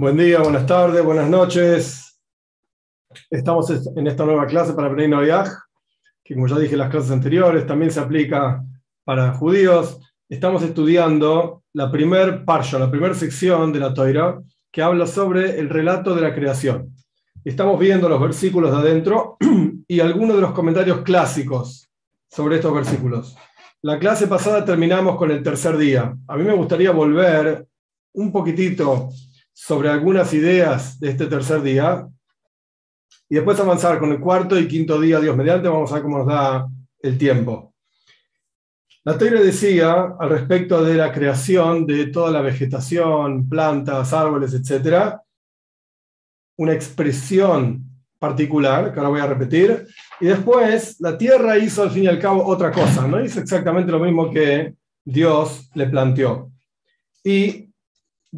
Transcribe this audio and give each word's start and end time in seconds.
Buen 0.00 0.16
día, 0.16 0.38
buenas 0.38 0.64
tardes, 0.64 1.04
buenas 1.04 1.28
noches. 1.28 2.20
Estamos 3.30 3.68
en 3.96 4.06
esta 4.06 4.24
nueva 4.24 4.46
clase 4.46 4.72
para 4.72 4.90
Bnei 4.90 5.08
Noyaj, 5.08 5.48
que 6.22 6.34
como 6.34 6.46
ya 6.46 6.56
dije 6.56 6.74
en 6.74 6.78
las 6.78 6.90
clases 6.90 7.10
anteriores, 7.10 7.66
también 7.66 7.90
se 7.90 7.98
aplica 7.98 8.64
para 9.02 9.32
judíos. 9.32 9.98
Estamos 10.28 10.62
estudiando 10.62 11.64
la 11.72 11.90
primer 11.90 12.44
parsha, 12.44 12.78
la 12.78 12.92
primera 12.92 13.12
sección 13.12 13.72
de 13.72 13.80
la 13.80 13.92
Toira, 13.92 14.40
que 14.70 14.82
habla 14.82 15.04
sobre 15.04 15.58
el 15.58 15.68
relato 15.68 16.14
de 16.14 16.22
la 16.22 16.32
creación. 16.32 16.94
Estamos 17.44 17.76
viendo 17.80 18.08
los 18.08 18.20
versículos 18.20 18.70
de 18.70 18.76
adentro 18.76 19.36
y 19.88 19.98
algunos 19.98 20.36
de 20.36 20.42
los 20.42 20.52
comentarios 20.52 21.00
clásicos 21.00 21.90
sobre 22.30 22.54
estos 22.54 22.72
versículos. 22.72 23.36
La 23.82 23.98
clase 23.98 24.28
pasada 24.28 24.64
terminamos 24.64 25.16
con 25.16 25.32
el 25.32 25.42
tercer 25.42 25.76
día. 25.76 26.16
A 26.28 26.36
mí 26.36 26.44
me 26.44 26.54
gustaría 26.54 26.92
volver 26.92 27.66
un 28.12 28.30
poquitito 28.30 29.10
sobre 29.60 29.88
algunas 29.88 30.32
ideas 30.34 31.00
de 31.00 31.10
este 31.10 31.26
tercer 31.26 31.60
día 31.62 32.08
y 33.28 33.34
después 33.34 33.58
avanzar 33.58 33.98
con 33.98 34.12
el 34.12 34.20
cuarto 34.20 34.56
y 34.56 34.68
quinto 34.68 35.00
día, 35.00 35.18
Dios 35.18 35.36
mediante, 35.36 35.68
vamos 35.68 35.90
a 35.90 35.94
ver 35.94 36.04
cómo 36.04 36.18
nos 36.18 36.28
da 36.28 36.68
el 37.00 37.18
tiempo. 37.18 37.74
La 39.02 39.18
teoría 39.18 39.40
decía 39.40 40.14
al 40.18 40.30
respecto 40.30 40.84
de 40.84 40.94
la 40.94 41.12
creación 41.12 41.84
de 41.86 42.06
toda 42.06 42.30
la 42.30 42.40
vegetación, 42.40 43.48
plantas, 43.48 44.12
árboles, 44.12 44.54
etc., 44.54 45.16
una 46.56 46.72
expresión 46.72 47.84
particular, 48.16 48.92
que 48.92 49.00
ahora 49.00 49.10
voy 49.10 49.20
a 49.20 49.26
repetir, 49.26 49.88
y 50.20 50.26
después 50.26 51.00
la 51.00 51.18
tierra 51.18 51.58
hizo 51.58 51.82
al 51.82 51.90
fin 51.90 52.04
y 52.04 52.08
al 52.08 52.20
cabo 52.20 52.46
otra 52.46 52.70
cosa, 52.70 53.08
no 53.08 53.20
hizo 53.22 53.40
exactamente 53.40 53.90
lo 53.90 53.98
mismo 53.98 54.30
que 54.30 54.74
Dios 55.04 55.68
le 55.74 55.88
planteó. 55.88 56.52
Y 57.24 57.67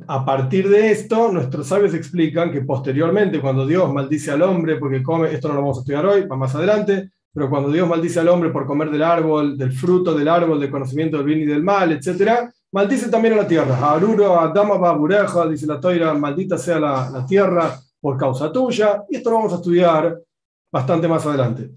a 0.06 0.24
partir 0.24 0.68
de 0.68 0.92
esto, 0.92 1.32
nuestros 1.32 1.66
sabios 1.66 1.94
explican 1.94 2.52
que 2.52 2.62
posteriormente, 2.62 3.40
cuando 3.40 3.66
Dios 3.66 3.92
maldice 3.92 4.30
al 4.30 4.42
hombre 4.42 4.76
porque 4.76 5.02
come, 5.02 5.32
esto 5.32 5.48
no 5.48 5.54
lo 5.54 5.60
vamos 5.62 5.78
a 5.78 5.80
estudiar 5.80 6.06
hoy, 6.06 6.26
va 6.26 6.36
más 6.36 6.54
adelante, 6.54 7.10
pero 7.32 7.50
cuando 7.50 7.70
Dios 7.70 7.88
maldice 7.88 8.20
al 8.20 8.28
hombre 8.28 8.50
por 8.50 8.66
comer 8.66 8.90
del 8.90 9.02
árbol, 9.02 9.58
del 9.58 9.72
fruto 9.72 10.14
del 10.14 10.28
árbol, 10.28 10.60
del 10.60 10.70
conocimiento 10.70 11.16
del 11.16 11.26
bien 11.26 11.40
y 11.40 11.46
del 11.46 11.62
mal, 11.62 11.92
etc., 11.92 12.50
maldice 12.72 13.08
también 13.08 13.34
a 13.34 13.38
la 13.38 13.48
tierra. 13.48 13.76
Aruro, 13.92 14.38
Adama, 14.38 14.76
Babureja, 14.76 15.48
dice 15.48 15.66
la 15.66 15.80
toira, 15.80 16.14
maldita 16.14 16.56
sea 16.56 16.78
la, 16.78 17.10
la 17.10 17.26
tierra 17.26 17.76
por 18.00 18.16
causa 18.16 18.52
tuya, 18.52 19.02
y 19.08 19.16
esto 19.16 19.30
lo 19.30 19.36
vamos 19.36 19.52
a 19.52 19.56
estudiar 19.56 20.18
bastante 20.72 21.08
más 21.08 21.26
adelante. 21.26 21.70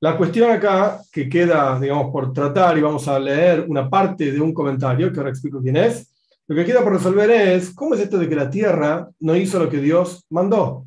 La 0.00 0.16
cuestión 0.16 0.50
acá 0.50 1.00
que 1.10 1.28
queda, 1.28 1.78
digamos, 1.80 2.12
por 2.12 2.32
tratar, 2.32 2.78
y 2.78 2.82
vamos 2.82 3.08
a 3.08 3.18
leer 3.18 3.64
una 3.68 3.90
parte 3.90 4.30
de 4.30 4.40
un 4.40 4.54
comentario, 4.54 5.12
que 5.12 5.18
ahora 5.18 5.30
explico 5.30 5.60
quién 5.60 5.76
es, 5.76 6.08
lo 6.48 6.56
que 6.56 6.64
queda 6.64 6.82
por 6.82 6.94
resolver 6.94 7.30
es, 7.30 7.74
¿cómo 7.74 7.94
es 7.94 8.00
esto 8.00 8.18
de 8.18 8.26
que 8.26 8.34
la 8.34 8.48
tierra 8.48 9.10
no 9.20 9.36
hizo 9.36 9.58
lo 9.58 9.68
que 9.68 9.80
Dios 9.80 10.24
mandó? 10.30 10.86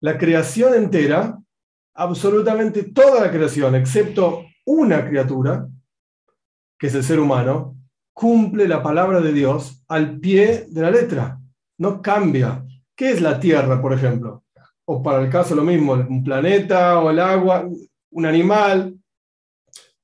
La 0.00 0.16
creación 0.16 0.74
entera, 0.74 1.36
absolutamente 1.94 2.84
toda 2.84 3.20
la 3.20 3.32
creación, 3.32 3.74
excepto 3.74 4.44
una 4.64 5.04
criatura, 5.08 5.66
que 6.78 6.86
es 6.86 6.94
el 6.94 7.02
ser 7.02 7.18
humano, 7.18 7.76
cumple 8.12 8.68
la 8.68 8.80
palabra 8.80 9.20
de 9.20 9.32
Dios 9.32 9.82
al 9.88 10.20
pie 10.20 10.66
de 10.68 10.82
la 10.82 10.92
letra, 10.92 11.40
no 11.78 12.00
cambia. 12.00 12.64
¿Qué 12.94 13.10
es 13.10 13.20
la 13.20 13.40
tierra, 13.40 13.82
por 13.82 13.92
ejemplo? 13.92 14.44
O 14.84 15.02
para 15.02 15.20
el 15.20 15.30
caso 15.30 15.56
lo 15.56 15.64
mismo, 15.64 15.94
un 15.94 16.22
planeta 16.22 17.00
o 17.00 17.10
el 17.10 17.18
agua, 17.18 17.68
un 18.10 18.26
animal, 18.26 18.94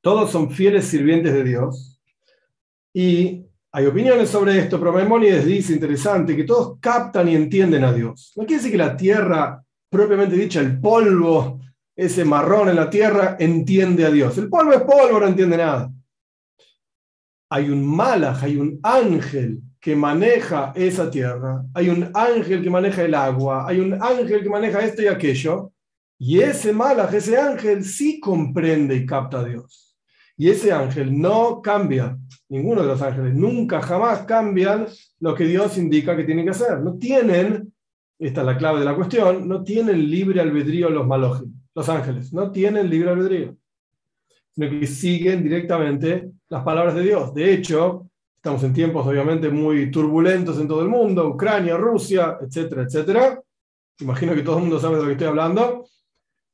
todos 0.00 0.30
son 0.30 0.50
fieles 0.50 0.86
sirvientes 0.86 1.32
de 1.32 1.44
Dios. 1.44 2.00
Y 2.92 3.45
hay 3.76 3.84
opiniones 3.84 4.30
sobre 4.30 4.58
esto, 4.58 4.78
pero 4.78 4.90
Maimónides 4.90 5.44
dice, 5.44 5.74
interesante, 5.74 6.34
que 6.34 6.44
todos 6.44 6.78
captan 6.80 7.28
y 7.28 7.34
entienden 7.34 7.84
a 7.84 7.92
Dios. 7.92 8.32
No 8.34 8.46
quiere 8.46 8.56
decir 8.56 8.72
que 8.72 8.78
la 8.78 8.96
tierra, 8.96 9.62
propiamente 9.90 10.34
dicha, 10.34 10.60
el 10.60 10.80
polvo, 10.80 11.60
ese 11.94 12.24
marrón 12.24 12.70
en 12.70 12.76
la 12.76 12.88
tierra, 12.88 13.36
entiende 13.38 14.06
a 14.06 14.10
Dios. 14.10 14.38
El 14.38 14.48
polvo 14.48 14.72
es 14.72 14.80
polvo, 14.80 15.20
no 15.20 15.26
entiende 15.26 15.58
nada. 15.58 15.92
Hay 17.50 17.68
un 17.68 17.84
malaj, 17.84 18.44
hay 18.44 18.56
un 18.56 18.80
ángel 18.82 19.60
que 19.78 19.94
maneja 19.94 20.72
esa 20.74 21.10
tierra, 21.10 21.62
hay 21.74 21.90
un 21.90 22.10
ángel 22.14 22.62
que 22.62 22.70
maneja 22.70 23.02
el 23.02 23.12
agua, 23.14 23.68
hay 23.68 23.80
un 23.80 24.02
ángel 24.02 24.42
que 24.42 24.48
maneja 24.48 24.80
esto 24.80 25.02
y 25.02 25.08
aquello, 25.08 25.70
y 26.18 26.40
ese 26.40 26.72
malaj, 26.72 27.12
ese 27.12 27.36
ángel 27.36 27.84
sí 27.84 28.20
comprende 28.20 28.96
y 28.96 29.04
capta 29.04 29.40
a 29.40 29.44
Dios. 29.44 29.85
Y 30.36 30.50
ese 30.50 30.72
ángel 30.72 31.18
no 31.18 31.62
cambia, 31.62 32.16
ninguno 32.48 32.82
de 32.82 32.88
los 32.88 33.00
ángeles, 33.00 33.34
nunca 33.34 33.80
jamás 33.80 34.22
cambian 34.22 34.86
lo 35.20 35.34
que 35.34 35.44
Dios 35.44 35.78
indica 35.78 36.16
que 36.16 36.24
tienen 36.24 36.44
que 36.44 36.50
hacer. 36.50 36.80
No 36.80 36.96
tienen, 36.98 37.72
esta 38.18 38.40
es 38.40 38.46
la 38.46 38.58
clave 38.58 38.80
de 38.80 38.84
la 38.84 38.94
cuestión, 38.94 39.48
no 39.48 39.64
tienen 39.64 40.10
libre 40.10 40.40
albedrío 40.40 40.90
los 40.90 41.06
malojim, 41.06 41.52
los 41.74 41.88
ángeles, 41.88 42.32
no 42.32 42.50
tienen 42.50 42.90
libre 42.90 43.10
albedrío, 43.10 43.56
sino 44.54 44.68
que 44.68 44.86
siguen 44.86 45.42
directamente 45.42 46.30
las 46.48 46.62
palabras 46.62 46.94
de 46.94 47.02
Dios. 47.02 47.32
De 47.34 47.52
hecho, 47.52 48.06
Estamos 48.46 48.62
en 48.62 48.72
tiempos 48.72 49.04
obviamente 49.04 49.50
muy 49.50 49.90
turbulentos 49.90 50.60
en 50.60 50.68
todo 50.68 50.80
el 50.80 50.88
mundo, 50.88 51.26
Ucrania, 51.30 51.76
Rusia, 51.76 52.38
etcétera, 52.40 52.82
etcétera. 52.82 53.42
Imagino 53.98 54.36
que 54.36 54.42
todo 54.42 54.58
el 54.58 54.62
mundo 54.62 54.78
sabe 54.78 54.94
de 54.94 55.00
lo 55.00 55.06
que 55.08 55.12
estoy 55.14 55.26
hablando. 55.26 55.88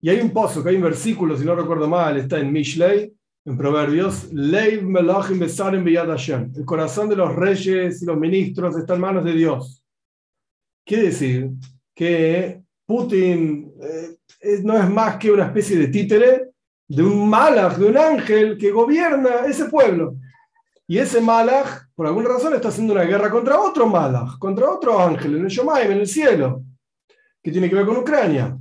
Y 0.01 0.09
hay 0.09 0.21
un 0.21 0.31
pozo, 0.31 0.67
hay 0.67 0.77
un 0.77 0.85
versículo, 0.85 1.37
si 1.37 1.45
no 1.45 1.55
recuerdo 1.55 1.87
mal, 1.87 2.17
está 2.17 2.39
en 2.39 2.51
Mishlei, 2.51 3.13
en 3.45 3.57
Proverbios, 3.57 4.33
Leiv 4.33 4.85
Melachim 4.85 5.39
Besarem 5.39 5.85
Hashem. 5.85 6.53
El 6.55 6.65
corazón 6.65 7.09
de 7.09 7.17
los 7.17 7.35
reyes 7.35 8.03
y 8.03 8.07
los 8.07 8.17
ministros 8.17 8.77
está 8.77 8.95
en 8.95 9.01
manos 9.01 9.25
de 9.25 9.33
Dios. 9.33 9.83
Quiere 10.85 11.05
decir 11.05 11.51
que 11.95 12.63
Putin 12.87 13.73
eh, 13.81 14.61
no 14.63 14.77
es 14.77 14.89
más 14.89 15.17
que 15.17 15.31
una 15.31 15.47
especie 15.47 15.77
de 15.77 15.89
títere 15.89 16.51
de 16.87 17.03
un 17.03 17.29
malach, 17.29 17.77
de 17.77 17.87
un 17.87 17.97
ángel 17.97 18.59
que 18.59 18.71
gobierna 18.71 19.47
ese 19.47 19.67
pueblo. 19.67 20.17
Y 20.87 20.99
ese 20.99 21.23
Malach, 21.23 21.87
por 21.95 22.07
alguna 22.07 22.29
razón, 22.29 22.55
está 22.55 22.69
haciendo 22.69 22.93
una 22.93 23.05
guerra 23.05 23.31
contra 23.31 23.59
otro 23.59 23.87
Malach, 23.87 24.37
contra 24.39 24.69
otro 24.69 25.01
ángel, 25.01 25.37
en 25.37 25.45
el 25.45 25.51
Shomaim, 25.51 25.91
en 25.91 25.99
el 26.01 26.07
cielo, 26.07 26.65
que 27.43 27.51
tiene 27.51 27.71
que 27.71 27.77
ver 27.77 27.87
con 27.87 27.97
Ucrania. 27.97 28.59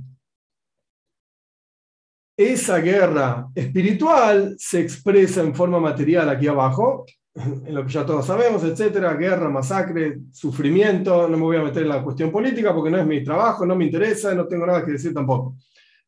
Esa 2.42 2.78
guerra 2.78 3.48
espiritual 3.54 4.56
se 4.58 4.80
expresa 4.80 5.42
en 5.42 5.54
forma 5.54 5.78
material 5.78 6.28
aquí 6.28 6.48
abajo, 6.48 7.06
en 7.34 7.74
lo 7.74 7.86
que 7.86 7.92
ya 7.92 8.04
todos 8.04 8.26
sabemos, 8.26 8.64
etcétera, 8.64 9.14
guerra, 9.14 9.48
masacre, 9.48 10.18
sufrimiento. 10.32 11.28
No 11.28 11.36
me 11.36 11.44
voy 11.44 11.56
a 11.56 11.62
meter 11.62 11.84
en 11.84 11.88
la 11.88 12.02
cuestión 12.02 12.32
política 12.32 12.74
porque 12.74 12.90
no 12.90 12.98
es 12.98 13.06
mi 13.06 13.22
trabajo, 13.22 13.64
no 13.64 13.76
me 13.76 13.84
interesa, 13.84 14.34
no 14.34 14.46
tengo 14.48 14.66
nada 14.66 14.84
que 14.84 14.92
decir 14.92 15.14
tampoco. 15.14 15.56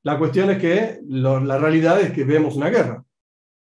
La 0.02 0.18
cuestión 0.18 0.50
es 0.50 0.58
que 0.58 1.00
la 1.08 1.56
realidad 1.56 2.00
es 2.00 2.10
que 2.10 2.24
vemos 2.24 2.56
una 2.56 2.68
guerra. 2.68 3.02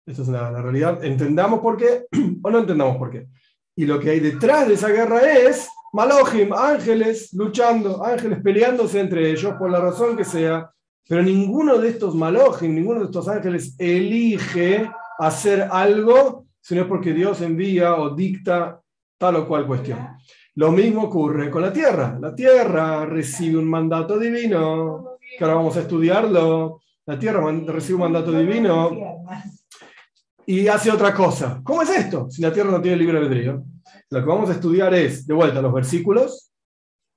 Esa 0.05 0.23
es 0.23 0.29
la, 0.29 0.51
realidad. 0.61 1.05
Entendamos 1.05 1.61
por 1.61 1.77
qué 1.77 2.07
o 2.43 2.51
no 2.51 2.59
entendamos 2.59 2.97
por 2.97 3.11
qué. 3.11 3.29
Y 3.77 3.87
lo 3.87 4.01
que 4.01 4.11
hay 4.11 4.21
detrás 4.21 4.67
de 4.67 4.75
esa 4.75 4.89
guerra 4.89 5.21
es 5.21 5.69
Malojim, 5.93 6.53
ángeles 6.53 7.33
luchando, 7.33 8.05
ángeles 8.05 8.41
peleándose 8.43 9.01
entre 9.01 9.31
ellos 9.31 9.55
por 9.59 9.71
la 9.71 9.81
razón 9.81 10.17
que 10.17 10.25
sea. 10.25 10.71
Pero 11.09 11.23
ninguno 11.23 11.79
de 11.79 11.89
estos 11.89 12.15
Malojim, 12.15 12.75
ninguno 12.75 13.01
de 13.01 13.07
estos 13.07 13.29
ángeles 13.29 13.75
elige 13.79 14.91
hacer 15.19 15.69
algo, 15.71 16.47
sino 16.61 16.83
es 16.83 16.87
porque 16.89 17.13
Dios 17.13 17.41
envía 17.43 17.95
o 17.97 18.15
dicta 18.15 18.81
tal 19.19 19.37
o 19.37 19.47
cual 19.47 19.67
cuestión. 19.67 19.99
Lo 20.57 20.73
mismo 20.73 21.03
ocurre 21.05 21.51
con 21.51 21.63
la 21.63 21.73
tierra. 21.73 22.19
La 22.21 22.35
tierra 22.35 23.05
recibe 23.05 23.59
un 23.59 23.69
mandato 23.69 24.19
divino, 24.19 25.19
que 25.39 25.45
ahora 25.45 25.57
vamos 25.57 25.77
a 25.77 25.81
estudiarlo. 25.81 26.81
La 27.05 27.19
tierra 27.19 27.41
recibe 27.67 27.97
un 27.97 28.01
mandato 28.01 28.33
divino 28.33 29.25
y 30.47 30.67
hace 30.67 30.91
otra 30.91 31.13
cosa. 31.13 31.61
¿Cómo 31.63 31.83
es 31.83 31.91
esto? 31.91 32.29
Si 32.31 32.41
la 32.43 32.53
tierra 32.53 32.71
no 32.71 32.81
tiene 32.81 32.97
libre 32.97 33.19
albedrío. 33.19 33.63
Lo 34.11 34.21
que 34.21 34.27
vamos 34.27 34.49
a 34.49 34.55
estudiar 34.55 34.95
es, 34.95 35.27
de 35.27 35.35
vuelta, 35.35 35.61
los 35.61 35.73
versículos. 35.73 36.51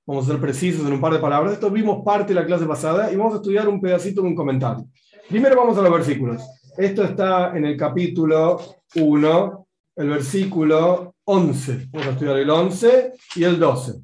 Vamos 0.09 0.27
a 0.27 0.31
ser 0.31 0.41
precisos 0.41 0.87
en 0.87 0.93
un 0.93 0.99
par 0.99 1.13
de 1.13 1.19
palabras. 1.19 1.53
Esto 1.53 1.69
vimos 1.69 2.03
parte 2.03 2.33
de 2.33 2.39
la 2.39 2.45
clase 2.47 2.65
pasada 2.65 3.13
y 3.13 3.15
vamos 3.15 3.33
a 3.33 3.35
estudiar 3.35 3.69
un 3.69 3.79
pedacito 3.79 4.23
de 4.23 4.27
un 4.29 4.35
comentario. 4.35 4.87
Primero 5.29 5.55
vamos 5.55 5.77
a 5.77 5.83
los 5.83 5.93
versículos. 5.93 6.41
Esto 6.75 7.03
está 7.03 7.55
en 7.55 7.65
el 7.65 7.77
capítulo 7.77 8.59
1, 8.95 9.67
el 9.97 10.09
versículo 10.09 11.13
11. 11.25 11.89
Vamos 11.91 12.07
a 12.07 12.09
estudiar 12.09 12.37
el 12.37 12.49
11 12.49 13.13
y 13.35 13.43
el 13.43 13.59
12. 13.59 13.99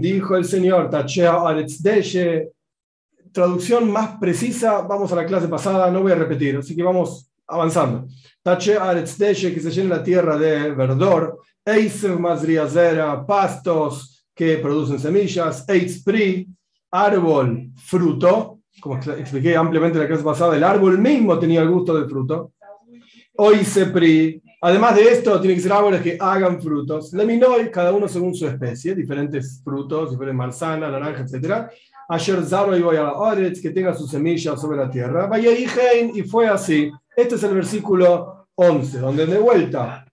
dijo 0.00 0.36
el 0.36 0.44
Señor, 0.46 0.88
Tachea 0.88 1.34
Aretzdeshe, 1.34 2.48
traducción 3.32 3.92
más 3.92 4.16
precisa, 4.18 4.80
vamos 4.80 5.12
a 5.12 5.16
la 5.16 5.26
clase 5.26 5.46
pasada, 5.46 5.90
no 5.90 6.00
voy 6.00 6.12
a 6.12 6.14
repetir, 6.14 6.56
así 6.56 6.74
que 6.74 6.82
vamos 6.82 7.30
avanzando. 7.46 8.06
Tache 8.42 8.78
Aretzdeshe, 8.78 9.52
que 9.52 9.60
se 9.60 9.70
llena 9.70 9.96
la 9.96 10.02
tierra 10.02 10.38
de 10.38 10.70
verdor, 10.70 11.40
Eisev 11.68 12.18
Mazriazera, 12.18 13.26
pastos 13.26 14.26
que 14.34 14.56
producen 14.58 14.98
semillas, 14.98 15.68
Eitzpri, 15.68 16.48
árbol, 16.90 17.70
fruto, 17.76 18.60
como 18.80 18.96
expliqué 18.96 19.56
ampliamente 19.56 19.98
en 19.98 20.04
la 20.04 20.08
clase 20.08 20.24
pasada, 20.24 20.56
el 20.56 20.64
árbol 20.64 20.98
mismo 20.98 21.38
tenía 21.38 21.60
el 21.60 21.68
gusto 21.68 21.94
del 21.94 22.08
fruto. 22.08 22.52
Oisepri, 23.36 24.42
Además 24.60 24.96
de 24.96 25.02
esto, 25.02 25.40
tiene 25.40 25.54
que 25.54 25.60
ser 25.60 25.72
árboles 25.72 26.02
que 26.02 26.16
hagan 26.18 26.60
frutos. 26.60 27.12
Leminoy, 27.12 27.70
cada 27.70 27.92
uno 27.92 28.08
según 28.08 28.34
su 28.34 28.44
especie, 28.44 28.92
diferentes 28.92 29.60
frutos, 29.62 30.10
diferentes 30.10 30.36
manzanas, 30.36 30.90
naranja, 30.90 31.22
etc. 31.22 31.68
Ayer 32.08 32.44
Zaro 32.44 32.76
y 32.76 32.82
voy 32.82 32.96
a 32.96 33.12
Oretz, 33.12 33.62
que 33.62 33.70
tenga 33.70 33.94
sus 33.94 34.10
semillas 34.10 34.60
sobre 34.60 34.78
la 34.78 34.90
tierra. 34.90 35.28
Vaya 35.28 35.52
y 35.52 36.22
fue 36.22 36.48
así. 36.48 36.90
Este 37.14 37.36
es 37.36 37.42
el 37.44 37.54
versículo 37.54 38.48
11, 38.56 38.98
donde 38.98 39.26
de 39.26 39.38
vuelta 39.38 40.07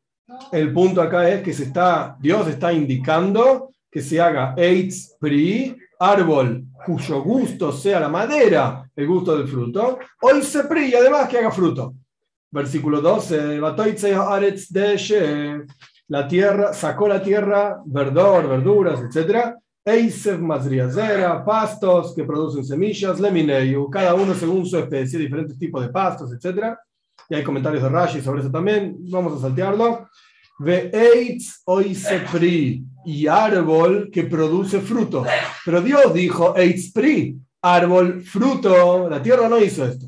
el 0.52 0.74
punto 0.74 1.02
acá 1.02 1.30
es 1.30 1.42
que 1.42 1.54
se 1.54 1.64
está, 1.64 2.18
Dios 2.20 2.48
está 2.48 2.74
indicando 2.74 3.72
que 3.92 4.02
se 4.02 4.20
haga 4.20 4.54
Eitz 4.58 5.16
Pri, 5.20 5.76
árbol 6.00 6.66
cuyo 6.86 7.22
gusto 7.22 7.72
sea 7.72 8.00
la 8.00 8.10
madera, 8.10 8.90
el 8.96 9.08
gusto 9.08 9.38
del 9.38 9.48
fruto, 9.48 10.00
o 10.22 10.42
se 10.42 10.64
Pri, 10.66 10.88
y 10.88 10.96
además 10.96 11.28
que 11.30 11.38
haga 11.38 11.52
fruto. 11.52 11.94
Versículo 12.52 13.02
12, 13.02 13.60
la 16.08 16.28
tierra, 16.28 16.74
sacó 16.74 17.08
la 17.08 17.22
tierra, 17.22 17.82
verdor, 17.86 18.48
verduras, 18.48 19.02
etc. 19.02 19.56
Eisef 19.84 20.40
mazriazera, 20.40 21.44
pastos 21.44 22.14
que 22.16 22.24
producen 22.24 22.64
semillas, 22.64 23.20
lemineu, 23.20 23.90
cada 23.90 24.14
uno 24.14 24.34
según 24.34 24.66
su 24.66 24.78
especie, 24.78 25.20
diferentes 25.20 25.58
tipos 25.58 25.82
de 25.82 25.90
pastos, 25.90 26.32
etc. 26.32 26.76
Y 27.30 27.36
hay 27.36 27.44
comentarios 27.44 27.84
de 27.84 27.90
Rashi 27.90 28.22
sobre 28.22 28.42
eso 28.42 28.52
también, 28.52 28.98
vamos 29.10 29.38
a 29.38 29.42
saltearlo. 29.42 30.10
Ve 30.60 30.90
eitz 30.94 31.62
oisepri, 31.66 32.86
y 33.06 33.28
árbol 33.28 34.10
que 34.12 34.24
produce 34.24 34.82
fruto. 34.82 35.26
Pero 35.64 35.82
Dios 35.82 36.14
dijo 36.14 36.58
eitz 36.58 36.92
pri, 36.92 37.38
árbol, 37.62 38.22
fruto. 38.22 39.08
La 39.10 39.22
tierra 39.22 39.48
no 39.48 39.60
hizo 39.60 39.86
esto. 39.86 40.08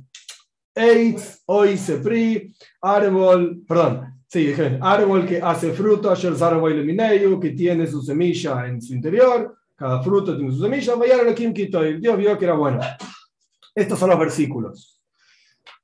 Eitz 0.76 1.42
oisepri, 1.46 2.54
árbol, 2.82 3.62
perdón, 3.68 4.22
sí, 4.28 4.54
árbol 4.82 5.26
que 5.26 5.42
hace 5.42 5.72
fruto, 5.72 6.12
ayer 6.12 6.34
árbol 6.42 7.40
que 7.40 7.50
tiene 7.52 7.88
su 7.88 8.02
semilla 8.02 8.68
en 8.68 8.82
su 8.82 8.94
interior. 8.94 9.56
Cada 9.76 10.02
fruto 10.02 10.36
tiene 10.36 10.52
su 10.52 10.62
semilla. 10.62 10.96
Dios 12.00 12.18
vio 12.18 12.38
que 12.38 12.46
era 12.46 12.56
bueno. 12.56 12.80
Estos 13.76 14.00
son 14.00 14.10
los 14.10 14.20
versículos. 14.20 14.97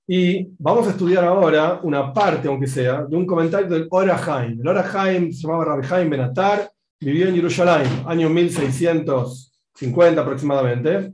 Y 0.05 0.49
vamos 0.59 0.87
a 0.87 0.91
estudiar 0.91 1.23
ahora 1.23 1.79
una 1.81 2.13
parte, 2.13 2.49
aunque 2.49 2.67
sea, 2.67 3.03
de 3.03 3.15
un 3.15 3.25
comentario 3.25 3.69
del 3.69 3.87
Orahaim. 3.89 4.59
El 4.59 4.67
Orahaim 4.67 5.31
se 5.31 5.47
llamaba 5.47 5.77
Rabbi 5.77 6.09
Benatar, 6.09 6.69
vivió 6.99 7.29
en 7.29 7.35
Jerusalén, 7.35 8.03
año 8.05 8.29
1650 8.29 10.21
aproximadamente. 10.21 11.13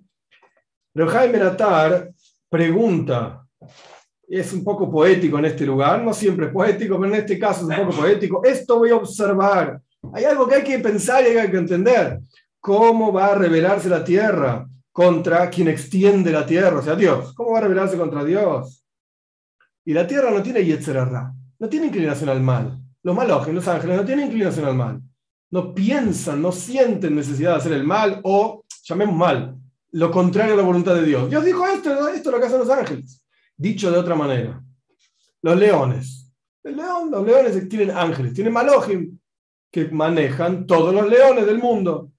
Rabbi 0.96 1.32
Benatar 1.32 2.10
pregunta, 2.50 3.46
es 4.28 4.54
un 4.54 4.64
poco 4.64 4.90
poético 4.90 5.38
en 5.38 5.46
este 5.46 5.68
lugar, 5.68 6.04
no 6.04 6.12
siempre 6.12 6.48
es 6.48 6.52
poético, 6.52 7.00
pero 7.00 7.14
en 7.14 7.20
este 7.20 7.38
caso 7.38 7.72
es 7.72 7.78
un 7.78 7.86
poco 7.86 8.02
poético. 8.02 8.42
Esto 8.44 8.80
voy 8.80 8.90
a 8.90 8.96
observar. 8.96 9.80
Hay 10.14 10.24
algo 10.24 10.48
que 10.48 10.56
hay 10.56 10.64
que 10.64 10.80
pensar 10.80 11.24
y 11.24 11.38
hay 11.38 11.52
que 11.52 11.58
entender. 11.58 12.20
¿Cómo 12.60 13.14
va 13.14 13.28
a 13.28 13.36
revelarse 13.36 13.88
la 13.88 14.04
tierra 14.04 14.68
contra 14.92 15.48
quien 15.50 15.68
extiende 15.68 16.32
la 16.32 16.46
tierra? 16.46 16.80
O 16.80 16.82
sea, 16.82 16.96
Dios. 16.96 17.34
¿Cómo 17.34 17.52
va 17.52 17.60
a 17.60 17.62
revelarse 17.62 17.98
contra 17.98 18.24
Dios? 18.24 18.79
Y 19.90 19.94
la 19.94 20.06
tierra 20.06 20.30
no 20.30 20.44
tiene 20.44 20.64
Yetzerarra, 20.64 21.34
no 21.58 21.68
tiene 21.68 21.88
inclinación 21.88 22.30
al 22.30 22.42
mal. 22.42 22.80
Los 23.02 23.16
malos, 23.16 23.48
los 23.48 23.68
ángeles, 23.68 23.98
no 23.98 24.06
tienen 24.06 24.28
inclinación 24.28 24.68
al 24.68 24.76
mal. 24.76 25.02
No 25.50 25.74
piensan, 25.74 26.44
no 26.44 26.52
sienten 26.52 27.16
necesidad 27.16 27.54
de 27.54 27.58
hacer 27.58 27.74
el 27.74 27.84
mal 27.86 28.22
o, 28.24 28.64
llamemos 28.84 29.16
mal, 29.16 29.56
lo 29.94 30.12
contrario 30.12 30.54
a 30.54 30.58
la 30.58 30.62
voluntad 30.62 30.94
de 30.94 31.06
Dios. 31.06 31.28
Dios 31.28 31.44
dijo 31.44 31.66
esto, 31.66 32.08
esto 32.10 32.30
es 32.30 32.34
lo 32.36 32.40
que 32.40 32.46
hacen 32.46 32.60
los 32.60 32.70
ángeles. 32.70 33.26
Dicho 33.58 33.90
de 33.90 33.98
otra 33.98 34.14
manera, 34.14 34.64
los 35.42 35.58
leones. 35.58 36.32
El 36.64 36.76
león, 36.78 37.10
los 37.10 37.26
leones 37.26 37.68
tienen 37.68 37.90
ángeles, 37.90 38.36
tienen 38.36 38.54
malojim 38.54 39.18
que 39.72 39.88
manejan 39.88 40.68
todos 40.68 40.94
los 40.94 41.10
leones 41.10 41.48
del 41.48 41.58
mundo. 41.58 42.12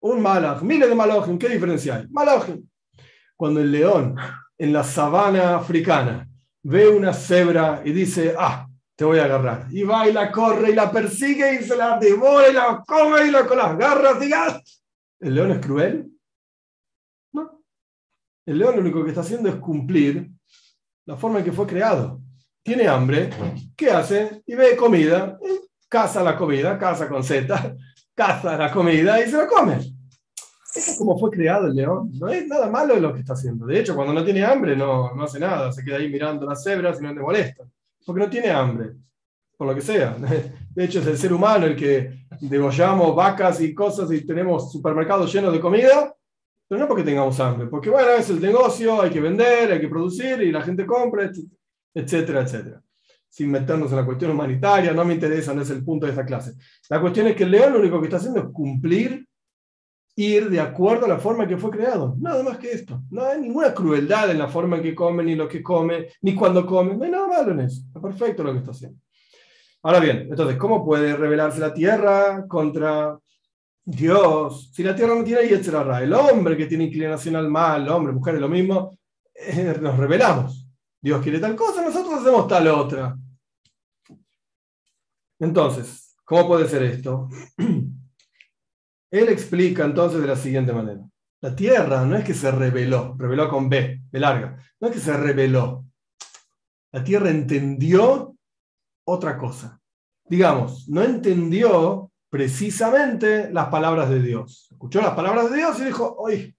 Un 0.00 0.20
malach, 0.20 0.60
miles 0.62 0.88
de 0.88 0.96
malojim, 0.96 1.38
¿qué 1.38 1.48
diferencia 1.48 1.98
hay? 1.98 2.08
Malojim. 2.10 2.68
Cuando 3.36 3.60
el 3.60 3.70
león 3.70 4.16
en 4.58 4.72
la 4.72 4.82
sabana 4.82 5.54
africana 5.54 6.28
ve 6.62 6.88
una 6.88 7.12
cebra 7.12 7.82
y 7.84 7.92
dice, 7.92 8.34
ah, 8.38 8.68
te 8.96 9.04
voy 9.04 9.18
a 9.18 9.24
agarrar. 9.24 9.66
Y 9.70 9.82
va 9.82 10.08
y 10.08 10.12
la 10.12 10.30
corre 10.30 10.70
y 10.70 10.74
la 10.74 10.90
persigue 10.90 11.60
y 11.60 11.64
se 11.64 11.76
la 11.76 11.98
devora 11.98 12.48
y 12.48 12.52
la 12.52 12.82
come 12.86 13.26
y 13.26 13.30
la 13.30 13.46
con 13.46 13.58
las 13.58 13.76
garras 13.76 14.22
y 14.22 14.30
¿El 15.20 15.34
león 15.34 15.52
es 15.52 15.58
cruel? 15.64 16.10
No. 17.32 17.62
El 18.46 18.58
león 18.58 18.76
lo 18.76 18.80
único 18.80 19.02
que 19.02 19.10
está 19.10 19.22
haciendo 19.22 19.48
es 19.48 19.56
cumplir 19.56 20.30
la 21.06 21.16
forma 21.16 21.38
en 21.38 21.44
que 21.44 21.52
fue 21.52 21.66
creado. 21.66 22.20
Tiene 22.62 22.86
hambre, 22.86 23.30
¿qué 23.76 23.90
hace? 23.90 24.42
Y 24.46 24.54
ve 24.54 24.76
comida, 24.76 25.38
caza 25.88 26.22
la 26.22 26.36
comida, 26.36 26.78
caza 26.78 27.08
con 27.08 27.24
Z, 27.24 27.76
caza 28.14 28.56
la 28.56 28.72
comida 28.72 29.20
y 29.20 29.28
se 29.28 29.36
la 29.36 29.46
come. 29.46 29.80
Es 30.74 30.96
como 30.96 31.18
fue 31.18 31.30
creado 31.30 31.66
el 31.66 31.74
león. 31.74 32.10
No 32.18 32.28
es 32.28 32.46
nada 32.46 32.70
malo 32.70 32.98
lo 32.98 33.12
que 33.12 33.20
está 33.20 33.34
haciendo. 33.34 33.66
De 33.66 33.78
hecho, 33.78 33.94
cuando 33.94 34.14
no 34.14 34.24
tiene 34.24 34.44
hambre, 34.44 34.74
no, 34.74 35.14
no 35.14 35.24
hace 35.24 35.38
nada. 35.38 35.70
Se 35.70 35.84
queda 35.84 35.96
ahí 35.96 36.08
mirando 36.08 36.46
las 36.46 36.62
cebras 36.62 36.98
y 36.98 37.02
no 37.02 37.12
le 37.12 37.20
molesta. 37.20 37.64
Porque 38.04 38.22
no 38.22 38.30
tiene 38.30 38.50
hambre. 38.50 38.92
Por 39.56 39.66
lo 39.66 39.74
que 39.74 39.82
sea. 39.82 40.16
De 40.74 40.84
hecho, 40.84 41.00
es 41.00 41.06
el 41.06 41.18
ser 41.18 41.32
humano 41.32 41.66
el 41.66 41.76
que 41.76 42.26
degollamos 42.40 43.14
vacas 43.14 43.60
y 43.60 43.74
cosas 43.74 44.10
y 44.12 44.24
tenemos 44.24 44.72
supermercados 44.72 45.32
llenos 45.32 45.52
de 45.52 45.60
comida. 45.60 46.14
Pero 46.66 46.80
no 46.80 46.88
porque 46.88 47.02
tengamos 47.02 47.38
hambre. 47.38 47.66
Porque, 47.66 47.90
bueno, 47.90 48.10
es 48.12 48.30
el 48.30 48.40
negocio, 48.40 49.02
hay 49.02 49.10
que 49.10 49.20
vender, 49.20 49.72
hay 49.72 49.80
que 49.80 49.88
producir 49.88 50.40
y 50.40 50.50
la 50.50 50.62
gente 50.62 50.86
compra, 50.86 51.30
etcétera, 51.92 52.40
etcétera. 52.40 52.82
Sin 53.28 53.50
meternos 53.50 53.90
en 53.90 53.98
la 53.98 54.06
cuestión 54.06 54.30
humanitaria, 54.30 54.92
no 54.92 55.04
me 55.04 55.14
interesa, 55.14 55.52
no 55.52 55.60
es 55.60 55.70
el 55.70 55.84
punto 55.84 56.06
de 56.06 56.12
esta 56.12 56.24
clase. 56.24 56.54
La 56.88 56.98
cuestión 56.98 57.26
es 57.26 57.36
que 57.36 57.44
el 57.44 57.50
león 57.50 57.74
lo 57.74 57.80
único 57.80 58.00
que 58.00 58.06
está 58.06 58.16
haciendo 58.16 58.40
es 58.40 58.46
cumplir 58.52 59.26
ir 60.16 60.50
de 60.50 60.60
acuerdo 60.60 61.06
a 61.06 61.08
la 61.08 61.18
forma 61.18 61.46
que 61.46 61.56
fue 61.56 61.70
creado. 61.70 62.14
Nada 62.18 62.42
más 62.42 62.58
que 62.58 62.72
esto. 62.72 63.02
No 63.10 63.24
hay 63.24 63.40
ninguna 63.40 63.72
crueldad 63.72 64.30
en 64.30 64.38
la 64.38 64.48
forma 64.48 64.76
en 64.76 64.82
que 64.82 64.94
come, 64.94 65.22
ni 65.22 65.34
lo 65.34 65.48
que 65.48 65.62
come, 65.62 66.08
ni 66.20 66.34
cuando 66.34 66.66
come. 66.66 66.96
No 66.96 67.04
hay 67.04 67.10
nada 67.10 67.26
malo 67.26 67.52
en 67.52 67.60
eso. 67.60 67.82
Está 67.86 68.00
perfecto 68.00 68.42
lo 68.42 68.52
que 68.52 68.58
está 68.58 68.72
haciendo. 68.72 68.98
Ahora 69.84 69.98
bien, 69.98 70.28
entonces, 70.30 70.56
¿cómo 70.56 70.84
puede 70.84 71.16
rebelarse 71.16 71.58
la 71.58 71.74
tierra 71.74 72.46
contra 72.46 73.18
Dios? 73.84 74.70
Si 74.72 74.82
la 74.82 74.94
tierra 74.94 75.14
no 75.14 75.24
tiene 75.24 75.48
Yetzerara, 75.48 76.02
el 76.02 76.12
hombre 76.12 76.56
que 76.56 76.66
tiene 76.66 76.84
inclinación 76.84 77.34
al 77.34 77.50
mal, 77.50 77.88
hombre, 77.88 78.12
mujer, 78.12 78.36
es 78.36 78.40
lo 78.40 78.48
mismo, 78.48 78.96
eh, 79.34 79.76
nos 79.80 79.96
rebelamos. 79.96 80.68
Dios 81.00 81.20
quiere 81.20 81.40
tal 81.40 81.56
cosa, 81.56 81.82
nosotros 81.82 82.20
hacemos 82.20 82.46
tal 82.46 82.68
otra. 82.68 83.16
Entonces, 85.40 86.14
¿cómo 86.24 86.46
puede 86.46 86.68
ser 86.68 86.84
esto? 86.84 87.28
Él 89.12 89.28
explica 89.28 89.84
entonces 89.84 90.22
de 90.22 90.26
la 90.26 90.36
siguiente 90.36 90.72
manera. 90.72 91.02
La 91.42 91.54
tierra 91.54 92.04
no 92.06 92.16
es 92.16 92.24
que 92.24 92.32
se 92.32 92.50
reveló, 92.50 93.14
reveló 93.18 93.48
con 93.48 93.68
B, 93.68 94.00
B 94.10 94.18
larga, 94.18 94.56
no 94.80 94.88
es 94.88 94.94
que 94.94 95.00
se 95.00 95.14
reveló. 95.14 95.84
La 96.92 97.04
tierra 97.04 97.28
entendió 97.28 98.34
otra 99.04 99.36
cosa. 99.36 99.78
Digamos, 100.24 100.88
no 100.88 101.02
entendió 101.02 102.10
precisamente 102.30 103.52
las 103.52 103.68
palabras 103.68 104.08
de 104.08 104.22
Dios. 104.22 104.68
Escuchó 104.70 105.02
las 105.02 105.14
palabras 105.14 105.50
de 105.50 105.58
Dios 105.58 105.78
y 105.80 105.84
dijo, 105.84 106.16
oye, 106.18 106.56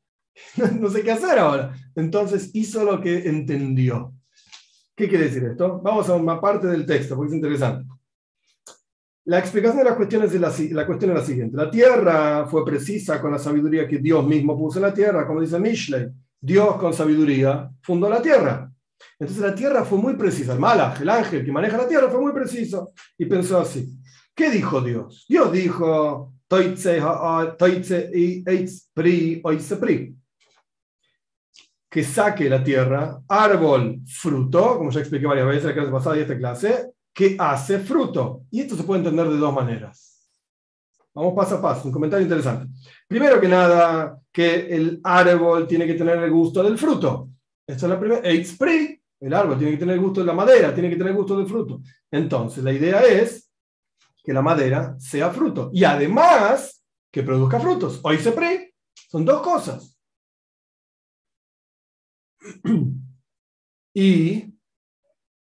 no 0.79 0.89
sé 0.89 1.01
qué 1.01 1.11
hacer 1.11 1.39
ahora. 1.39 1.73
Entonces 1.95 2.51
hizo 2.53 2.83
lo 2.83 3.01
que 3.01 3.27
entendió. 3.27 4.13
¿Qué 4.95 5.09
quiere 5.09 5.25
decir 5.25 5.43
esto? 5.45 5.81
Vamos 5.81 6.07
a 6.07 6.13
una 6.13 6.39
parte 6.39 6.67
del 6.67 6.85
texto, 6.85 7.15
porque 7.15 7.29
es 7.29 7.35
interesante. 7.35 7.89
La 9.25 9.39
explicación 9.39 9.77
de 9.77 9.85
las 9.85 9.95
cuestiones 9.95 10.33
es 10.33 10.41
la, 10.41 10.51
siguiente. 10.51 11.55
La 11.55 11.71
tierra 11.71 12.45
fue 12.45 12.65
precisa 12.65 13.21
con 13.21 13.31
la 13.31 13.39
sabiduría 13.39 13.87
que 13.87 13.99
Dios 13.99 14.25
mismo 14.27 14.57
puso 14.57 14.79
en 14.79 14.83
la 14.83 14.93
tierra, 14.93 15.25
como 15.25 15.39
dice 15.39 15.59
Mishlei. 15.59 16.07
Dios 16.41 16.75
con 16.75 16.93
sabiduría 16.93 17.69
fundó 17.81 18.09
la 18.09 18.21
tierra. 18.21 18.69
Entonces 19.17 19.43
la 19.43 19.55
tierra 19.55 19.85
fue 19.85 19.97
muy 19.97 20.15
precisa. 20.15 20.53
El 20.53 20.59
Malach, 20.59 20.99
el 20.99 21.09
ángel 21.09 21.45
que 21.45 21.51
maneja 21.53 21.77
la 21.77 21.87
tierra, 21.87 22.09
fue 22.09 22.19
muy 22.19 22.33
preciso. 22.33 22.91
Y 23.17 23.25
pensó 23.25 23.59
así. 23.59 23.97
¿Qué 24.35 24.49
dijo 24.49 24.81
Dios? 24.81 25.25
Dios 25.29 25.51
dijo, 25.53 26.33
que 31.93 32.03
saque 32.03 32.49
la 32.49 32.63
tierra, 32.63 33.21
árbol, 33.27 33.99
fruto, 34.07 34.79
como 34.79 34.89
ya 34.89 34.99
expliqué 34.99 35.27
varias 35.27 35.45
veces 35.45 35.61
en 35.61 35.67
la 35.67 35.73
clase 35.75 35.91
pasada 35.91 36.17
y 36.17 36.21
esta 36.21 36.37
clase, 36.37 36.92
que 37.13 37.35
hace 37.39 37.79
fruto. 37.79 38.43
Y 38.51 38.61
esto 38.61 38.75
se 38.75 38.83
puede 38.83 38.99
entender 38.99 39.29
de 39.29 39.37
dos 39.37 39.53
maneras. 39.53 40.31
Vamos 41.13 41.33
paso 41.35 41.55
a 41.55 41.61
paso, 41.61 41.87
un 41.87 41.93
comentario 41.93 42.23
interesante. 42.23 42.73
Primero 43.07 43.39
que 43.39 43.47
nada, 43.47 44.19
que 44.31 44.75
el 44.75 44.99
árbol 45.03 45.67
tiene 45.67 45.85
que 45.85 45.93
tener 45.93 46.17
el 46.17 46.31
gusto 46.31 46.63
del 46.63 46.77
fruto. 46.77 47.29
Esta 47.67 47.85
es 47.85 47.89
la 47.89 47.99
primera. 47.99 48.21
El 48.23 49.33
árbol 49.33 49.57
tiene 49.57 49.73
que 49.73 49.77
tener 49.77 49.95
el 49.95 50.01
gusto 50.01 50.21
de 50.21 50.25
la 50.25 50.33
madera, 50.33 50.73
tiene 50.73 50.89
que 50.89 50.95
tener 50.95 51.11
el 51.11 51.17
gusto 51.17 51.37
del 51.37 51.47
fruto. 51.47 51.81
Entonces, 52.11 52.63
la 52.63 52.73
idea 52.73 53.01
es 53.03 53.49
que 54.23 54.33
la 54.33 54.41
madera 54.41 54.95
sea 54.99 55.29
fruto. 55.29 55.69
Y 55.71 55.83
además, 55.83 56.83
que 57.11 57.21
produzca 57.21 57.59
frutos. 57.59 57.99
Hoy 58.03 58.17
se 58.17 58.31
pre, 58.31 58.73
son 59.09 59.23
dos 59.23 59.41
cosas. 59.41 59.97
Y 63.95 64.51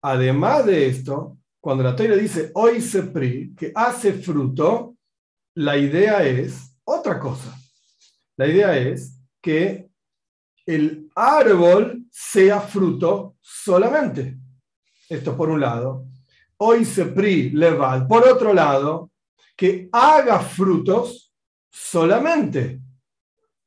además 0.02 0.66
de 0.66 0.88
esto, 0.88 1.38
cuando 1.62 1.84
la 1.84 1.96
Torah 1.96 2.16
dice 2.16 2.52
hoy 2.56 2.82
se 2.82 3.04
pri, 3.04 3.54
que 3.56 3.72
hace 3.74 4.14
fruto, 4.14 4.98
la 5.56 5.78
idea 5.78 6.24
es 6.24 6.76
otra 6.84 7.20
cosa. 7.20 7.56
La 8.36 8.48
idea 8.48 8.76
es 8.76 9.22
que 9.40 9.88
el 10.66 11.10
árbol 11.16 12.06
sea 12.10 12.60
fruto 12.60 13.36
solamente. 13.40 14.38
Esto 15.08 15.38
por 15.38 15.50
un 15.50 15.62
lado. 15.62 16.06
Hoy 16.58 16.84
se 16.84 17.06
pri 17.06 17.52
leval. 17.52 18.08
Por 18.08 18.28
otro 18.28 18.54
lado, 18.54 19.12
que 19.56 19.88
haga 19.92 20.40
frutos 20.40 21.32
solamente. 21.70 22.80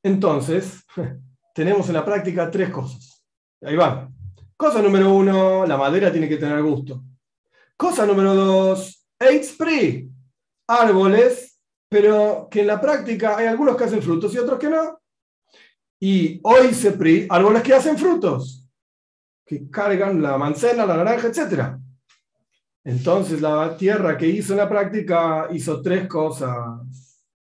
Entonces, 0.02 0.84
tenemos 1.54 1.86
en 1.88 1.94
la 1.94 2.04
práctica 2.04 2.50
tres 2.50 2.70
cosas. 2.70 3.24
Ahí 3.62 3.76
va. 3.76 4.10
Cosa 4.56 4.82
número 4.82 5.12
uno, 5.14 5.64
la 5.64 5.76
madera 5.76 6.10
tiene 6.10 6.28
que 6.28 6.38
tener 6.38 6.60
gusto. 6.62 7.04
Cosa 7.76 8.06
número 8.06 8.34
dos, 8.34 9.04
pri, 9.58 10.08
árboles, 10.68 11.60
pero 11.88 12.48
que 12.50 12.60
en 12.60 12.68
la 12.68 12.80
práctica 12.80 13.36
hay 13.36 13.46
algunos 13.46 13.76
que 13.76 13.84
hacen 13.84 14.02
frutos 14.02 14.32
y 14.34 14.38
otros 14.38 14.58
que 14.58 14.68
no. 14.68 15.00
Y 16.00 16.40
hoy 16.44 16.72
se 16.72 16.92
pri, 16.92 17.26
árboles 17.28 17.62
que 17.62 17.74
hacen 17.74 17.98
frutos, 17.98 18.68
que 19.44 19.68
cargan 19.70 20.22
la 20.22 20.38
manzana, 20.38 20.86
la 20.86 20.96
naranja, 20.96 21.28
etc. 21.28 21.76
Entonces 22.84 23.40
la 23.40 23.76
tierra 23.76 24.16
que 24.16 24.28
hizo 24.28 24.52
en 24.52 24.58
la 24.58 24.68
práctica 24.68 25.48
hizo 25.52 25.82
tres 25.82 26.06
cosas. 26.06 26.56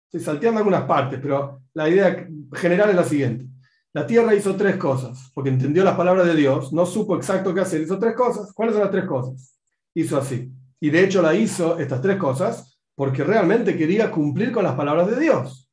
Estoy 0.04 0.20
salteando 0.20 0.58
algunas 0.58 0.84
partes, 0.84 1.18
pero 1.20 1.62
la 1.74 1.88
idea 1.88 2.28
general 2.52 2.90
es 2.90 2.96
la 2.96 3.04
siguiente. 3.04 3.46
La 3.92 4.06
tierra 4.06 4.34
hizo 4.34 4.54
tres 4.54 4.76
cosas, 4.76 5.30
porque 5.34 5.50
entendió 5.50 5.82
las 5.82 5.96
palabras 5.96 6.26
de 6.26 6.36
Dios, 6.36 6.72
no 6.72 6.86
supo 6.86 7.16
exacto 7.16 7.52
qué 7.52 7.62
hacer, 7.62 7.80
hizo 7.80 7.98
tres 7.98 8.14
cosas. 8.14 8.52
¿Cuáles 8.52 8.74
son 8.74 8.82
las 8.82 8.92
tres 8.92 9.04
cosas? 9.04 9.59
Hizo 9.94 10.18
así. 10.18 10.52
Y 10.80 10.90
de 10.90 11.04
hecho 11.04 11.20
la 11.22 11.34
hizo, 11.34 11.78
estas 11.78 12.00
tres 12.00 12.16
cosas, 12.16 12.78
porque 12.94 13.24
realmente 13.24 13.76
quería 13.76 14.10
cumplir 14.10 14.52
con 14.52 14.64
las 14.64 14.74
palabras 14.74 15.08
de 15.10 15.20
Dios. 15.20 15.70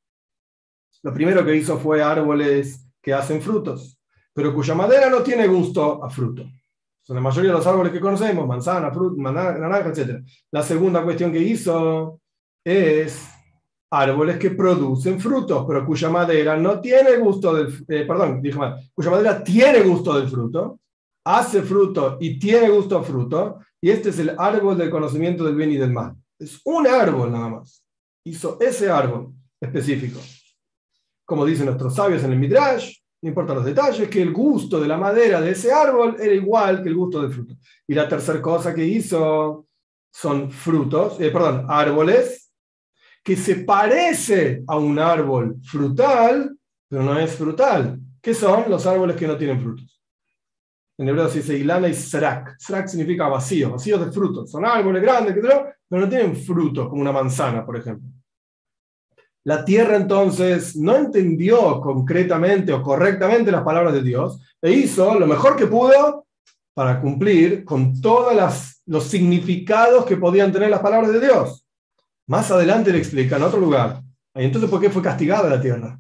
Lo 1.04 1.14
primero 1.14 1.46
que 1.46 1.56
hizo 1.56 1.78
fue 1.78 2.02
árboles 2.02 2.88
que 3.02 3.14
hacen 3.14 3.42
frutos, 3.42 4.00
pero 4.34 4.54
cuya 4.54 4.76
madera 4.76 5.10
no 5.10 5.22
tiene 5.22 5.48
gusto 5.48 6.04
a 6.04 6.10
fruto. 6.10 6.44
Son 7.02 7.16
la 7.16 7.22
mayoría 7.22 7.52
de 7.52 7.58
los 7.58 7.68
árboles 7.68 7.94
que 7.94 8.02
conocemos, 8.02 8.46
manzana, 8.46 8.92
fruta, 8.92 9.32
naranja, 9.32 9.90
etc. 9.90 10.22
La 10.52 10.62
segunda 10.62 11.04
cuestión 11.04 11.32
que 11.32 11.40
hizo 11.40 12.20
es 12.66 13.30
árboles 13.90 14.38
que 14.38 14.52
producen 14.52 15.20
frutos, 15.20 15.64
pero 15.66 15.86
cuya 15.86 16.10
madera 16.10 16.58
no 16.58 16.82
tiene 16.82 17.16
gusto 17.16 17.54
del, 17.54 17.74
eh, 17.88 18.04
perdón, 18.06 18.42
dije 18.42 18.58
mal, 18.58 18.76
cuya 18.94 19.12
madera 19.12 19.42
tiene 19.42 19.82
gusto 19.82 20.20
del 20.20 20.28
fruto, 20.28 20.80
hace 21.24 21.62
fruto 21.62 22.18
y 22.20 22.38
tiene 22.38 22.70
gusto 22.70 22.98
a 22.98 23.04
fruto, 23.04 23.60
y 23.82 23.90
este 23.90 24.10
es 24.10 24.20
el 24.20 24.36
árbol 24.38 24.78
del 24.78 24.90
conocimiento 24.90 25.44
del 25.44 25.56
bien 25.56 25.72
y 25.72 25.78
del 25.78 25.94
mal. 25.94 26.16
Es 26.40 26.60
un 26.66 26.88
árbol 26.88 27.32
nada 27.32 27.50
más. 27.50 27.84
Hizo 28.24 28.58
ese 28.60 28.90
árbol 28.90 29.34
específico. 29.60 30.20
Como 31.26 31.46
dicen 31.46 31.66
nuestros 31.66 31.96
sabios 31.96 32.24
en 32.24 32.32
el 32.32 32.40
Midrash, 32.40 32.98
no 33.22 33.30
importa 33.30 33.54
los 33.54 33.66
detalles, 33.66 34.10
que 34.10 34.22
el 34.22 34.32
gusto 34.32 34.80
de 34.80 34.88
la 34.88 34.98
madera 34.98 35.42
de 35.42 35.52
ese 35.52 35.72
árbol 35.72 36.16
era 36.20 36.34
igual 36.34 36.84
que 36.84 36.90
el 36.90 36.96
gusto 36.96 37.22
del 37.22 37.34
fruto. 37.34 37.56
Y 37.88 37.94
la 37.94 38.08
tercera 38.08 38.42
cosa 38.42 38.74
que 38.74 38.86
hizo 38.86 39.68
son 40.12 40.52
frutos, 40.52 41.20
eh, 41.20 41.30
perdón, 41.30 41.66
árboles 41.68 42.52
que 43.24 43.36
se 43.36 43.58
parece 43.58 44.64
a 44.68 44.78
un 44.78 44.98
árbol 45.00 45.58
frutal, 45.62 46.58
pero 46.88 47.04
no 47.04 47.20
es 47.20 47.36
frutal, 47.36 48.00
que 48.22 48.34
son 48.34 48.70
los 48.70 48.86
árboles 48.86 49.18
que 49.18 49.28
no 49.28 49.36
tienen 49.36 49.62
frutos. 49.62 49.97
En 50.98 51.08
hebreo 51.08 51.30
se 51.30 51.40
dice 51.40 51.58
ilana 51.58 51.88
y 51.88 51.94
srak. 51.94 52.56
Srak 52.60 52.88
significa 52.88 53.28
vacío, 53.28 53.72
vacíos 53.72 54.04
de 54.04 54.12
frutos. 54.12 54.50
Son 54.50 54.66
árboles 54.66 55.02
grandes, 55.02 55.36
pero 55.36 55.76
no 55.90 56.10
tienen 56.10 56.36
frutos, 56.36 56.90
como 56.90 57.02
una 57.02 57.12
manzana, 57.12 57.66
por 57.66 57.78
ejemplo. 57.78 58.10
La 59.44 59.64
tierra 59.64 59.96
entonces 59.96 60.76
no 60.76 60.96
entendió 60.96 61.80
concretamente 61.80 62.74
o 62.74 62.84
correctamente 62.84 63.52
las 63.52 63.64
palabras 63.64 63.94
de 63.94 64.04
Dios 64.04 64.42
e 64.62 64.72
hizo 64.72 65.18
lo 65.18 65.26
mejor 65.26 65.56
que 65.56 65.68
pudo 65.68 66.26
para 66.74 67.00
cumplir 67.00 67.64
con 67.64 68.02
todos 68.02 68.36
los 68.86 69.04
significados 69.06 70.06
que 70.06 70.18
podían 70.18 70.52
tener 70.52 70.70
las 70.70 70.82
palabras 70.82 71.14
de 71.14 71.22
Dios. 71.22 71.66
Más 72.28 72.52
adelante 72.52 72.92
le 72.92 72.98
explica 72.98 73.38
en 73.38 73.44
otro 73.44 73.60
lugar. 73.60 74.02
Y 74.36 74.44
entonces, 74.44 74.70
¿por 74.70 74.82
qué 74.82 74.90
fue 74.90 75.02
castigada 75.02 75.50
la 75.50 75.62
tierra? 75.62 76.00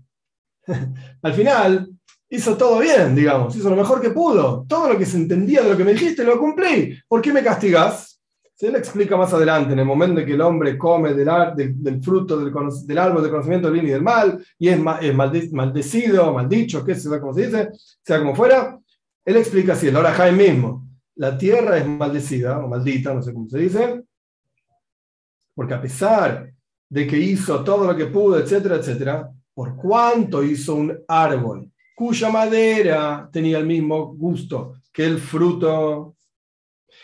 Al 1.22 1.34
final, 1.34 1.97
hizo 2.30 2.58
todo 2.58 2.80
bien, 2.80 3.16
digamos, 3.16 3.56
hizo 3.56 3.70
lo 3.70 3.76
mejor 3.76 4.02
que 4.02 4.10
pudo. 4.10 4.66
Todo 4.68 4.94
lo 4.94 4.98
que 4.98 5.06
se 5.06 5.18
entendía 5.18 5.62
de 5.62 5.70
lo 5.70 5.78
que 5.78 5.84
me 5.84 5.94
dijiste 5.94 6.24
lo 6.24 6.40
cumplí. 6.40 6.98
¿Por 7.08 7.22
qué 7.22 7.32
me 7.32 7.44
castigás? 7.44 8.22
Se 8.54 8.72
le 8.72 8.80
explica 8.80 9.16
más 9.16 9.32
adelante, 9.34 9.74
en 9.74 9.80
el 9.80 9.86
momento 9.86 10.20
en 10.20 10.26
que 10.26 10.34
el 10.34 10.42
hombre 10.42 10.78
come 10.80 11.14
del, 11.14 12.02
fruto 12.02 12.40
del, 12.40 12.98
árbol 12.98 13.22
del 13.22 13.32
conocimiento 13.32 13.68
del 13.68 13.74
bien 13.74 13.86
y 13.86 13.92
del 13.92 14.02
mal, 14.02 14.44
y 14.58 14.70
es, 14.70 14.80
es 15.02 15.54
maldecido, 15.54 16.34
maldicho, 16.34 16.84
qué 16.84 16.96
sé 16.96 17.20
cómo 17.20 17.36
se 17.36 17.46
dice, 17.46 17.70
sea 18.04 18.18
como 18.18 18.36
fuera, 18.36 18.80
él 19.24 19.38
explica 19.38 19.74
así, 19.74 19.90
el 19.90 19.96
Orahai 19.96 20.34
mismo, 20.34 20.88
la 21.18 21.38
tierra 21.38 21.78
es 21.78 21.88
maldecida, 21.88 22.58
o 22.58 22.68
maldita, 22.68 23.14
no 23.14 23.22
sé 23.22 23.32
cómo 23.32 23.48
se 23.48 23.60
dice, 23.60 24.02
porque 25.54 25.76
a 25.76 25.82
pesar 25.82 26.52
de 26.90 27.06
que 27.06 27.18
hizo 27.20 27.64
todo 27.64 27.86
lo 27.86 27.96
que 27.96 28.08
pudo, 28.08 28.40
etcétera, 28.40 28.78
etcétera, 28.78 29.30
por 29.54 29.76
cuánto 29.76 30.44
hizo 30.44 30.74
un 30.74 30.98
árbol 31.08 31.72
cuya 31.98 32.30
madera 32.30 33.28
tenía 33.34 33.58
el 33.58 33.66
mismo 33.66 34.14
gusto 34.14 34.76
que 34.94 35.04
el 35.04 35.18
fruto. 35.18 36.16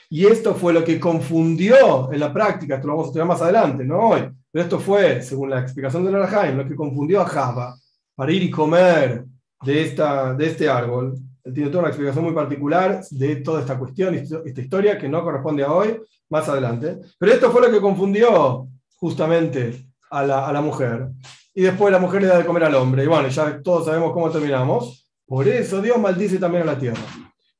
Y 0.07 0.27
esto 0.27 0.53
fue 0.53 0.71
lo 0.71 0.83
que 0.83 0.99
confundió 0.99 2.13
en 2.13 2.19
la 2.19 2.31
práctica, 2.31 2.75
esto 2.75 2.85
lo 2.85 2.93
vamos 2.93 3.05
a 3.05 3.09
estudiar 3.09 3.27
más 3.27 3.41
adelante, 3.41 3.83
no 3.83 4.09
hoy, 4.09 4.29
pero 4.51 4.63
esto 4.63 4.79
fue, 4.79 5.23
según 5.23 5.49
la 5.49 5.61
explicación 5.61 6.05
de 6.05 6.11
Narajaim, 6.11 6.57
lo 6.57 6.67
que 6.67 6.75
confundió 6.75 7.21
a 7.21 7.25
Java 7.25 7.75
para 8.13 8.31
ir 8.31 8.43
y 8.43 8.51
comer 8.51 9.25
de, 9.63 9.81
esta, 9.81 10.35
de 10.35 10.45
este 10.45 10.69
árbol. 10.69 11.15
Él 11.43 11.53
tiene 11.55 11.69
toda 11.71 11.79
una 11.79 11.89
explicación 11.89 12.25
muy 12.25 12.33
particular 12.35 13.03
de 13.09 13.37
toda 13.37 13.61
esta 13.61 13.79
cuestión, 13.79 14.13
esta 14.13 14.61
historia 14.61 14.99
que 14.99 15.09
no 15.09 15.23
corresponde 15.23 15.63
a 15.63 15.73
hoy, 15.73 15.99
más 16.29 16.47
adelante. 16.47 16.99
Pero 17.17 17.33
esto 17.33 17.51
fue 17.51 17.61
lo 17.61 17.71
que 17.71 17.81
confundió 17.81 18.67
justamente 18.97 19.87
a 20.11 20.23
la, 20.23 20.47
a 20.47 20.53
la 20.53 20.61
mujer. 20.61 21.09
Y 21.53 21.61
después 21.61 21.91
la 21.91 21.99
mujer 21.99 22.21
le 22.21 22.27
da 22.27 22.37
de 22.37 22.45
comer 22.45 22.63
al 22.63 22.75
hombre. 22.75 23.03
Y 23.03 23.07
bueno, 23.07 23.27
ya 23.29 23.61
todos 23.61 23.85
sabemos 23.85 24.11
cómo 24.11 24.29
terminamos. 24.29 25.09
Por 25.25 25.47
eso 25.47 25.81
Dios 25.81 25.99
maldice 25.99 26.37
también 26.37 26.63
a 26.63 26.73
la 26.73 26.79
tierra. 26.79 27.01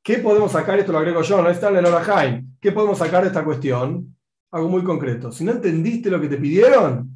¿Qué 0.02 0.18
podemos 0.18 0.52
sacar? 0.52 0.80
Esto 0.80 0.92
lo 0.92 0.98
agrego 0.98 1.22
yo, 1.22 1.42
no 1.42 1.50
está 1.50 1.70
en 1.70 1.78
el 1.78 1.86
Orahaim. 1.86 2.58
¿Qué 2.60 2.72
podemos 2.72 2.98
sacar 2.98 3.22
de 3.22 3.28
esta 3.28 3.44
cuestión? 3.44 4.16
Algo 4.52 4.70
muy 4.70 4.84
concreto. 4.84 5.32
Si 5.32 5.44
no 5.44 5.52
entendiste 5.52 6.10
lo 6.10 6.20
que 6.20 6.28
te 6.28 6.38
pidieron, 6.38 7.10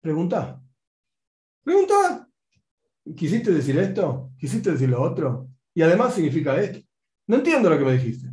pregunta. 0.00 0.60
Pregunta. 1.62 2.28
¿Quisiste 3.16 3.52
decir 3.52 3.78
esto? 3.78 4.30
¿Quisiste 4.38 4.72
decir 4.72 4.88
lo 4.88 5.00
otro? 5.00 5.48
Y 5.74 5.82
además 5.82 6.14
significa 6.14 6.60
esto. 6.60 6.80
No 7.26 7.36
entiendo 7.36 7.70
lo 7.70 7.78
que 7.78 7.84
me 7.84 7.92
dijiste. 7.92 8.28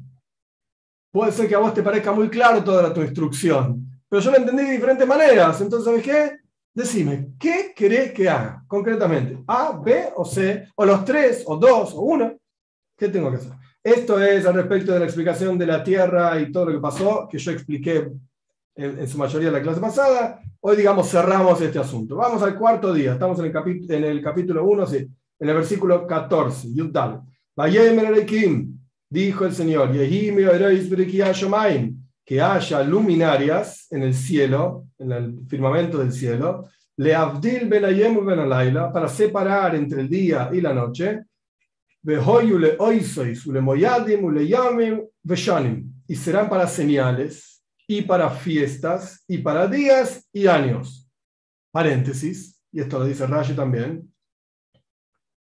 Puede 1.12 1.32
ser 1.32 1.48
que 1.48 1.56
a 1.56 1.60
vos 1.60 1.74
te 1.74 1.84
parezca 1.84 2.12
muy 2.12 2.30
claro 2.30 2.64
toda 2.64 2.94
tu 2.94 3.02
instrucción, 3.02 4.02
pero 4.08 4.22
yo 4.22 4.32
lo 4.32 4.38
entendí 4.38 4.64
de 4.64 4.72
diferentes 4.72 5.08
maneras. 5.08 5.60
Entonces, 5.62 5.86
¿sabes 5.86 6.04
qué? 6.04 6.40
Decime, 6.80 7.34
¿qué 7.38 7.74
querés 7.76 8.14
que 8.14 8.30
haga 8.30 8.64
concretamente? 8.66 9.44
¿A, 9.48 9.78
B 9.84 10.14
o 10.16 10.24
C? 10.24 10.66
¿O 10.76 10.86
los 10.86 11.04
tres, 11.04 11.44
o 11.46 11.58
dos, 11.58 11.94
o 11.94 12.00
uno? 12.04 12.38
¿Qué 12.98 13.10
tengo 13.10 13.30
que 13.30 13.36
hacer? 13.36 13.52
Esto 13.84 14.24
es 14.24 14.46
al 14.46 14.54
respecto 14.54 14.94
de 14.94 15.00
la 15.00 15.06
explicación 15.06 15.58
de 15.58 15.66
la 15.66 15.84
Tierra 15.84 16.40
y 16.40 16.54
todo 16.54 16.68
lo 16.68 16.72
que 16.72 16.80
pasó, 16.80 17.28
que 17.30 17.38
yo 17.38 17.52
expliqué 17.52 18.10
en, 18.76 19.06
su 19.10 19.18
mayoría 19.18 19.50
en 19.50 19.56
la 19.56 19.62
clase 19.62 19.82
pasada. 19.82 20.40
Hoy, 20.62 20.78
digamos, 20.78 21.10
cerramos 21.10 21.60
este 21.60 21.80
asunto. 21.80 22.16
Vamos 22.16 22.42
al 22.44 22.58
cuarto 22.58 22.94
día. 22.94 23.12
Estamos 23.12 23.38
en 23.40 23.48
el, 23.48 23.92
en 23.92 24.04
el 24.06 24.24
capítulo 24.24 24.64
1, 24.64 24.88
sí, 24.88 25.06
en 25.38 25.50
el 25.50 25.56
versículo 25.56 26.08
14. 26.08 26.74
Yudal. 26.74 27.24
Dijo 29.10 29.46
el 29.46 29.54
Señor, 29.54 29.92
que 32.30 32.40
haya 32.40 32.84
luminarias 32.84 33.88
en 33.90 34.04
el 34.04 34.14
cielo, 34.14 34.90
en 35.00 35.12
el 35.12 35.40
firmamento 35.48 35.98
del 35.98 36.12
cielo, 36.12 36.70
le 36.98 37.16
abdil 37.16 37.68
benayem 37.68 38.24
benalaila, 38.24 38.94
para 38.94 39.08
separar 39.08 39.74
entre 39.74 40.02
el 40.02 40.10
día 40.10 40.52
y 40.54 40.62
la 40.62 40.72
noche, 40.72 41.24
y 46.08 46.16
serán 46.16 46.50
para 46.50 46.68
señales, 46.68 47.64
y 47.88 48.04
para 48.04 48.30
fiestas, 48.30 49.24
y 49.28 49.40
para 49.40 49.66
días 49.66 50.30
y 50.32 50.46
años. 50.46 51.10
Paréntesis, 51.72 52.62
y 52.72 52.82
esto 52.82 53.00
lo 53.00 53.06
dice 53.06 53.26
Rashi 53.26 53.56
también, 53.56 54.08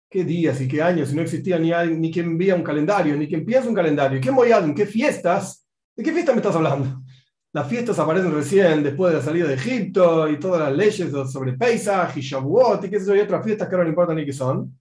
qué 0.10 0.24
días 0.24 0.60
y 0.60 0.68
qué 0.68 0.82
años, 0.82 1.10
si 1.10 1.15
no 1.15 1.22
existía 1.22 1.60
ni, 1.60 1.70
ni 2.00 2.12
quien 2.12 2.25
envía 2.25 2.56
un 2.56 2.63
calendario, 2.63 3.15
ni 3.15 3.27
quien 3.27 3.46
piensa 3.46 3.70
un 3.70 3.75
calendario. 3.75 4.20
¿Qué 4.20 4.30
en 4.30 4.74
¿Qué 4.74 4.88
fiestas? 4.88 5.62
¿De 5.95 6.03
qué 6.03 6.12
fiestas 6.12 6.35
me 6.35 6.41
estás 6.41 6.55
hablando? 6.55 7.03
Las 7.51 7.67
fiestas 7.67 8.00
aparecen 8.00 8.33
recién 8.33 8.81
después 8.81 9.13
de 9.13 9.19
la 9.19 9.23
salida 9.23 9.47
de 9.47 9.53
Egipto 9.53 10.27
y 10.27 10.39
todas 10.39 10.62
las 10.62 10.75
leyes 10.75 11.12
sobre 11.31 11.53
Pesach 11.53 12.17
y 12.17 12.21
Shavuot 12.21 12.85
y 12.85 12.89
qué 12.89 13.00
sé 13.00 13.15
y 13.15 13.19
otras 13.19 13.45
fiestas 13.45 13.67
que 13.67 13.75
ahora 13.75 13.83
no 13.83 13.89
importan 13.89 14.15
ni 14.15 14.25
qué 14.25 14.33
son. 14.33 14.75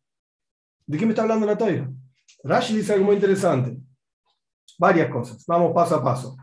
¿De 0.86 0.96
qué 0.96 1.04
me 1.04 1.12
está 1.12 1.22
hablando 1.22 1.46
la 1.46 1.58
Torah? 1.58 1.90
Rashi 2.44 2.76
dice 2.76 2.94
algo 2.94 3.06
muy 3.06 3.16
interesante. 3.16 3.76
Varias 4.78 5.10
cosas. 5.10 5.44
Vamos 5.46 5.74
paso 5.74 5.96
a 5.96 6.02
paso. 6.02 6.36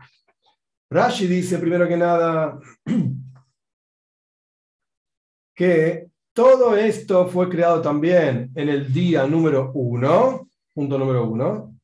Rashi 0.88 1.26
dice 1.26 1.58
primero 1.58 1.88
que 1.88 1.96
nada 1.96 2.58
que 5.54 6.08
todo 6.32 6.76
esto 6.76 7.26
fue 7.26 7.48
creado 7.48 7.82
también 7.82 8.52
en 8.54 8.68
el 8.68 8.92
día 8.92 9.26
número 9.26 9.72
uno, 9.74 10.48
punto 10.72 10.96
número 10.96 11.28
uno, 11.28 11.74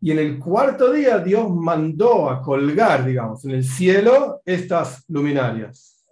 y 0.00 0.12
en 0.12 0.18
el 0.18 0.38
cuarto 0.38 0.92
día 0.92 1.18
Dios 1.18 1.50
mandó 1.50 2.30
a 2.30 2.42
colgar, 2.42 3.04
digamos, 3.04 3.44
en 3.44 3.52
el 3.52 3.64
cielo 3.64 4.42
estas 4.44 5.04
luminarias. 5.08 6.04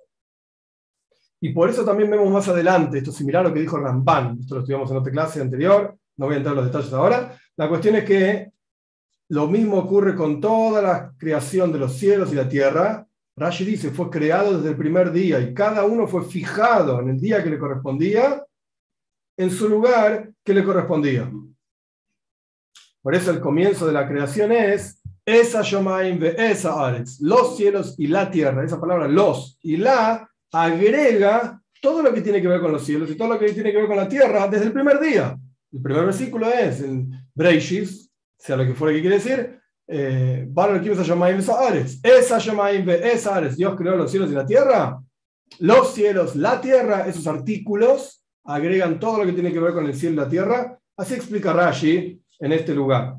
Y 1.40 1.52
por 1.52 1.68
eso 1.68 1.84
también 1.84 2.10
vemos 2.10 2.30
más 2.30 2.48
adelante, 2.48 2.98
esto 2.98 3.10
es 3.10 3.16
similar 3.16 3.44
a 3.44 3.48
lo 3.48 3.54
que 3.54 3.60
dijo 3.60 3.76
Ramban, 3.76 4.38
esto 4.40 4.54
lo 4.54 4.60
estudiamos 4.62 4.90
en 4.90 4.96
otra 4.96 5.12
clase 5.12 5.42
anterior, 5.42 5.96
no 6.16 6.26
voy 6.26 6.34
a 6.34 6.38
entrar 6.38 6.54
en 6.54 6.62
los 6.62 6.72
detalles 6.72 6.92
ahora, 6.92 7.38
la 7.56 7.68
cuestión 7.68 7.96
es 7.96 8.04
que 8.04 8.52
lo 9.28 9.46
mismo 9.46 9.78
ocurre 9.78 10.14
con 10.14 10.40
toda 10.40 10.82
la 10.82 11.12
creación 11.16 11.72
de 11.72 11.78
los 11.78 11.94
cielos 11.94 12.32
y 12.32 12.36
la 12.36 12.48
tierra. 12.48 13.06
Rashi 13.36 13.64
dice, 13.64 13.90
fue 13.90 14.10
creado 14.10 14.56
desde 14.56 14.70
el 14.70 14.76
primer 14.76 15.10
día 15.12 15.40
y 15.40 15.54
cada 15.54 15.84
uno 15.84 16.06
fue 16.06 16.24
fijado 16.24 17.00
en 17.00 17.10
el 17.10 17.20
día 17.20 17.42
que 17.42 17.50
le 17.50 17.58
correspondía, 17.58 18.44
en 19.36 19.50
su 19.50 19.68
lugar 19.68 20.30
que 20.44 20.54
le 20.54 20.62
correspondía. 20.62 21.30
Por 23.04 23.14
eso 23.14 23.30
el 23.32 23.40
comienzo 23.40 23.86
de 23.86 23.92
la 23.92 24.08
creación 24.08 24.50
es 24.50 25.02
esa 25.26 25.60
Shomaim 25.60 26.24
esa 26.24 26.86
Aretz, 26.86 27.20
los 27.20 27.54
cielos 27.54 27.96
y 27.98 28.06
la 28.06 28.30
tierra. 28.30 28.64
Esa 28.64 28.80
palabra 28.80 29.06
los 29.08 29.58
y 29.62 29.76
la 29.76 30.26
agrega 30.50 31.60
todo 31.82 32.00
lo 32.00 32.14
que 32.14 32.22
tiene 32.22 32.40
que 32.40 32.48
ver 32.48 32.62
con 32.62 32.72
los 32.72 32.82
cielos 32.82 33.10
y 33.10 33.14
todo 33.14 33.28
lo 33.28 33.38
que 33.38 33.52
tiene 33.52 33.72
que 33.72 33.76
ver 33.76 33.88
con 33.88 33.98
la 33.98 34.08
tierra 34.08 34.48
desde 34.48 34.64
el 34.64 34.72
primer 34.72 34.98
día. 35.00 35.36
El 35.70 35.82
primer 35.82 36.06
versículo 36.06 36.48
es 36.48 36.80
en 36.80 37.10
Breishis, 37.34 38.10
sea 38.38 38.56
lo 38.56 38.64
que 38.64 38.72
fuera 38.72 38.94
que 38.94 39.02
quiere 39.02 39.16
decir, 39.16 39.60
eh, 39.86 40.48
esa 42.02 42.38
esa 43.12 43.40
Dios 43.42 43.76
creó 43.76 43.96
los 43.96 44.10
cielos 44.10 44.30
y 44.30 44.34
la 44.34 44.46
tierra. 44.46 44.98
Los 45.58 45.92
cielos, 45.92 46.36
la 46.36 46.58
tierra, 46.58 47.06
esos 47.06 47.26
artículos 47.26 48.24
agregan 48.44 48.98
todo 48.98 49.18
lo 49.18 49.26
que 49.26 49.34
tiene 49.34 49.52
que 49.52 49.60
ver 49.60 49.74
con 49.74 49.84
el 49.84 49.94
cielo 49.94 50.14
y 50.14 50.24
la 50.24 50.28
tierra. 50.30 50.78
Así 50.96 51.12
explica 51.12 51.52
Rashi 51.52 52.23
en 52.38 52.52
este 52.52 52.74
lugar. 52.74 53.16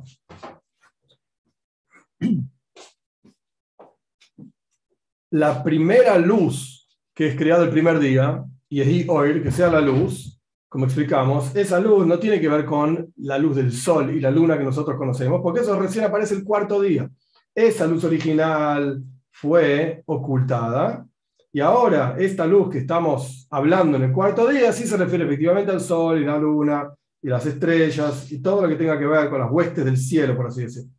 La 5.31 5.63
primera 5.63 6.17
luz 6.17 6.75
que 7.15 7.27
es 7.27 7.35
creada 7.37 7.63
el 7.63 7.69
primer 7.69 7.97
día, 7.99 8.43
y 8.67 8.81
es 8.81 9.09
oil, 9.09 9.41
que 9.41 9.49
sea 9.49 9.69
la 9.69 9.79
luz, 9.79 10.41
como 10.67 10.85
explicamos, 10.85 11.55
esa 11.55 11.79
luz 11.79 12.05
no 12.05 12.19
tiene 12.19 12.41
que 12.41 12.49
ver 12.49 12.65
con 12.65 13.13
la 13.17 13.37
luz 13.37 13.55
del 13.55 13.71
sol 13.71 14.13
y 14.13 14.19
la 14.19 14.29
luna 14.29 14.57
que 14.57 14.65
nosotros 14.65 14.97
conocemos, 14.97 15.39
porque 15.41 15.61
eso 15.61 15.79
recién 15.79 16.03
aparece 16.03 16.35
el 16.35 16.43
cuarto 16.43 16.81
día. 16.81 17.09
Esa 17.53 17.87
luz 17.87 18.03
original 18.03 19.01
fue 19.31 20.03
ocultada 20.05 21.07
y 21.53 21.61
ahora 21.61 22.17
esta 22.19 22.45
luz 22.45 22.69
que 22.69 22.79
estamos 22.79 23.47
hablando 23.49 23.95
en 23.95 24.03
el 24.03 24.11
cuarto 24.11 24.45
día 24.49 24.73
sí 24.73 24.85
se 24.85 24.97
refiere 24.97 25.23
efectivamente 25.23 25.71
al 25.71 25.79
sol 25.79 26.21
y 26.21 26.25
la 26.25 26.37
luna 26.37 26.89
y 27.25 27.27
las 27.27 27.43
estrellas 27.43 28.31
y 28.31 28.39
todo 28.39 28.61
lo 28.61 28.67
que 28.67 28.75
tenga 28.75 28.99
que 28.99 29.07
ver 29.07 29.31
con 29.31 29.39
las 29.39 29.51
huestes 29.51 29.83
del 29.83 29.97
cielo, 29.97 30.37
por 30.37 30.45
así 30.45 30.61
decirlo. 30.61 30.91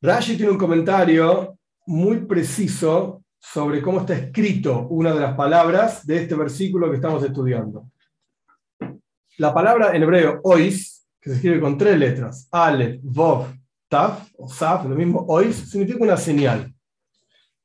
Rashi 0.00 0.36
tiene 0.36 0.50
un 0.50 0.58
comentario 0.58 1.56
muy 1.86 2.26
preciso 2.26 3.22
sobre 3.38 3.80
cómo 3.80 4.00
está 4.00 4.14
escrito 4.14 4.88
una 4.88 5.14
de 5.14 5.20
las 5.20 5.36
palabras 5.36 6.04
de 6.04 6.22
este 6.22 6.34
versículo 6.34 6.90
que 6.90 6.96
estamos 6.96 7.22
estudiando. 7.22 7.88
La 9.38 9.54
palabra 9.54 9.94
en 9.94 10.02
hebreo 10.02 10.40
ois, 10.42 11.06
que 11.20 11.30
se 11.30 11.36
escribe 11.36 11.60
con 11.60 11.78
tres 11.78 11.96
letras, 11.96 12.48
ale, 12.50 12.98
vov, 13.00 13.46
taf, 13.88 14.28
o 14.38 14.48
saf, 14.48 14.86
lo 14.86 14.96
mismo, 14.96 15.24
ois, 15.28 15.54
significa 15.70 16.02
una 16.02 16.16
señal. 16.16 16.74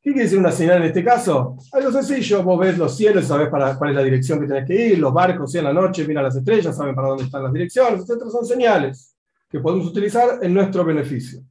¿Qué 0.08 0.14
quiere 0.14 0.24
decir 0.24 0.40
una 0.40 0.54
señal 0.54 0.78
en 0.78 0.84
este 0.84 1.04
caso? 1.04 1.58
Algo 1.74 1.92
sencillo, 1.92 2.42
vos 2.42 2.58
ves 2.58 2.78
los 2.78 2.96
cielos 2.96 3.26
y 3.26 3.28
sabes 3.28 3.50
para, 3.50 3.78
cuál 3.78 3.90
es 3.90 3.96
la 3.98 4.04
dirección 4.04 4.40
que 4.40 4.48
tenés 4.48 4.66
que 4.66 4.74
ir, 4.74 5.00
los 5.00 5.14
barcos 5.14 5.54
en 5.56 5.66
la 5.66 5.74
noche 5.74 6.08
miran 6.08 6.24
las 6.24 6.38
estrellas, 6.38 6.78
saben 6.78 6.96
para 6.96 7.10
dónde 7.10 7.26
están 7.26 7.44
las 7.44 7.52
direcciones, 7.52 8.10
etc. 8.10 8.24
Son 8.32 8.46
señales 8.46 9.18
que 9.50 9.60
podemos 9.60 9.86
utilizar 9.86 10.40
en 10.42 10.54
nuestro 10.54 10.86
beneficio. 10.86 11.42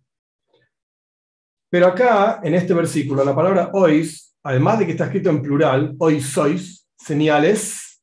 Pero 1.69 1.89
acá, 1.89 2.41
en 2.43 2.55
este 2.55 2.73
versículo, 2.73 3.23
la 3.23 3.35
palabra 3.35 3.69
ois, 3.75 4.35
además 4.43 4.79
de 4.79 4.87
que 4.87 4.93
está 4.93 5.05
escrito 5.05 5.29
en 5.29 5.43
plural, 5.43 5.95
ois 5.99 6.25
sois, 6.25 6.89
señales, 6.97 8.01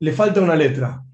le 0.00 0.12
falta 0.12 0.40
una 0.40 0.56
letra. 0.56 1.04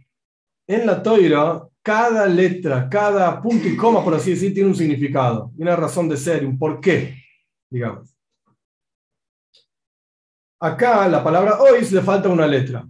En 0.66 0.86
la 0.86 1.02
toira, 1.02 1.68
cada 1.82 2.26
letra, 2.26 2.88
cada 2.88 3.42
punto 3.42 3.68
y 3.68 3.76
coma, 3.76 4.02
por 4.02 4.14
así 4.14 4.30
decir, 4.30 4.54
tiene 4.54 4.70
un 4.70 4.74
significado, 4.74 5.52
una 5.58 5.76
razón 5.76 6.08
de 6.08 6.16
ser, 6.16 6.46
un 6.46 6.58
porqué, 6.58 7.14
digamos. 7.68 8.17
Acá 10.60 11.06
la 11.06 11.22
palabra 11.22 11.60
ois 11.60 11.92
le 11.92 12.02
falta 12.02 12.28
una 12.28 12.46
letra. 12.46 12.84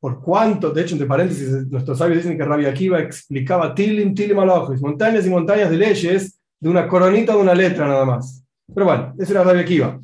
Por 0.00 0.22
cuánto, 0.22 0.70
de 0.70 0.82
hecho, 0.82 0.94
entre 0.94 1.06
paréntesis, 1.06 1.66
nuestros 1.68 1.98
sabios 1.98 2.18
dicen 2.18 2.36
que 2.36 2.44
Rabbi 2.44 2.66
Akiva 2.66 2.98
explicaba 3.00 3.74
tilim, 3.74 4.14
tilim 4.14 4.38
alojis, 4.38 4.80
montañas 4.80 5.26
y 5.26 5.30
montañas 5.30 5.70
de 5.70 5.76
leyes 5.76 6.38
de 6.60 6.68
una 6.68 6.88
coronita 6.88 7.34
de 7.34 7.38
una 7.38 7.54
letra 7.54 7.86
nada 7.86 8.04
más. 8.04 8.42
Pero 8.72 8.86
bueno, 8.86 9.14
ese 9.18 9.32
era 9.32 9.44
Rabbi 9.44 9.60
Akiva. 9.60 10.00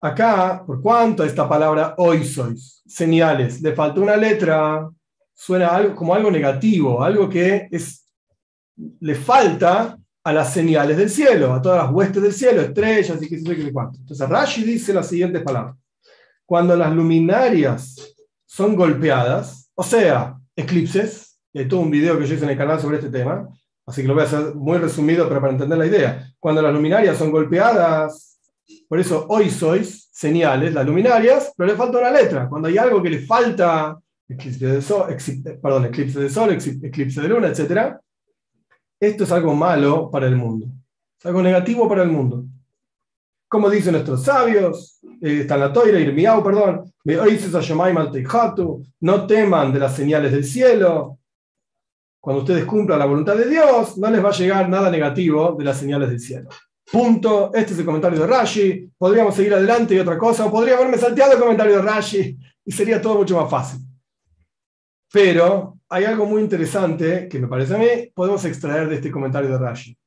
Acá, 0.00 0.64
por 0.66 0.80
cuánto 0.80 1.24
esta 1.24 1.48
palabra 1.48 1.94
oisois, 1.98 2.82
señales, 2.86 3.60
le 3.60 3.72
falta 3.72 4.00
una 4.00 4.16
letra, 4.16 4.88
suena 5.34 5.68
algo, 5.68 5.94
como 5.94 6.14
algo 6.14 6.30
negativo, 6.30 7.02
algo 7.02 7.28
que 7.28 7.68
es, 7.70 8.04
le 9.00 9.14
falta 9.14 9.96
a 10.24 10.32
las 10.32 10.52
señales 10.52 10.96
del 10.96 11.10
cielo, 11.10 11.52
a 11.52 11.62
todas 11.62 11.84
las 11.84 11.92
huestes 11.92 12.22
del 12.22 12.32
cielo, 12.32 12.62
estrellas 12.62 13.22
y 13.22 13.28
qué 13.28 13.38
sé 13.38 13.44
yo 13.44 13.54
qué 13.54 13.72
cuánto. 13.72 13.98
Entonces 13.98 14.28
Rashi 14.28 14.64
dice 14.64 14.92
las 14.92 15.08
siguientes 15.08 15.42
palabras 15.42 15.79
cuando 16.50 16.74
las 16.74 16.92
luminarias 16.92 18.12
son 18.44 18.74
golpeadas, 18.74 19.70
o 19.72 19.84
sea, 19.84 20.36
eclipses, 20.56 21.38
y 21.52 21.60
hay 21.60 21.68
un 21.72 21.92
video 21.92 22.18
que 22.18 22.26
yo 22.26 22.34
hice 22.34 22.42
en 22.42 22.50
el 22.50 22.58
canal 22.58 22.80
sobre 22.80 22.96
este 22.96 23.08
tema, 23.08 23.48
así 23.86 24.02
que 24.02 24.08
lo 24.08 24.14
voy 24.14 24.24
a 24.24 24.26
hacer 24.26 24.56
muy 24.56 24.78
resumido, 24.78 25.28
pero 25.28 25.40
para 25.40 25.52
entender 25.52 25.78
la 25.78 25.86
idea. 25.86 26.28
Cuando 26.40 26.60
las 26.60 26.74
luminarias 26.74 27.16
son 27.16 27.30
golpeadas, 27.30 28.40
por 28.88 28.98
eso 28.98 29.26
hoy 29.28 29.48
sois 29.48 30.08
señales, 30.10 30.74
las 30.74 30.84
luminarias, 30.84 31.52
pero 31.56 31.70
le 31.70 31.76
falta 31.76 32.00
una 32.00 32.10
letra. 32.10 32.48
Cuando 32.48 32.66
hay 32.66 32.78
algo 32.78 33.00
que 33.00 33.10
le 33.10 33.20
falta, 33.20 33.96
eclipse 34.28 34.66
de 34.66 34.82
sol, 34.82 35.06
eclipse 35.08 36.18
de 36.18 36.28
sol, 36.28 36.50
eclipse 36.50 37.20
de 37.20 37.28
luna, 37.28 37.46
etc., 37.46 37.94
esto 38.98 39.22
es 39.22 39.30
algo 39.30 39.54
malo 39.54 40.10
para 40.10 40.26
el 40.26 40.34
mundo. 40.34 40.66
Es 41.16 41.26
algo 41.26 41.44
negativo 41.44 41.88
para 41.88 42.02
el 42.02 42.08
mundo. 42.08 42.44
Como 43.50 43.68
dicen 43.68 43.94
nuestros 43.94 44.22
sabios, 44.22 45.00
eh, 45.20 45.40
está 45.40 45.54
en 45.54 45.60
la 45.60 45.72
toira, 45.72 45.98
Irmiau, 45.98 46.40
perdón, 46.40 46.94
no 49.00 49.26
teman 49.26 49.72
de 49.72 49.78
las 49.80 49.96
señales 49.96 50.30
del 50.30 50.44
cielo. 50.44 51.18
Cuando 52.20 52.42
ustedes 52.42 52.64
cumplan 52.64 53.00
la 53.00 53.06
voluntad 53.06 53.34
de 53.34 53.48
Dios, 53.48 53.98
no 53.98 54.08
les 54.08 54.24
va 54.24 54.28
a 54.28 54.32
llegar 54.32 54.68
nada 54.68 54.88
negativo 54.88 55.56
de 55.58 55.64
las 55.64 55.78
señales 55.78 56.10
del 56.10 56.20
cielo. 56.20 56.48
Punto. 56.92 57.50
Este 57.52 57.72
es 57.72 57.80
el 57.80 57.84
comentario 57.84 58.20
de 58.20 58.26
Rashi. 58.28 58.88
Podríamos 58.96 59.34
seguir 59.34 59.52
adelante 59.52 59.96
y 59.96 59.98
otra 59.98 60.16
cosa, 60.16 60.46
o 60.46 60.50
podría 60.52 60.76
haberme 60.76 60.96
salteado 60.96 61.32
el 61.32 61.40
comentario 61.40 61.74
de 61.74 61.82
Rashi 61.82 62.38
y 62.64 62.70
sería 62.70 63.02
todo 63.02 63.16
mucho 63.16 63.36
más 63.36 63.50
fácil. 63.50 63.80
Pero 65.12 65.76
hay 65.88 66.04
algo 66.04 66.24
muy 66.24 66.40
interesante 66.40 67.26
que 67.28 67.40
me 67.40 67.48
parece 67.48 67.74
a 67.74 67.78
mí, 67.78 68.12
podemos 68.14 68.44
extraer 68.44 68.88
de 68.88 68.94
este 68.94 69.10
comentario 69.10 69.50
de 69.50 69.58
Rashi 69.58 69.98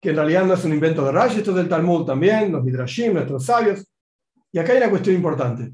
que 0.00 0.10
en 0.10 0.16
realidad 0.16 0.44
no 0.44 0.54
es 0.54 0.64
un 0.64 0.72
invento 0.72 1.04
de 1.04 1.12
Rashi, 1.12 1.38
esto 1.38 1.50
es 1.50 1.56
del 1.56 1.68
Talmud 1.68 2.04
también, 2.04 2.52
los 2.52 2.62
Midrashim, 2.62 3.14
nuestros 3.14 3.44
sabios. 3.44 3.84
Y 4.52 4.58
acá 4.58 4.72
hay 4.72 4.78
una 4.78 4.90
cuestión 4.90 5.16
importante. 5.16 5.72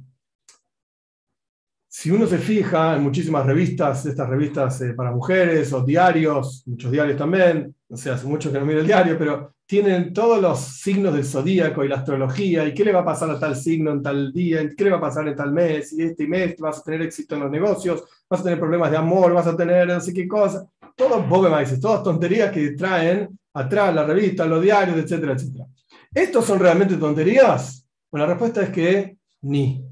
Si 1.89 2.11
uno 2.11 2.27
se 2.27 2.39
fija 2.39 2.97
en 2.97 3.03
muchísimas 3.03 3.45
revistas, 3.45 4.07
estas 4.07 4.29
revistas 4.29 4.81
eh, 4.81 4.95
para 4.95 5.13
mujeres 5.13 5.73
o 5.73 5.83
diarios, 5.85 6.63
muchos 6.67 6.91
diarios 6.91 7.19
también, 7.19 7.75
no 7.89 7.97
sé, 7.97 8.11
hace 8.11 8.27
mucho 8.27 8.51
que 8.51 8.59
no 8.59 8.65
miro 8.65 8.81
el 8.81 8.87
diario, 8.87 9.19
pero 9.19 9.53
tienen 9.67 10.13
todos 10.13 10.41
los 10.41 10.59
signos 10.59 11.15
del 11.15 11.25
zodíaco 11.25 11.85
y 11.85 11.89
la 11.89 11.97
astrología, 11.97 12.67
y 12.67 12.73
qué 12.73 12.85
le 12.85 12.93
va 12.93 13.01
a 13.01 13.05
pasar 13.05 13.31
a 13.31 13.39
tal 13.39 13.57
signo 13.57 13.91
en 13.91 14.03
tal 14.03 14.33
día, 14.33 14.69
qué 14.75 14.85
le 14.85 14.91
va 14.91 14.97
a 14.97 15.03
pasar 15.03 15.29
en 15.29 15.37
tal 15.37 15.53
mes, 15.53 15.93
y 15.93 16.03
este 16.03 16.27
mes 16.27 16.57
vas 16.59 16.79
a 16.79 16.83
tener 16.83 17.03
éxito 17.03 17.35
en 17.35 17.43
los 17.43 17.51
negocios, 17.51 18.05
vas 18.29 18.41
a 18.41 18.45
tener 18.45 18.59
problemas 18.59 18.91
de 18.91 18.97
amor, 18.97 19.33
vas 19.35 19.47
a 19.47 19.57
tener 19.57 19.87
no 19.87 20.01
sé 20.01 20.15
qué 20.15 20.27
cosa. 20.27 20.67
Todos 20.97 21.29
bobe 21.29 21.51
todas 21.81 22.03
tonterías 22.03 22.51
que 22.51 22.71
traen 22.73 23.39
atrás, 23.55 23.95
la 23.95 24.05
revista, 24.05 24.47
los 24.47 24.63
diarios, 24.63 24.97
etcétera, 24.97 25.33
etcétera. 25.33 25.67
¿Estos 26.15 26.45
son 26.45 26.59
realmente 26.59 26.97
tonterías? 26.97 27.87
Bueno, 28.11 28.27
la 28.27 28.35
respuesta 28.35 28.63
es 28.63 28.71
que 28.71 29.17
ni. 29.43 29.85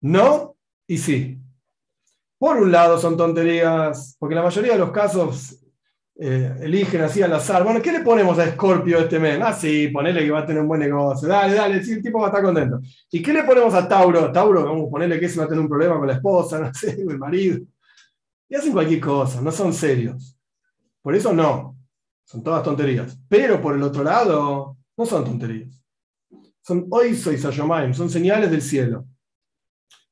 No 0.00 0.56
y 0.86 0.98
sí. 0.98 1.38
Por 2.38 2.56
un 2.58 2.70
lado 2.70 2.98
son 2.98 3.16
tonterías, 3.16 4.16
porque 4.18 4.34
la 4.34 4.42
mayoría 4.42 4.72
de 4.72 4.78
los 4.78 4.92
casos 4.92 5.58
eh, 6.20 6.52
eligen 6.62 7.02
así 7.02 7.22
al 7.22 7.32
azar. 7.32 7.64
Bueno, 7.64 7.80
¿qué 7.80 7.92
le 7.92 8.00
ponemos 8.00 8.38
a 8.38 8.50
Scorpio 8.50 8.98
este 8.98 9.18
mes? 9.18 9.40
Ah, 9.42 9.52
sí, 9.52 9.88
ponele 9.88 10.24
que 10.24 10.30
va 10.30 10.40
a 10.40 10.46
tener 10.46 10.62
un 10.62 10.68
buen 10.68 10.80
negocio. 10.80 11.28
Dale, 11.28 11.54
dale, 11.54 11.82
sí, 11.82 11.92
el 11.92 12.02
tipo 12.02 12.18
va 12.18 12.26
a 12.26 12.28
estar 12.28 12.42
contento. 12.42 12.80
¿Y 13.10 13.22
qué 13.22 13.32
le 13.32 13.44
ponemos 13.44 13.72
a 13.74 13.88
Tauro? 13.88 14.30
Tauro, 14.30 14.64
vamos 14.64 14.88
a 14.88 14.90
ponerle 14.90 15.20
que 15.20 15.28
se 15.28 15.38
va 15.38 15.44
a 15.44 15.48
tener 15.48 15.62
un 15.62 15.68
problema 15.68 15.96
con 15.96 16.06
la 16.06 16.14
esposa, 16.14 16.58
no 16.58 16.74
sé, 16.74 16.96
con 17.04 17.12
el 17.12 17.18
marido. 17.18 17.58
Y 18.48 18.54
hacen 18.54 18.72
cualquier 18.72 19.00
cosa, 19.00 19.40
no 19.40 19.52
son 19.52 19.72
serios. 19.72 20.36
Por 21.02 21.14
eso 21.14 21.32
no. 21.32 21.77
Son 22.28 22.42
todas 22.42 22.62
tonterías. 22.62 23.18
Pero 23.26 23.60
por 23.60 23.74
el 23.74 23.82
otro 23.82 24.04
lado, 24.04 24.76
no 24.98 25.06
son 25.06 25.24
tonterías. 25.24 25.82
Son 26.60 26.86
oiso 26.90 27.32
y 27.32 27.38
sayomaim, 27.38 27.94
son 27.94 28.10
señales 28.10 28.50
del 28.50 28.60
cielo. 28.60 29.06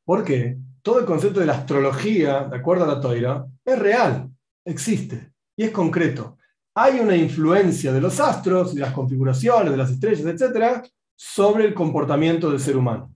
¿Por 0.02 0.24
qué? 0.24 0.56
Todo 0.80 1.00
el 1.00 1.04
concepto 1.04 1.40
de 1.40 1.46
la 1.46 1.58
astrología, 1.58 2.44
de 2.44 2.56
acuerdo 2.56 2.84
a 2.84 2.94
la 2.94 3.00
toira, 3.00 3.46
es 3.62 3.78
real, 3.78 4.30
existe 4.64 5.32
y 5.56 5.64
es 5.64 5.70
concreto. 5.72 6.38
Hay 6.74 7.00
una 7.00 7.14
influencia 7.14 7.92
de 7.92 8.00
los 8.00 8.18
astros, 8.18 8.74
de 8.74 8.80
las 8.80 8.94
configuraciones, 8.94 9.70
de 9.70 9.76
las 9.76 9.90
estrellas, 9.90 10.24
etc., 10.24 10.86
sobre 11.14 11.66
el 11.66 11.74
comportamiento 11.74 12.50
del 12.50 12.60
ser 12.60 12.78
humano. 12.78 13.12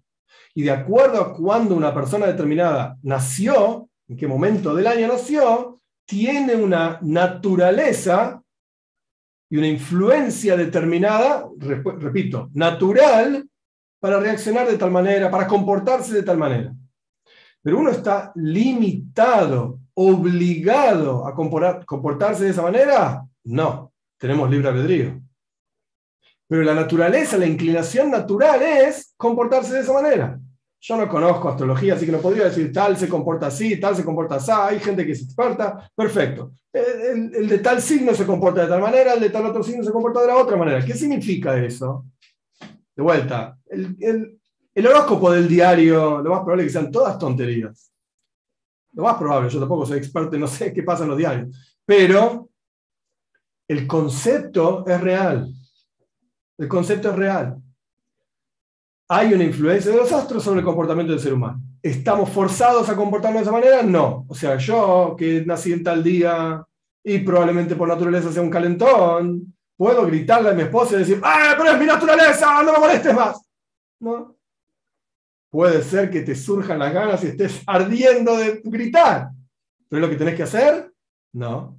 Y 0.55 0.63
de 0.63 0.73
acuerdo 0.73 1.21
a 1.23 1.33
cuando 1.33 1.75
una 1.75 1.95
persona 1.95 2.27
determinada 2.27 2.99
nació, 3.03 3.89
en 4.09 4.17
qué 4.17 4.27
momento 4.27 4.75
del 4.75 4.87
año 4.87 5.09
nació, 5.09 5.81
tiene 6.05 6.55
una 6.55 6.99
naturaleza 7.01 8.43
y 9.51 9.57
una 9.57 9.67
influencia 9.67 10.57
determinada, 10.57 11.49
repito, 11.59 12.49
natural, 12.55 13.47
para 13.99 14.21
reaccionar 14.21 14.69
de 14.69 14.79
tal 14.79 14.93
manera, 14.93 15.31
para 15.31 15.49
comportarse 15.49 16.15
de 16.15 16.23
tal 16.23 16.39
manera. 16.39 16.73
Pero 17.61 17.79
uno 17.79 17.91
está 17.91 18.33
limitado, 18.37 19.81
obligado 19.93 21.27
a 21.27 21.35
comportarse 21.35 22.45
de 22.45 22.51
esa 22.51 22.63
manera. 22.63 23.27
No, 23.45 23.93
tenemos 24.19 24.49
libre 24.49 24.69
albedrío. 24.69 25.21
Pero 26.47 26.63
la 26.63 26.75
naturaleza, 26.75 27.37
la 27.37 27.47
inclinación 27.47 28.11
natural 28.11 28.63
es 28.63 29.13
comportarse 29.17 29.75
de 29.75 29.81
esa 29.81 29.93
manera. 29.93 30.41
Yo 30.83 30.97
no 30.97 31.07
conozco 31.09 31.51
astrología, 31.51 31.95
así 31.95 32.07
que 32.07 32.13
no 32.13 32.23
podría 32.23 32.45
decir 32.45 32.73
tal 32.73 32.97
se 32.97 33.07
comporta 33.07 33.49
así, 33.49 33.79
tal 33.79 33.95
se 33.95 34.05
comporta 34.05 34.37
así. 34.37 34.51
Hay 34.51 34.81
gente 34.81 35.07
que 35.07 35.15
se 35.15 35.25
experta. 35.25 35.91
Perfecto. 35.95 36.53
El, 36.73 37.49
de 37.49 37.59
tal 37.59 37.83
signo 37.83 38.15
se 38.15 38.25
comporta 38.25 38.63
de 38.63 38.69
tal 38.69 38.81
manera, 38.81 39.13
el 39.13 39.21
de 39.21 39.29
tal 39.29 39.45
otro 39.45 39.63
signo 39.63 39.85
se 39.85 39.93
comporta 39.93 40.23
de 40.23 40.29
la 40.29 40.37
otra 40.37 40.57
manera. 40.57 40.83
¿Qué 40.83 40.95
significa 40.95 41.55
eso? 41.59 42.07
De 42.97 43.03
vuelta, 43.03 43.59
el, 43.67 44.41
horóscopo 44.87 45.31
del 45.33 45.47
diario, 45.47 46.23
lo 46.23 46.31
más 46.31 46.41
probable 46.41 46.63
es 46.65 46.69
que 46.69 46.79
sean 46.79 46.91
todas 46.91 47.19
tonterías. 47.19 47.93
Lo 48.93 49.03
más 49.03 49.19
probable, 49.19 49.51
yo 49.51 49.61
tampoco 49.61 49.85
soy 49.85 49.99
experto 49.99 50.39
no 50.39 50.47
sé 50.47 50.73
qué 50.73 50.83
pasa 50.83 51.03
en 51.03 51.11
los 51.11 51.19
diarios. 51.19 51.55
Pero 51.85 52.49
el 53.69 53.87
concepto 53.87 54.87
es 54.87 54.99
real. 54.99 55.53
El 56.57 56.69
concepto 56.69 57.11
es 57.11 57.17
real 57.17 57.61
hay 59.13 59.35
una 59.35 59.43
influencia 59.43 59.91
de 59.91 59.97
los 59.97 60.13
astros 60.13 60.45
sobre 60.45 60.61
el 60.61 60.65
comportamiento 60.65 61.13
del 61.13 61.21
ser 61.21 61.35
humano. 61.35 61.61
¿Estamos 61.83 62.31
forzados 62.31 62.89
a 62.89 62.95
comportarnos 62.95 63.41
de 63.41 63.43
esa 63.43 63.51
manera? 63.51 63.83
No. 63.83 64.25
O 64.29 64.35
sea, 64.37 64.57
yo 64.57 65.17
que 65.19 65.45
nací 65.45 65.73
en 65.73 65.83
tal 65.83 66.05
día 66.05 66.65
y 67.03 67.19
probablemente 67.19 67.75
por 67.75 67.89
naturaleza 67.89 68.31
sea 68.31 68.41
un 68.41 68.51
calentón, 68.51 69.53
puedo 69.77 70.07
gritarle 70.07 70.51
a 70.51 70.55
mi 70.55 70.63
esposa 70.63 70.95
y 70.95 70.99
decir, 71.01 71.21
¡ah, 71.25 71.55
pero 71.59 71.73
es 71.73 71.81
mi 71.81 71.87
naturaleza! 71.87 72.63
¡No 72.63 72.73
me 72.73 72.79
molestes 72.79 73.13
más! 73.13 73.43
No. 73.99 74.37
Puede 75.51 75.83
ser 75.83 76.09
que 76.09 76.21
te 76.21 76.37
surjan 76.37 76.79
las 76.79 76.95
ganas 76.95 77.25
y 77.25 77.29
estés 77.29 77.65
ardiendo 77.67 78.37
de 78.37 78.61
gritar. 78.63 79.31
¿Pero 79.89 80.05
es 80.05 80.09
lo 80.09 80.11
que 80.13 80.19
tenés 80.19 80.37
que 80.37 80.45
hacer? 80.45 80.89
No. 81.33 81.77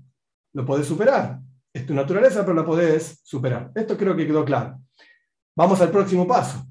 Lo 0.52 0.66
podés 0.66 0.86
superar. 0.86 1.40
Es 1.72 1.86
tu 1.86 1.94
naturaleza, 1.94 2.42
pero 2.42 2.56
la 2.56 2.66
podés 2.66 3.22
superar. 3.24 3.72
Esto 3.74 3.96
creo 3.96 4.18
que 4.18 4.28
quedó 4.28 4.44
claro. 4.44 4.82
Vamos 5.56 5.80
al 5.80 5.92
próximo 5.92 6.28
paso. 6.28 6.68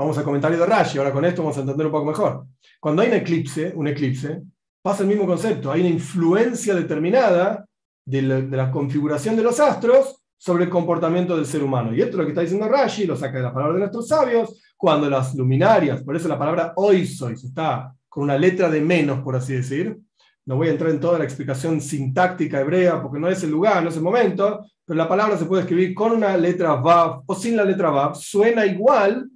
Vamos 0.00 0.16
al 0.16 0.24
comentario 0.24 0.58
de 0.58 0.64
Rashi, 0.64 0.96
ahora 0.96 1.12
con 1.12 1.26
esto 1.26 1.42
vamos 1.42 1.58
a 1.58 1.60
entender 1.60 1.84
un 1.84 1.92
poco 1.92 2.06
mejor. 2.06 2.46
Cuando 2.80 3.02
hay 3.02 3.08
un 3.08 3.14
eclipse, 3.16 3.70
un 3.76 3.86
eclipse, 3.86 4.40
pasa 4.80 5.02
el 5.02 5.10
mismo 5.10 5.26
concepto, 5.26 5.70
hay 5.70 5.82
una 5.82 5.90
influencia 5.90 6.74
determinada 6.74 7.66
de 8.06 8.22
la, 8.22 8.70
configuración 8.70 9.36
de 9.36 9.42
los 9.42 9.60
astros 9.60 10.22
sobre 10.38 10.64
el 10.64 10.70
comportamiento 10.70 11.36
del 11.36 11.44
ser 11.44 11.62
humano. 11.62 11.94
Y 11.94 12.00
esto 12.00 12.12
es 12.12 12.16
lo 12.16 12.24
que 12.24 12.30
está 12.30 12.40
diciendo 12.40 12.66
Rashi, 12.66 13.04
lo 13.04 13.14
saca 13.14 13.36
de 13.36 13.42
la 13.42 13.52
palabra 13.52 13.74
de 13.74 13.80
nuestros 13.80 14.08
sabios, 14.08 14.58
cuando 14.74 15.10
las 15.10 15.34
luminarias, 15.34 16.02
por 16.02 16.16
eso 16.16 16.28
la 16.28 16.38
palabra 16.38 16.72
oisois 16.76 17.44
está 17.44 17.94
con 18.08 18.22
una 18.22 18.38
letra 18.38 18.70
de 18.70 18.80
menos, 18.80 19.20
por 19.20 19.36
así 19.36 19.52
decir. 19.52 19.98
No 20.46 20.56
voy 20.56 20.68
a 20.68 20.70
entrar 20.70 20.92
en 20.92 21.00
toda 21.00 21.18
la 21.18 21.24
explicación 21.24 21.78
sintáctica 21.78 22.62
hebrea 22.62 23.02
porque 23.02 23.18
no 23.18 23.28
es 23.28 23.42
el 23.42 23.50
lugar, 23.50 23.82
no 23.82 23.90
es 23.90 23.96
el 23.96 24.02
momento, 24.02 24.64
pero 24.82 24.96
la 24.96 25.06
palabra 25.06 25.36
se 25.36 25.44
puede 25.44 25.64
escribir 25.64 25.92
con 25.92 26.12
una 26.12 26.34
letra 26.38 26.76
vav 26.76 27.22
o 27.26 27.34
sin 27.34 27.54
la 27.54 27.64
letra 27.64 27.90
vav, 27.90 28.16
suena 28.16 28.64
igual 28.64 29.28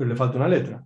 pero 0.00 0.08
le 0.08 0.16
falta 0.16 0.38
una 0.38 0.48
letra. 0.48 0.82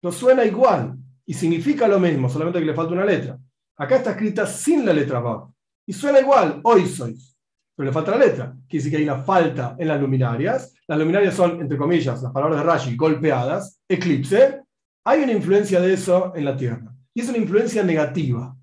No 0.00 0.12
suena 0.12 0.44
igual 0.44 0.94
y 1.26 1.34
significa 1.34 1.88
lo 1.88 1.98
mismo, 1.98 2.28
solamente 2.28 2.60
que 2.60 2.66
le 2.66 2.72
falta 2.72 2.92
una 2.92 3.04
letra. 3.04 3.36
Acá 3.76 3.96
está 3.96 4.12
escrita 4.12 4.46
sin 4.46 4.86
la 4.86 4.92
letra 4.92 5.18
Vav 5.18 5.50
y 5.84 5.92
suena 5.92 6.20
igual, 6.20 6.60
hoy 6.62 6.86
sois, 6.86 7.36
pero 7.74 7.88
le 7.88 7.92
falta 7.92 8.12
la 8.12 8.24
letra. 8.24 8.54
Quiere 8.68 8.84
decir 8.84 8.92
que 8.92 8.98
hay 8.98 9.02
una 9.02 9.24
falta 9.24 9.74
en 9.76 9.88
las 9.88 10.00
luminarias. 10.00 10.72
Las 10.86 10.96
luminarias 11.00 11.34
son, 11.34 11.62
entre 11.62 11.76
comillas, 11.76 12.22
las 12.22 12.32
palabras 12.32 12.60
de 12.60 12.64
Rashi, 12.64 12.94
golpeadas, 12.94 13.80
eclipse. 13.88 14.62
Hay 15.02 15.24
una 15.24 15.32
influencia 15.32 15.80
de 15.80 15.92
eso 15.92 16.32
en 16.36 16.44
la 16.44 16.56
Tierra 16.56 16.94
y 17.12 17.22
es 17.22 17.28
una 17.28 17.38
influencia 17.38 17.82
negativa. 17.82 18.56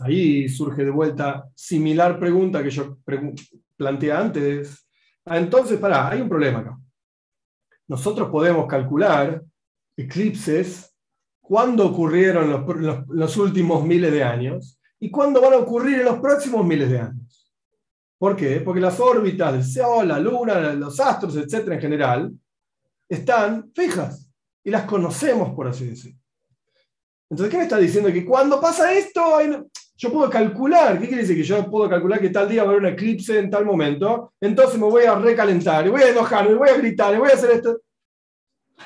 Ahí 0.00 0.48
surge 0.48 0.84
de 0.84 0.90
vuelta 0.90 1.48
similar 1.54 2.18
pregunta 2.18 2.64
que 2.64 2.70
yo 2.70 2.98
planteé 3.76 4.10
antes. 4.10 4.88
Ah, 5.24 5.38
entonces, 5.38 5.78
pará, 5.78 6.08
hay 6.08 6.20
un 6.20 6.28
problema 6.28 6.58
acá 6.58 6.79
nosotros 7.90 8.30
podemos 8.30 8.68
calcular 8.68 9.42
eclipses 9.96 10.94
cuándo 11.40 11.88
ocurrieron 11.88 12.64
los, 13.08 13.36
últimos 13.36 13.84
miles 13.84 14.12
de 14.12 14.22
años 14.22 14.78
y 15.00 15.10
cuándo 15.10 15.40
van 15.40 15.54
a 15.54 15.56
ocurrir 15.56 15.98
en 15.98 16.04
los 16.04 16.20
próximos 16.20 16.64
miles 16.64 16.88
de 16.88 17.00
años. 17.00 17.52
¿Por 18.16 18.36
qué? 18.36 18.60
Porque 18.60 18.80
las 18.80 19.00
órbitas 19.00 19.52
del 19.52 19.64
Sol, 19.64 20.06
la 20.06 20.20
Luna, 20.20 20.72
los 20.74 21.00
astros, 21.00 21.34
etcétera, 21.34 21.74
en 21.74 21.80
general, 21.80 22.32
están 23.08 23.72
fijas 23.74 24.30
y 24.62 24.70
las 24.70 24.84
conocemos, 24.84 25.52
por 25.52 25.66
así 25.66 25.86
decirlo. 25.86 26.20
Entonces, 27.28 27.50
¿qué 27.50 27.56
me 27.56 27.64
está 27.64 27.78
diciendo? 27.78 28.12
Que 28.12 28.24
cuando 28.24 28.60
pasa 28.60 28.92
esto, 28.92 29.40
yo 30.00 30.10
puedo 30.10 30.30
calcular. 30.30 30.98
¿Qué 30.98 31.08
quiere 31.08 31.22
decir? 31.22 31.36
Que 31.36 31.42
yo 31.42 31.70
puedo 31.70 31.86
calcular 31.86 32.18
que 32.18 32.30
tal 32.30 32.48
día 32.48 32.64
va 32.64 32.70
a 32.70 32.72
haber 32.72 32.86
un 32.86 32.92
eclipse 32.94 33.38
en 33.38 33.50
tal 33.50 33.66
momento. 33.66 34.32
Entonces 34.40 34.80
me 34.80 34.86
voy 34.86 35.04
a 35.04 35.14
recalentar, 35.14 35.86
y 35.86 35.90
voy 35.90 36.00
a 36.00 36.08
enojar, 36.08 36.48
me 36.48 36.54
voy 36.54 36.70
a 36.70 36.78
gritar, 36.78 37.14
y 37.14 37.18
voy 37.18 37.28
a 37.28 37.34
hacer 37.34 37.50
esto. 37.50 37.82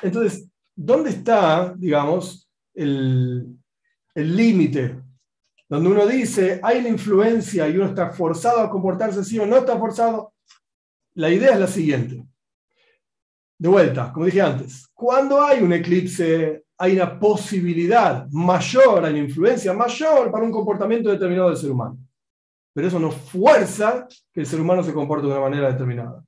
Entonces, 0.01 0.45
¿dónde 0.75 1.11
está, 1.11 1.73
digamos, 1.77 2.49
el 2.73 3.57
límite? 4.13 4.99
Donde 5.69 5.89
uno 5.89 6.05
dice, 6.05 6.59
hay 6.61 6.79
una 6.79 6.89
influencia 6.89 7.69
y 7.69 7.77
uno 7.77 7.85
está 7.85 8.09
forzado 8.09 8.59
a 8.59 8.69
comportarse 8.69 9.21
así 9.21 9.39
o 9.39 9.45
no 9.45 9.55
está 9.55 9.79
forzado. 9.79 10.33
La 11.13 11.29
idea 11.29 11.53
es 11.53 11.59
la 11.61 11.67
siguiente. 11.67 12.25
De 13.57 13.69
vuelta, 13.69 14.11
como 14.11 14.25
dije 14.25 14.41
antes, 14.41 14.89
cuando 14.93 15.41
hay 15.41 15.63
un 15.63 15.71
eclipse 15.71 16.64
hay 16.77 16.95
una 16.95 17.19
posibilidad 17.19 18.27
mayor, 18.31 19.05
hay 19.05 19.13
una 19.13 19.23
influencia 19.23 19.73
mayor 19.73 20.31
para 20.31 20.43
un 20.43 20.51
comportamiento 20.51 21.09
determinado 21.09 21.49
del 21.49 21.57
ser 21.57 21.71
humano. 21.71 21.97
Pero 22.73 22.87
eso 22.87 22.99
no 22.99 23.11
fuerza 23.11 24.07
que 24.33 24.41
el 24.41 24.45
ser 24.45 24.59
humano 24.59 24.83
se 24.83 24.93
comporte 24.93 25.25
de 25.25 25.31
una 25.31 25.41
manera 25.41 25.71
determinada. 25.71 26.23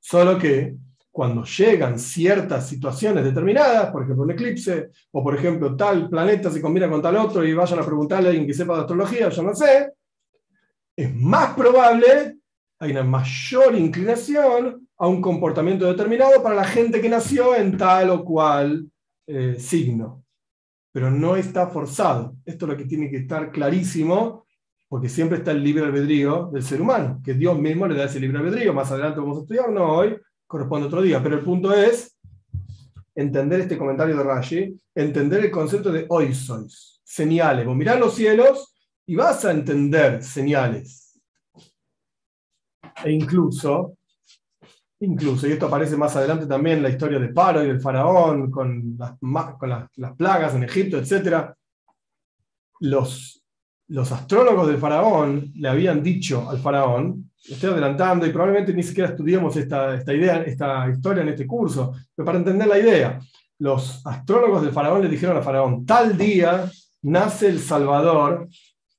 Solo 0.00 0.38
que 0.38 0.74
cuando 1.10 1.44
llegan 1.44 1.98
ciertas 1.98 2.68
situaciones 2.68 3.24
determinadas, 3.24 3.90
por 3.90 4.02
ejemplo 4.02 4.24
un 4.24 4.30
eclipse, 4.30 4.90
o 5.12 5.22
por 5.22 5.34
ejemplo 5.34 5.74
tal 5.74 6.08
planeta 6.08 6.50
se 6.50 6.60
combina 6.60 6.88
con 6.88 7.02
tal 7.02 7.16
otro 7.16 7.44
y 7.44 7.54
vayan 7.54 7.78
a 7.78 7.86
preguntarle 7.86 8.28
a 8.28 8.30
alguien 8.30 8.46
que 8.46 8.54
sepa 8.54 8.74
de 8.74 8.80
astrología, 8.80 9.28
yo 9.28 9.42
no 9.42 9.54
sé, 9.54 9.92
es 10.96 11.14
más 11.14 11.54
probable, 11.54 12.38
hay 12.78 12.90
una 12.90 13.02
mayor 13.02 13.74
inclinación 13.74 14.88
a 14.98 15.08
un 15.08 15.20
comportamiento 15.20 15.86
determinado 15.86 16.42
para 16.42 16.54
la 16.54 16.64
gente 16.64 17.00
que 17.00 17.08
nació 17.08 17.54
en 17.54 17.76
tal 17.76 18.10
o 18.10 18.24
cual 18.24 18.86
eh, 19.26 19.56
signo, 19.58 20.24
pero 20.92 21.10
no 21.10 21.36
está 21.36 21.66
forzado. 21.68 22.36
Esto 22.44 22.66
es 22.66 22.72
lo 22.72 22.76
que 22.76 22.84
tiene 22.84 23.10
que 23.10 23.18
estar 23.18 23.50
clarísimo, 23.50 24.46
porque 24.88 25.08
siempre 25.08 25.38
está 25.38 25.50
el 25.50 25.62
libre 25.62 25.84
albedrío 25.84 26.50
del 26.52 26.62
ser 26.62 26.80
humano, 26.80 27.20
que 27.24 27.34
Dios 27.34 27.58
mismo 27.58 27.86
le 27.86 27.96
da 27.96 28.04
ese 28.04 28.20
libre 28.20 28.38
albedrío. 28.38 28.72
Más 28.72 28.90
adelante 28.90 29.20
vamos 29.20 29.38
a 29.38 29.40
estudiar, 29.42 29.70
no 29.70 29.96
hoy, 29.96 30.16
corresponde 30.46 30.86
otro 30.86 31.02
día, 31.02 31.22
pero 31.22 31.36
el 31.36 31.44
punto 31.44 31.74
es 31.74 32.16
entender 33.14 33.60
este 33.60 33.78
comentario 33.78 34.16
de 34.16 34.22
Rashi, 34.22 34.80
entender 34.94 35.44
el 35.44 35.50
concepto 35.50 35.90
de 35.90 36.06
hoy 36.08 36.34
sois, 36.34 37.00
señales. 37.02 37.66
Vos 37.66 37.76
mirás 37.76 37.98
los 37.98 38.14
cielos 38.14 38.74
y 39.06 39.16
vas 39.16 39.44
a 39.44 39.52
entender 39.52 40.22
señales. 40.22 41.20
E 43.04 43.10
incluso 43.10 43.95
Incluso, 45.00 45.46
y 45.46 45.52
esto 45.52 45.66
aparece 45.66 45.96
más 45.96 46.16
adelante 46.16 46.46
también 46.46 46.78
en 46.78 46.82
la 46.82 46.88
historia 46.88 47.18
de 47.18 47.28
Paro 47.28 47.62
y 47.62 47.66
del 47.66 47.80
faraón, 47.80 48.50
con 48.50 48.96
las, 48.98 49.12
con 49.58 49.68
las, 49.68 50.16
plagas 50.16 50.54
en 50.54 50.64
Egipto, 50.64 50.96
etc. 50.98 51.52
Los, 52.80 53.44
los 53.88 54.10
astrólogos 54.12 54.68
del 54.68 54.78
faraón 54.78 55.52
le 55.54 55.68
habían 55.68 56.02
dicho 56.02 56.48
al 56.48 56.58
faraón, 56.58 57.30
estoy 57.44 57.70
adelantando 57.70 58.26
y 58.26 58.30
probablemente 58.30 58.72
ni 58.72 58.82
siquiera 58.82 59.10
estudiamos 59.10 59.54
esta, 59.56 59.94
esta, 59.94 60.14
idea, 60.14 60.42
esta 60.42 60.88
historia 60.88 61.22
en 61.22 61.28
este 61.28 61.46
curso, 61.46 61.92
pero 62.14 62.24
para 62.24 62.38
entender 62.38 62.66
la 62.66 62.78
idea, 62.78 63.20
los 63.58 64.04
astrólogos 64.06 64.62
del 64.62 64.72
faraón 64.72 65.02
le 65.02 65.08
dijeron 65.08 65.36
al 65.36 65.44
faraón, 65.44 65.84
tal 65.84 66.16
día 66.16 66.70
nace 67.02 67.48
el 67.48 67.60
salvador 67.60 68.48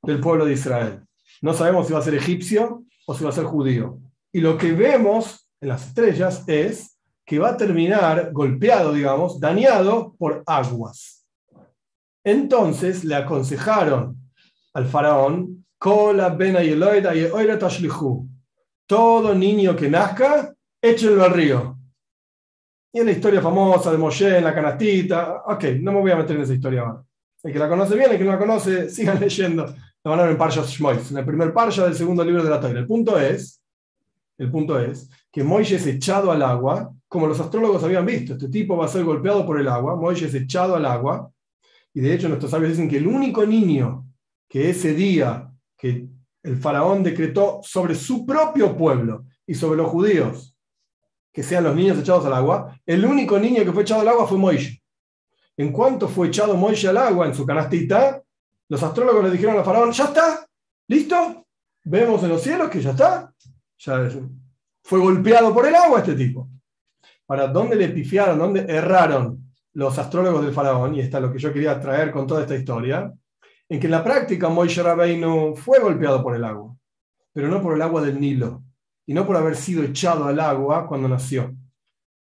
del 0.03 0.19
pueblo 0.19 0.45
de 0.45 0.53
Israel. 0.53 1.01
No 1.41 1.53
sabemos 1.53 1.87
si 1.87 1.93
va 1.93 1.99
a 1.99 2.03
ser 2.03 2.15
egipcio, 2.15 2.83
o 3.07 3.13
si 3.15 3.23
va 3.23 3.29
a 3.31 3.33
ser 3.33 3.45
judío. 3.45 3.99
Y 4.31 4.41
lo 4.41 4.57
que 4.57 4.73
vemos 4.73 5.46
en 5.61 5.69
las 5.69 5.87
estrellas 5.87 6.43
es 6.47 6.97
que 7.25 7.39
va 7.39 7.49
a 7.49 7.57
terminar 7.57 8.31
golpeado, 8.31 8.93
digamos, 8.93 9.39
dañado 9.39 10.15
por 10.17 10.43
aguas. 10.45 11.25
Entonces 12.23 13.03
le 13.03 13.15
aconsejaron 13.15 14.15
al 14.73 14.85
faraón, 14.85 15.65
todo 18.87 19.35
niño 19.35 19.75
que 19.75 19.89
nazca, 19.89 20.53
échenlo 20.81 21.23
al 21.23 21.33
río. 21.33 21.77
Y 22.93 22.99
es 22.99 23.05
la 23.05 23.11
historia 23.11 23.41
famosa 23.41 23.91
de 23.91 23.97
Moshe 23.97 24.37
en 24.37 24.43
la 24.43 24.55
canastita. 24.55 25.43
Ok, 25.45 25.65
no 25.81 25.91
me 25.91 25.99
voy 25.99 26.11
a 26.11 26.15
meter 26.15 26.35
en 26.37 26.43
esa 26.43 26.53
historia 26.53 26.81
ahora. 26.81 27.03
El 27.43 27.53
que 27.53 27.59
la 27.59 27.69
conoce 27.69 27.95
bien, 27.95 28.11
el 28.11 28.17
que 28.17 28.23
no 28.23 28.31
la 28.31 28.39
conoce, 28.39 28.89
sigan 28.91 29.19
leyendo. 29.19 29.65
La 29.65 30.11
van 30.11 30.19
a 30.19 30.23
ver 30.23 30.31
en 30.31 30.37
Parshas 30.37 30.69
Shmois, 30.69 31.11
en 31.11 31.17
el 31.17 31.25
primer 31.25 31.53
Parsha 31.53 31.83
del 31.83 31.95
segundo 31.95 32.23
libro 32.23 32.43
de 32.43 32.49
la 32.49 32.59
Torah. 32.59 32.79
El 32.79 32.87
punto 32.87 33.19
es, 33.19 33.61
el 34.37 34.51
punto 34.51 34.79
es 34.79 35.09
que 35.31 35.43
Moisés 35.43 35.81
es 35.81 35.95
echado 35.95 36.31
al 36.31 36.41
agua, 36.41 36.93
como 37.07 37.27
los 37.27 37.39
astrólogos 37.39 37.83
habían 37.83 38.05
visto. 38.05 38.33
Este 38.33 38.49
tipo 38.49 38.77
va 38.77 38.85
a 38.85 38.89
ser 38.89 39.03
golpeado 39.03 39.45
por 39.45 39.59
el 39.59 39.67
agua. 39.67 39.95
Moisés 39.95 40.33
es 40.33 40.43
echado 40.43 40.75
al 40.75 40.85
agua. 40.85 41.31
Y 41.93 42.01
de 42.01 42.13
hecho 42.13 42.27
nuestros 42.27 42.51
sabios 42.51 42.71
dicen 42.71 42.89
que 42.89 42.97
el 42.97 43.07
único 43.07 43.45
niño 43.45 44.05
que 44.47 44.69
ese 44.69 44.93
día 44.93 45.51
que 45.75 46.07
el 46.43 46.57
faraón 46.57 47.03
decretó 47.03 47.59
sobre 47.63 47.95
su 47.95 48.25
propio 48.25 48.75
pueblo 48.77 49.25
y 49.45 49.53
sobre 49.53 49.77
los 49.77 49.89
judíos, 49.89 50.55
que 51.33 51.43
sean 51.43 51.63
los 51.63 51.75
niños 51.75 51.97
echados 51.97 52.25
al 52.25 52.33
agua, 52.33 52.79
el 52.85 53.05
único 53.05 53.37
niño 53.39 53.63
que 53.63 53.71
fue 53.71 53.83
echado 53.83 54.01
al 54.01 54.07
agua 54.07 54.27
fue 54.27 54.37
Moisés. 54.37 54.79
En 55.57 55.71
cuanto 55.71 56.07
fue 56.07 56.27
echado 56.27 56.55
Moisés 56.55 56.89
al 56.89 56.97
agua 56.97 57.27
en 57.27 57.35
su 57.35 57.45
canastita, 57.45 58.21
los 58.69 58.81
astrólogos 58.81 59.23
le 59.23 59.31
dijeron 59.31 59.57
al 59.57 59.65
faraón, 59.65 59.91
ya 59.91 60.05
está, 60.05 60.47
listo, 60.87 61.45
vemos 61.83 62.23
en 62.23 62.29
los 62.29 62.41
cielos 62.41 62.69
que 62.69 62.81
ya 62.81 62.91
está, 62.91 63.33
ya 63.77 64.09
fue 64.83 64.99
golpeado 64.99 65.53
por 65.53 65.67
el 65.67 65.75
agua 65.75 65.99
este 65.99 66.15
tipo. 66.15 66.49
Ahora, 67.27 67.47
¿dónde 67.47 67.75
le 67.75 67.89
pifiaron, 67.89 68.39
dónde 68.39 68.65
erraron 68.67 69.51
los 69.73 69.97
astrólogos 69.99 70.45
del 70.45 70.53
faraón? 70.53 70.95
Y 70.95 71.01
está 71.01 71.19
lo 71.19 71.31
que 71.31 71.39
yo 71.39 71.51
quería 71.51 71.79
traer 71.79 72.11
con 72.11 72.25
toda 72.25 72.41
esta 72.41 72.55
historia 72.55 73.13
en 73.69 73.79
que 73.79 73.87
en 73.87 73.91
la 73.91 74.03
práctica 74.03 74.47
Moisés 74.49 74.83
Rabbeinu 74.83 75.55
fue 75.55 75.79
golpeado 75.79 76.23
por 76.23 76.35
el 76.35 76.43
agua, 76.45 76.75
pero 77.33 77.49
no 77.49 77.61
por 77.61 77.75
el 77.75 77.81
agua 77.81 78.01
del 78.01 78.19
Nilo, 78.19 78.63
y 79.05 79.13
no 79.13 79.25
por 79.25 79.35
haber 79.35 79.55
sido 79.55 79.83
echado 79.83 80.25
al 80.25 80.39
agua 80.39 80.87
cuando 80.87 81.07
nació, 81.09 81.53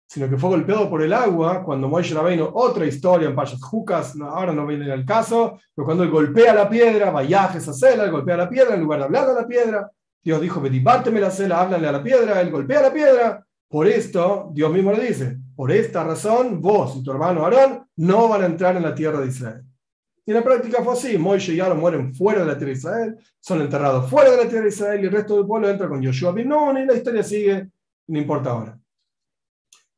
sino 0.08 0.30
que 0.30 0.38
fue 0.38 0.52
golpeado 0.52 0.90
por 0.90 1.02
el 1.02 1.14
agua 1.14 1.64
cuando 1.64 1.88
Moisés 1.88 2.16
Rabbeinu, 2.16 2.52
otra 2.54 2.86
historia 2.86 3.28
en 3.28 3.36
Payas 3.36 3.62
Jucas, 3.62 4.14
ahora 4.22 4.54
no 4.54 4.68
viene 4.68 4.92
al 4.92 5.06
caso, 5.06 5.60
pero 5.74 5.86
cuando 5.86 6.04
él 6.04 6.12
golpea 6.12 6.54
la 6.54 6.70
piedra, 6.70 7.10
vayajes 7.10 7.68
a 7.68 7.74
cela, 7.74 8.08
golpea 8.08 8.38
la 8.38 8.50
piedra, 8.50 8.76
en 8.76 8.82
lugar 8.82 9.00
de 9.00 9.06
hablar 9.06 9.30
a 9.30 9.34
la 9.34 9.48
piedra, 9.48 9.90
Dios 10.24 10.42
dijo, 10.42 10.62
la 10.62 11.32
cela, 11.32 11.62
háblale 11.62 11.88
a 11.88 11.92
la 11.92 12.04
piedra, 12.04 12.42
él 12.42 12.52
golpea 12.52 12.82
la 12.82 12.94
piedra, 12.94 13.46
por 13.72 13.88
esto, 13.88 14.52
Dios 14.54 14.72
mismo 14.72 14.92
le 14.92 15.08
dice, 15.08 15.38
por 15.56 15.72
esta 15.72 16.04
razón, 16.04 16.62
vos 16.62 16.98
y 16.98 17.04
tu 17.04 17.12
hermano 17.12 17.46
Aarón 17.46 17.88
no 17.96 18.28
van 18.28 18.44
a 18.44 18.46
entrar 18.46 18.76
en 18.76 18.84
la 18.84 18.94
tierra 18.94 19.22
de 19.22 19.28
Israel. 19.28 19.64
Y 20.26 20.32
en 20.32 20.38
la 20.38 20.44
práctica 20.44 20.84
fue 20.84 20.94
así. 20.94 21.18
Moisés 21.18 21.56
y 21.56 21.62
Aaron 21.62 21.80
mueren 21.80 22.14
fuera 22.14 22.42
de 22.42 22.48
la 22.48 22.58
tierra 22.58 22.74
de 22.74 22.78
Israel, 22.78 23.18
son 23.40 23.62
enterrados 23.62 24.10
fuera 24.10 24.32
de 24.32 24.44
la 24.44 24.50
tierra 24.50 24.64
de 24.64 24.70
Israel 24.70 25.02
y 25.02 25.06
el 25.06 25.12
resto 25.12 25.38
del 25.38 25.48
pueblo 25.48 25.70
entra 25.70 25.88
con 25.88 26.02
Yoshua 26.02 26.34
bin 26.34 26.50
Nun 26.50 26.78
y 26.80 26.86
la 26.86 26.96
historia 26.96 27.24
sigue, 27.24 27.70
no 28.08 28.20
importa 28.20 28.52
ahora. 28.52 28.78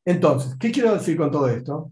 Entonces, 0.04 0.56
¿qué 0.58 0.70
quiero 0.70 0.94
decir 0.94 1.16
con 1.16 1.32
todo 1.32 1.48
esto? 1.48 1.90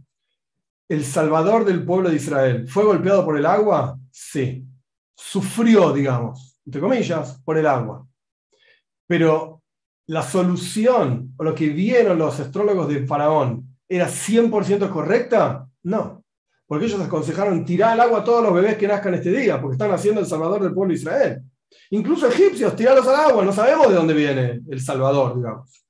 ¿El 0.89 1.05
salvador 1.05 1.65
del 1.65 1.85
pueblo 1.85 2.11
de 2.11 2.17
Israel 2.17 2.69
fue 2.69 2.85
golpeado 2.85 3.25
por 3.25 3.37
el 3.37 3.47
agua? 3.47 3.99
Sí. 4.11 4.65
Sufrió, 5.17 5.93
digamos, 5.93 6.59
entre 6.65 6.81
comillas, 6.81 7.41
por 7.45 7.59
el 7.59 7.67
agua. 7.67 8.07
Pero 9.07 9.63
la 10.07 10.23
solución 10.23 11.35
o 11.37 11.45
lo 11.45 11.55
que 11.55 11.69
vieron 11.69 12.19
los 12.19 12.39
astrólogos 12.41 12.89
del 12.89 13.07
faraón 13.07 13.79
era 13.89 14.09
100% 14.09 14.91
correcta? 14.91 15.69
No 15.83 16.23
porque 16.73 16.87
ellos 16.87 17.03
aconsejaron 17.03 17.67
tirar 17.67 17.93
al 17.93 18.01
agua 18.01 18.21
a 18.21 18.25
todos 18.25 18.43
los 18.43 18.55
bebés 18.55 18.79
que 18.79 18.89
nazcan 18.89 19.13
este 19.13 19.31
día, 19.31 19.61
porque 19.61 19.75
están 19.75 19.91
haciendo 19.91 20.23
el 20.23 20.27
salvador 20.27 20.63
del 20.63 20.73
pueblo 20.73 20.95
de 20.95 20.99
Israel. 20.99 21.43
Incluso 21.91 22.27
egipcios, 22.29 22.75
tirarlos 22.75 23.07
al 23.09 23.31
agua, 23.31 23.45
no 23.45 23.53
sabemos 23.53 23.91
de 23.91 23.95
dónde 23.95 24.15
viene 24.15 24.63
el 24.67 24.81
salvador, 24.81 25.37
digamos. 25.37 25.85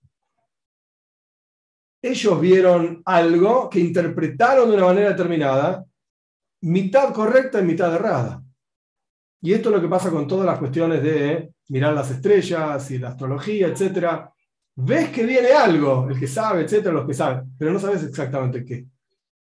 Ellos 2.02 2.40
vieron 2.40 3.00
algo 3.04 3.70
que 3.70 3.78
interpretaron 3.78 4.70
de 4.70 4.76
una 4.76 4.86
manera 4.86 5.10
determinada, 5.10 5.84
mitad 6.62 7.12
correcta 7.12 7.60
y 7.60 7.64
mitad 7.64 7.94
errada. 7.94 8.42
Y 9.42 9.52
esto 9.52 9.68
es 9.68 9.74
lo 9.74 9.82
que 9.82 9.88
pasa 9.88 10.10
con 10.10 10.26
todas 10.26 10.46
las 10.46 10.58
cuestiones 10.58 11.02
de 11.02 11.50
mirar 11.68 11.92
las 11.92 12.10
estrellas 12.10 12.90
y 12.90 12.98
la 12.98 13.10
astrología, 13.10 13.66
etc. 13.66 14.30
Ves 14.76 15.10
que 15.10 15.26
viene 15.26 15.50
algo, 15.50 16.08
el 16.08 16.18
que 16.18 16.26
sabe, 16.26 16.62
etcétera, 16.62 16.94
los 16.94 17.06
que 17.06 17.14
saben, 17.14 17.52
pero 17.58 17.72
no 17.72 17.78
sabes 17.78 18.02
exactamente 18.04 18.64
qué 18.64 18.86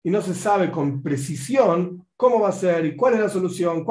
y 0.04 0.10
no 0.10 0.20
se 0.20 0.34
sabe 0.34 0.70
con 0.70 1.02
precisión 1.02 2.06
cómo 2.16 2.40
va 2.40 2.50
a 2.50 2.52
ser 2.52 2.84
y 2.84 2.94
cuál 2.94 3.14
es 3.14 3.20
la 3.20 3.28
solución. 3.28 3.84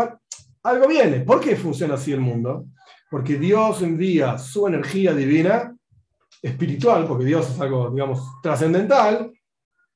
Algo 0.62 0.88
viene. 0.88 1.22
¿Por 1.22 1.42
qué 1.42 1.56
funciona 1.56 1.96
así 1.96 2.14
el 2.14 2.22
mundo? 2.22 2.68
Porque 3.10 3.38
Dios 3.38 3.82
envía 3.82 4.38
su 4.38 4.68
energía 4.68 5.14
divina, 5.14 5.76
espiritual, 6.42 7.06
porque 7.08 7.26
Dios 7.26 7.50
es 7.50 7.60
algo, 7.60 7.90
digamos, 7.90 8.22
trascendental, 8.42 9.32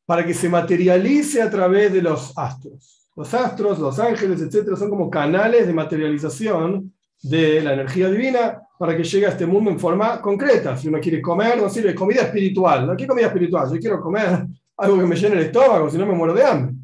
para 0.05 0.25
que 0.25 0.33
se 0.33 0.49
materialice 0.49 1.41
a 1.41 1.49
través 1.49 1.93
de 1.93 2.01
los 2.01 2.35
astros. 2.35 3.06
Los 3.17 3.33
astros, 3.33 3.79
los 3.79 3.97
ángeles, 3.97 4.39
etcétera, 4.43 4.77
son 4.77 4.91
como 4.91 5.09
canales 5.09 5.65
de 5.65 5.73
materialización 5.73 6.93
de 7.23 7.63
la 7.63 7.73
energía 7.73 8.09
divina 8.09 8.61
para 8.77 8.95
que 8.95 9.03
llegue 9.03 9.25
a 9.25 9.29
este 9.29 9.47
mundo 9.47 9.71
en 9.71 9.79
forma 9.79 10.21
concreta. 10.21 10.77
Si 10.77 10.87
uno 10.87 10.99
quiere 10.99 11.19
comer, 11.19 11.59
no 11.59 11.67
sirve 11.67 11.95
comida 11.95 12.21
espiritual. 12.21 12.85
¿No? 12.85 12.95
¿Qué 12.95 13.07
comida 13.07 13.25
espiritual? 13.25 13.73
Yo 13.73 13.79
quiero 13.79 13.99
comer 13.99 14.45
algo 14.77 14.99
que 14.99 15.05
me 15.05 15.15
llene 15.15 15.37
el 15.37 15.45
estómago, 15.47 15.89
si 15.89 15.97
no 15.97 16.05
me 16.05 16.13
muero 16.13 16.35
de 16.35 16.43
hambre. 16.43 16.75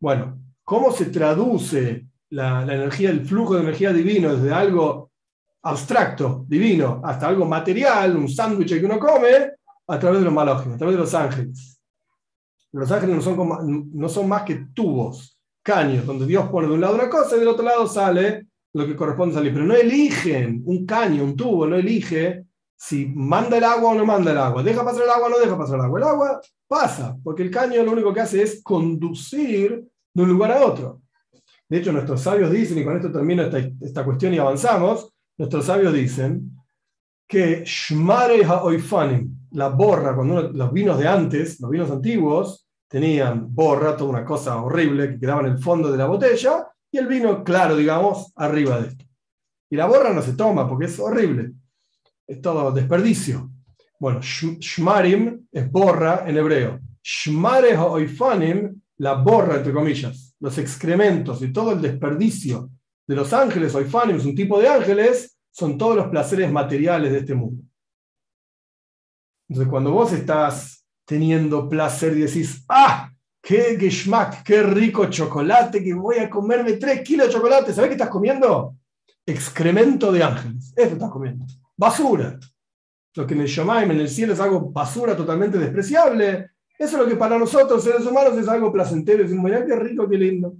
Bueno, 0.00 0.38
¿cómo 0.64 0.92
se 0.92 1.06
traduce 1.06 2.06
la, 2.30 2.62
energía, 2.62 3.10
el 3.10 3.26
flujo 3.26 3.56
de 3.56 3.60
energía 3.60 3.92
divino 3.92 4.34
desde 4.34 4.50
algo 4.50 5.10
abstracto, 5.60 6.46
divino, 6.48 7.02
hasta 7.04 7.28
algo 7.28 7.44
material, 7.44 8.16
un 8.16 8.30
sándwich 8.30 8.80
que 8.80 8.86
uno 8.86 8.98
come, 8.98 9.50
a 9.86 9.98
través 9.98 10.20
de 10.20 10.24
los 10.24 10.32
malógenos, 10.32 10.76
a 10.76 10.78
través 10.78 10.96
de 10.96 11.02
los 11.02 11.14
ángeles? 11.14 11.78
Los 12.72 12.90
ángeles 12.90 13.16
no 13.16 13.20
son, 13.20 13.90
no 13.92 14.08
son 14.08 14.26
más 14.26 14.44
que 14.44 14.68
tubos, 14.72 15.38
caños, 15.62 16.04
donde 16.04 16.26
Dios 16.26 16.48
pone 16.48 16.68
de 16.68 16.74
un 16.74 16.80
lado 16.80 16.94
una 16.94 17.08
cosa 17.08 17.36
y 17.36 17.40
del 17.40 17.48
otro 17.48 17.64
lado 17.64 17.86
sale 17.86 18.46
lo 18.74 18.86
que 18.86 18.96
corresponde 18.96 19.34
salir. 19.34 19.52
Pero 19.52 19.64
no 19.64 19.74
eligen 19.74 20.62
un 20.64 20.84
caño, 20.86 21.24
un 21.24 21.36
tubo, 21.36 21.66
no 21.66 21.76
elige 21.76 22.44
si 22.76 23.06
manda 23.06 23.58
el 23.58 23.64
agua 23.64 23.90
o 23.90 23.94
no 23.94 24.04
manda 24.04 24.32
el 24.32 24.38
agua, 24.38 24.60
deja 24.60 24.84
pasar 24.84 25.04
el 25.04 25.10
agua 25.10 25.28
o 25.28 25.30
no 25.30 25.38
deja 25.38 25.56
pasar 25.56 25.76
el 25.76 25.84
agua. 25.84 26.00
El 26.00 26.04
agua 26.04 26.40
pasa, 26.66 27.16
porque 27.22 27.44
el 27.44 27.50
caño 27.50 27.82
lo 27.84 27.92
único 27.92 28.12
que 28.12 28.20
hace 28.20 28.42
es 28.42 28.60
conducir 28.60 29.84
de 30.12 30.22
un 30.22 30.28
lugar 30.28 30.50
a 30.50 30.66
otro. 30.66 31.00
De 31.68 31.78
hecho, 31.78 31.92
nuestros 31.92 32.20
sabios 32.20 32.50
dicen, 32.50 32.78
y 32.78 32.84
con 32.84 32.96
esto 32.96 33.12
termino 33.12 33.44
esta, 33.44 34.04
cuestión 34.04 34.34
y 34.34 34.38
avanzamos, 34.38 35.12
nuestros 35.38 35.64
sabios 35.64 35.94
dicen 35.94 36.50
que 37.28 37.62
Shmare 37.64 38.44
Ha'oifanim, 38.44 39.48
la 39.52 39.68
borra, 39.68 40.14
cuando 40.16 40.50
los 40.50 40.72
vinos 40.72 40.98
de 40.98 41.06
antes, 41.06 41.60
los 41.60 41.70
vinos 41.70 41.90
antiguos, 41.90 42.66
tenían 42.92 43.46
borra, 43.54 43.96
toda 43.96 44.10
una 44.10 44.24
cosa 44.24 44.60
horrible 44.60 45.08
que 45.08 45.20
quedaba 45.20 45.40
en 45.40 45.54
el 45.54 45.58
fondo 45.58 45.90
de 45.90 45.96
la 45.96 46.04
botella, 46.04 46.68
y 46.90 46.98
el 46.98 47.06
vino 47.06 47.42
claro, 47.42 47.74
digamos, 47.74 48.34
arriba 48.36 48.82
de 48.82 48.88
esto. 48.88 49.06
Y 49.70 49.76
la 49.76 49.86
borra 49.86 50.12
no 50.12 50.20
se 50.20 50.34
toma 50.34 50.68
porque 50.68 50.84
es 50.84 51.00
horrible, 51.00 51.52
es 52.26 52.42
todo 52.42 52.70
desperdicio. 52.70 53.50
Bueno, 53.98 54.20
shmarim 54.20 55.46
es 55.50 55.70
borra 55.70 56.24
en 56.26 56.36
hebreo. 56.36 56.80
Shmare 57.02 57.78
oifanim, 57.78 58.82
la 58.98 59.14
borra, 59.14 59.56
entre 59.56 59.72
comillas, 59.72 60.36
los 60.38 60.58
excrementos 60.58 61.40
y 61.40 61.50
todo 61.50 61.72
el 61.72 61.80
desperdicio 61.80 62.68
de 63.06 63.16
los 63.16 63.32
ángeles, 63.32 63.74
oifanim 63.74 64.16
es 64.16 64.26
un 64.26 64.34
tipo 64.34 64.60
de 64.60 64.68
ángeles, 64.68 65.38
son 65.50 65.78
todos 65.78 65.96
los 65.96 66.08
placeres 66.08 66.52
materiales 66.52 67.10
de 67.10 67.18
este 67.20 67.34
mundo. 67.34 67.64
Entonces, 69.48 69.70
cuando 69.70 69.92
vos 69.92 70.12
estás 70.12 70.81
teniendo 71.04 71.68
placer 71.68 72.16
y 72.16 72.22
decís, 72.22 72.64
¡ah! 72.68 73.10
¡Qué 73.40 73.76
geschmack! 73.78 74.42
¡Qué 74.42 74.62
rico 74.62 75.06
chocolate! 75.06 75.82
Que 75.82 75.94
voy 75.94 76.18
a 76.18 76.30
comerme 76.30 76.74
tres 76.74 77.02
kilos 77.02 77.26
de 77.26 77.32
chocolate. 77.32 77.72
¿Sabés 77.72 77.88
qué 77.88 77.94
estás 77.94 78.08
comiendo? 78.08 78.76
Excremento 79.26 80.12
de 80.12 80.22
ángeles. 80.22 80.72
Eso 80.76 80.92
estás 80.92 81.10
comiendo. 81.10 81.44
Basura 81.76 82.38
lo 83.14 83.26
que 83.26 83.34
en 83.34 83.42
el 83.42 83.46
Shomaim, 83.46 83.90
en 83.90 84.00
el 84.00 84.08
cielo, 84.08 84.32
es 84.32 84.40
algo 84.40 84.70
basura 84.70 85.16
totalmente 85.16 85.58
despreciable. 85.58 86.50
Eso 86.78 86.96
es 86.96 87.02
lo 87.02 87.08
que 87.08 87.16
para 87.16 87.38
nosotros, 87.38 87.84
seres 87.84 88.06
humanos, 88.06 88.36
es 88.38 88.48
algo 88.48 88.72
placentero. 88.72 89.22
Decimos, 89.22 89.44
mirá 89.44 89.64
qué 89.64 89.76
rico, 89.76 90.08
qué 90.08 90.16
lindo. 90.16 90.54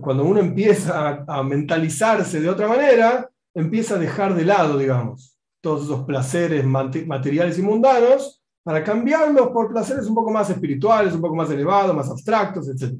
cuando 0.00 0.24
uno 0.24 0.40
empieza 0.40 1.24
a, 1.26 1.42
mentalizarse 1.42 2.40
de 2.40 2.48
otra 2.48 2.68
manera, 2.68 3.28
empieza 3.54 3.96
a 3.96 3.98
dejar 3.98 4.34
de 4.34 4.44
lado, 4.44 4.78
digamos, 4.78 5.38
todos 5.60 5.84
esos 5.84 6.04
placeres 6.04 6.64
materiales 6.64 7.58
y 7.58 7.62
mundanos 7.62 8.42
para 8.66 8.82
cambiarlos 8.82 9.50
por 9.50 9.70
placeres 9.70 10.08
un 10.08 10.14
poco 10.16 10.32
más 10.32 10.50
espirituales, 10.50 11.14
un 11.14 11.20
poco 11.20 11.36
más 11.36 11.48
elevados, 11.48 11.94
más 11.94 12.10
abstractos, 12.10 12.68
etc. 12.68 12.98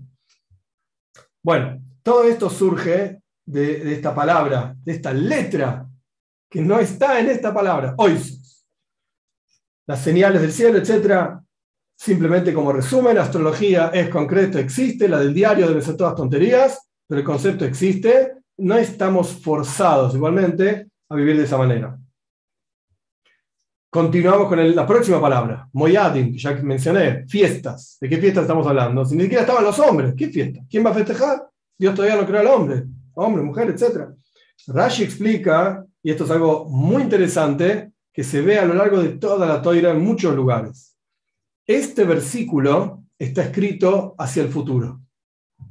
Bueno, 1.42 1.82
todo 2.04 2.22
esto 2.22 2.48
surge 2.48 3.20
de, 3.44 3.92
esta 3.92 4.14
palabra, 4.14 4.76
de 4.84 4.92
esta 4.92 5.12
letra 5.12 5.84
que 6.48 6.60
no 6.60 6.78
está 6.78 7.18
en 7.18 7.30
esta 7.30 7.52
palabra, 7.52 7.96
oisos. 7.98 8.64
Las 9.88 10.02
señales 10.02 10.40
del 10.40 10.52
cielo, 10.52 10.78
etc. 10.78 11.36
Simplemente 11.98 12.54
como 12.54 12.70
resumen, 12.70 13.18
astrología 13.18 13.88
es 13.88 14.08
concreto, 14.08 14.60
existe, 14.60 15.08
la 15.08 15.18
del 15.18 15.34
diario 15.34 15.66
debe 15.66 15.82
ser 15.82 15.96
todas 15.96 16.14
tonterías, 16.14 16.80
pero 17.08 17.18
el 17.18 17.26
concepto 17.26 17.64
existe, 17.64 18.34
no 18.58 18.76
estamos 18.76 19.42
forzados 19.42 20.14
igualmente 20.14 20.86
a 21.08 21.16
vivir 21.16 21.36
de 21.36 21.42
esa 21.42 21.58
manera. 21.58 21.98
Continuamos 23.96 24.48
con 24.48 24.74
la 24.76 24.86
próxima 24.86 25.18
palabra, 25.18 25.70
Moyadim, 25.72 26.30
que 26.32 26.38
ya 26.38 26.52
mencioné, 26.56 27.26
fiestas. 27.26 27.96
¿De 27.98 28.10
qué 28.10 28.18
fiestas 28.18 28.42
estamos 28.42 28.66
hablando? 28.66 29.06
Si 29.06 29.16
ni 29.16 29.22
siquiera 29.22 29.40
estaban 29.40 29.64
los 29.64 29.78
hombres, 29.78 30.12
¿qué 30.14 30.28
fiesta? 30.28 30.60
¿Quién 30.68 30.84
va 30.84 30.90
a 30.90 30.94
festejar? 30.94 31.48
Dios 31.78 31.94
todavía 31.94 32.20
no 32.20 32.26
creó 32.26 32.40
al 32.40 32.46
hombre, 32.48 32.84
hombre, 33.14 33.42
mujer, 33.42 33.70
etc. 33.70 34.10
Rashi 34.66 35.02
explica, 35.02 35.82
y 36.02 36.10
esto 36.10 36.24
es 36.24 36.30
algo 36.30 36.66
muy 36.68 37.04
interesante, 37.04 37.92
que 38.12 38.22
se 38.22 38.42
ve 38.42 38.58
a 38.58 38.66
lo 38.66 38.74
largo 38.74 39.02
de 39.02 39.16
toda 39.16 39.46
la 39.46 39.62
toira 39.62 39.92
en 39.92 40.04
muchos 40.04 40.36
lugares. 40.36 40.94
Este 41.66 42.04
versículo 42.04 43.02
está 43.18 43.44
escrito 43.44 44.14
hacia 44.18 44.42
el 44.42 44.50
futuro. 44.50 45.00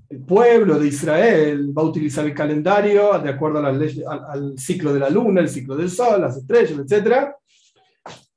El 0.10 0.22
pueblo 0.22 0.80
de 0.80 0.88
Israel 0.88 1.78
va 1.78 1.84
a 1.84 1.86
utilizar 1.86 2.26
el 2.26 2.34
calendario 2.34 3.20
de 3.20 3.30
acuerdo 3.30 3.60
a 3.60 3.68
al, 3.68 3.80
al, 4.28 4.58
ciclo 4.58 4.92
de 4.96 5.00
la 5.00 5.12
luna, 5.12 5.42
el 5.42 5.50
ciclo 5.50 5.76
del 5.76 5.92
sol, 5.92 6.22
las 6.22 6.38
estrellas, 6.38 6.80
etc. 6.80 7.36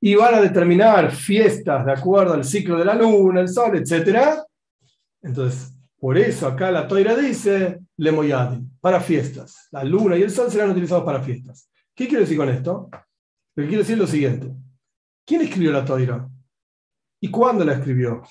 Y 0.01 0.15
van 0.15 0.35
a 0.35 0.41
determinar 0.41 1.11
fiestas 1.11 1.85
de 1.85 1.91
acuerdo 1.91 2.33
al 2.33 2.45
ciclo 2.45 2.77
de 2.77 2.85
la 2.85 2.95
luna, 2.95 3.41
el 3.41 3.49
sol, 3.49 3.75
etc. 3.75 4.39
Entonces, 5.21 5.73
por 5.99 6.17
eso 6.17 6.47
acá 6.47 6.71
la 6.71 6.87
toira 6.87 7.15
dice 7.15 7.79
Lemoyadi, 7.97 8.61
para 8.79 9.01
fiestas. 9.01 9.67
La 9.71 9.83
luna 9.83 10.17
y 10.17 10.21
el 10.21 10.31
sol 10.31 10.49
serán 10.49 10.71
utilizados 10.71 11.03
para 11.03 11.21
fiestas. 11.21 11.69
¿Qué 11.93 12.07
quiero 12.07 12.21
decir 12.21 12.37
con 12.37 12.47
esto? 12.47 12.89
Pero 13.53 13.67
quiero 13.67 13.83
decir 13.83 13.97
lo 13.97 14.07
siguiente. 14.07 14.49
¿Quién 15.25 15.41
escribió 15.41 15.73
la 15.73 15.83
toira? 15.83 16.29
¿Y 17.19 17.29
cuándo 17.29 17.65
la 17.65 17.73
escribió? 17.73 18.23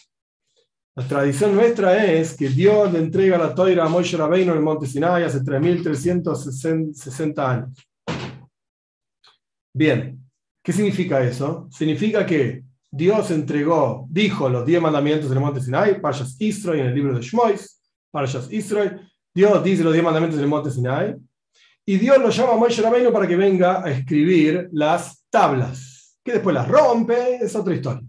La 0.99 1.07
tradición 1.07 1.55
nuestra 1.55 2.05
es 2.05 2.37
que 2.37 2.49
Dios 2.49 2.93
le 2.93 2.99
entrega 2.99 3.39
la 3.39 3.55
toira 3.55 3.85
a 3.85 3.89
Moshe 3.89 4.17
Rabbeinu 4.17 4.51
en 4.51 4.59
el 4.59 4.65
monte 4.65 4.87
Sinai 4.87 5.23
hace 5.23 5.45
3360 5.45 7.51
años. 7.51 7.89
Bien, 9.73 10.18
¿qué 10.69 10.75
significa 10.75 11.23
eso? 11.23 11.67
Significa 11.71 12.27
que 12.27 12.63
Dios 12.91 13.31
entregó, 13.31 14.07
dijo 14.11 14.51
los 14.51 14.67
diez 14.67 14.83
mandamientos 14.83 15.31
en 15.31 15.39
el 15.39 15.43
monte 15.43 15.63
Sinai, 15.63 15.99
Parshas 15.99 16.37
Israel 16.39 16.81
en 16.81 16.87
el 16.89 16.95
libro 16.95 17.17
de 17.17 17.23
Shmois, 17.23 17.81
Parshas 18.11 18.53
Israel, 18.53 19.01
Dios 19.35 19.65
dice 19.65 19.83
los 19.83 19.95
diez 19.95 20.05
mandamientos 20.05 20.37
en 20.37 20.45
el 20.45 20.51
monte 20.51 20.71
Sinai, 20.71 21.17
y 21.87 21.97
Dios 21.97 22.19
lo 22.19 22.29
llama 22.29 22.53
a 22.53 22.57
Moshe 22.57 22.83
Rabbeinu 22.83 23.11
para 23.11 23.27
que 23.27 23.35
venga 23.35 23.83
a 23.83 23.91
escribir 23.91 24.69
las 24.73 25.25
tablas, 25.31 26.19
que 26.23 26.33
después 26.33 26.53
las 26.53 26.69
rompe, 26.69 27.37
es 27.37 27.57
otra 27.57 27.75
historia. 27.75 28.07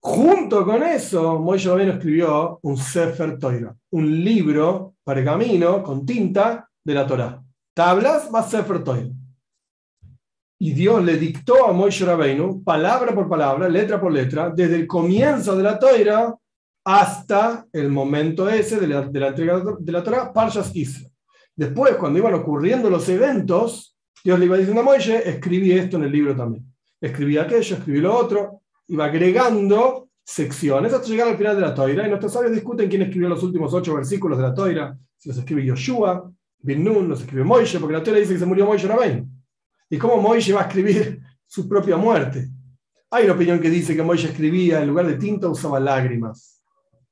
Junto 0.00 0.66
con 0.66 0.82
eso, 0.82 1.38
Moshe 1.38 1.66
Rabbeinu 1.70 1.92
escribió 1.92 2.58
un 2.60 2.76
Sefer 2.76 3.38
Torah, 3.38 3.74
un 3.92 4.22
libro 4.22 4.96
pergamino 5.02 5.82
con 5.82 6.04
tinta 6.04 6.68
de 6.84 6.92
la 6.92 7.06
Torah. 7.06 7.42
Tablas 7.72 8.30
más 8.30 8.50
Sefer 8.50 8.84
Torah 8.84 9.08
y 10.64 10.72
Dios 10.72 11.04
le 11.04 11.18
dictó 11.18 11.66
a 11.66 11.74
Moshe 11.74 12.06
Rabbeinu, 12.06 12.64
palabra 12.64 13.14
por 13.14 13.28
palabra, 13.28 13.68
letra 13.68 14.00
por 14.00 14.10
letra, 14.10 14.48
desde 14.48 14.76
el 14.76 14.86
comienzo 14.86 15.54
de 15.54 15.62
la 15.62 15.78
Torah 15.78 16.34
hasta 16.82 17.66
el 17.70 17.90
momento 17.90 18.48
ese 18.48 18.80
de 18.80 18.86
la, 18.86 19.00
entrega 19.00 19.62
de 19.78 19.92
la 19.92 20.02
Torah, 20.02 20.32
Parshas 20.32 20.74
Israel. 20.74 21.12
Después, 21.54 21.96
cuando 21.96 22.18
iban 22.18 22.32
ocurriendo 22.32 22.88
los 22.88 23.06
eventos, 23.10 23.94
Dios 24.24 24.38
le 24.38 24.46
iba 24.46 24.56
diciendo 24.56 24.80
a 24.80 24.84
Moshe, 24.84 25.28
escribí 25.28 25.70
esto 25.72 25.98
en 25.98 26.04
el 26.04 26.12
libro 26.12 26.34
también. 26.34 26.64
Escribí 26.98 27.36
aquello, 27.36 27.76
escribí 27.76 28.00
lo 28.00 28.16
otro, 28.16 28.62
iba 28.88 29.04
agregando 29.04 30.08
secciones 30.24 30.94
hasta 30.94 31.06
llegar 31.06 31.28
al 31.28 31.36
final 31.36 31.56
de 31.56 31.60
la 31.60 31.74
Toira. 31.74 32.06
Y 32.06 32.08
nuestros 32.08 32.32
sabios 32.32 32.54
discuten 32.54 32.88
quién 32.88 33.02
escribió 33.02 33.28
los 33.28 33.42
últimos 33.42 33.74
ocho 33.74 33.96
versículos 33.96 34.38
de 34.38 34.44
la 34.44 34.54
Toira. 34.54 34.96
Si 35.18 35.28
los 35.28 35.36
escribe 35.36 35.62
Yoshua, 35.62 36.32
Bin 36.60 36.82
Nun, 36.82 37.06
los 37.06 37.20
escribe 37.20 37.44
Moshe, 37.44 37.78
porque 37.78 37.92
la 37.92 38.02
Toira 38.02 38.18
dice 38.18 38.32
que 38.32 38.38
se 38.38 38.46
murió 38.46 38.64
Moshe 38.64 38.88
Rabbeinu 38.88 39.33
y 39.94 39.98
cómo 39.98 40.20
Moishe 40.20 40.52
va 40.52 40.62
a 40.62 40.64
escribir 40.64 41.22
su 41.46 41.68
propia 41.68 41.96
muerte. 41.96 42.48
Hay 43.10 43.26
una 43.26 43.34
opinión 43.34 43.60
que 43.60 43.70
dice 43.70 43.94
que 43.94 44.02
Moishe 44.02 44.26
escribía, 44.26 44.82
en 44.82 44.88
lugar 44.88 45.06
de 45.06 45.14
tinta 45.14 45.48
usaba 45.48 45.78
lágrimas. 45.78 46.60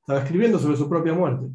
Estaba 0.01 0.19
escribiendo 0.19 0.59
sobre 0.59 0.75
su 0.75 0.89
propia 0.89 1.13
muerte. 1.13 1.47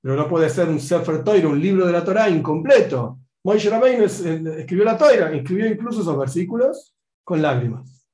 Pero 0.00 0.14
no 0.14 0.28
puede 0.28 0.48
ser 0.48 0.68
un 0.68 0.78
Sefer 0.78 1.24
Toira, 1.24 1.48
un 1.48 1.60
libro 1.60 1.86
de 1.86 1.92
la 1.92 2.04
Torah 2.04 2.30
incompleto. 2.30 3.18
Moishe 3.42 3.68
Rabbeinu 3.68 4.04
escribió 4.04 4.84
la 4.84 4.96
Torah, 4.96 5.32
escribió 5.34 5.66
incluso 5.66 6.02
esos 6.02 6.16
versículos 6.16 6.94
con 7.24 7.42
lágrimas. 7.42 8.06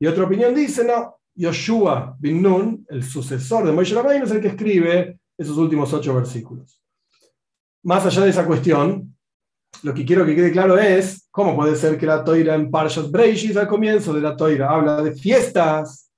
Y 0.00 0.08
otra 0.08 0.24
opinión 0.24 0.56
dice, 0.56 0.84
no, 0.84 1.20
Yoshua 1.36 2.16
bin 2.18 2.42
Nun, 2.42 2.84
el 2.88 3.04
sucesor 3.04 3.64
de 3.64 3.70
Moishe 3.70 3.94
Rabbeinu, 3.94 4.24
es 4.24 4.32
el 4.32 4.40
que 4.40 4.48
escribe 4.48 5.20
esos 5.38 5.56
últimos 5.56 5.92
ocho 5.92 6.16
versículos. 6.16 6.82
Más 7.84 8.04
allá 8.04 8.24
de 8.24 8.30
esa 8.30 8.44
cuestión, 8.44 9.11
lo 9.82 9.92
que 9.92 10.04
quiero 10.04 10.24
que 10.24 10.34
quede 10.34 10.52
claro 10.52 10.78
es 10.78 11.28
cómo 11.30 11.56
puede 11.56 11.76
ser 11.76 11.98
que 11.98 12.06
la 12.06 12.24
toira 12.24 12.54
en 12.54 12.70
Parshas 12.70 13.10
Breishis 13.10 13.56
al 13.56 13.68
comienzo 13.68 14.12
de 14.12 14.20
la 14.20 14.36
toira 14.36 14.70
habla 14.70 15.02
de 15.02 15.12
fiestas, 15.12 16.10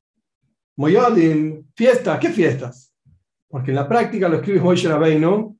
Moyodim, 0.76 1.64
fiestas, 1.74 2.18
¿qué 2.18 2.30
fiestas? 2.30 2.92
Porque 3.48 3.70
en 3.70 3.76
la 3.76 3.88
práctica 3.88 4.28
lo 4.28 4.36
escribe 4.36 4.60
Moshe 4.60 4.88
Rabbeinu, 4.88 5.56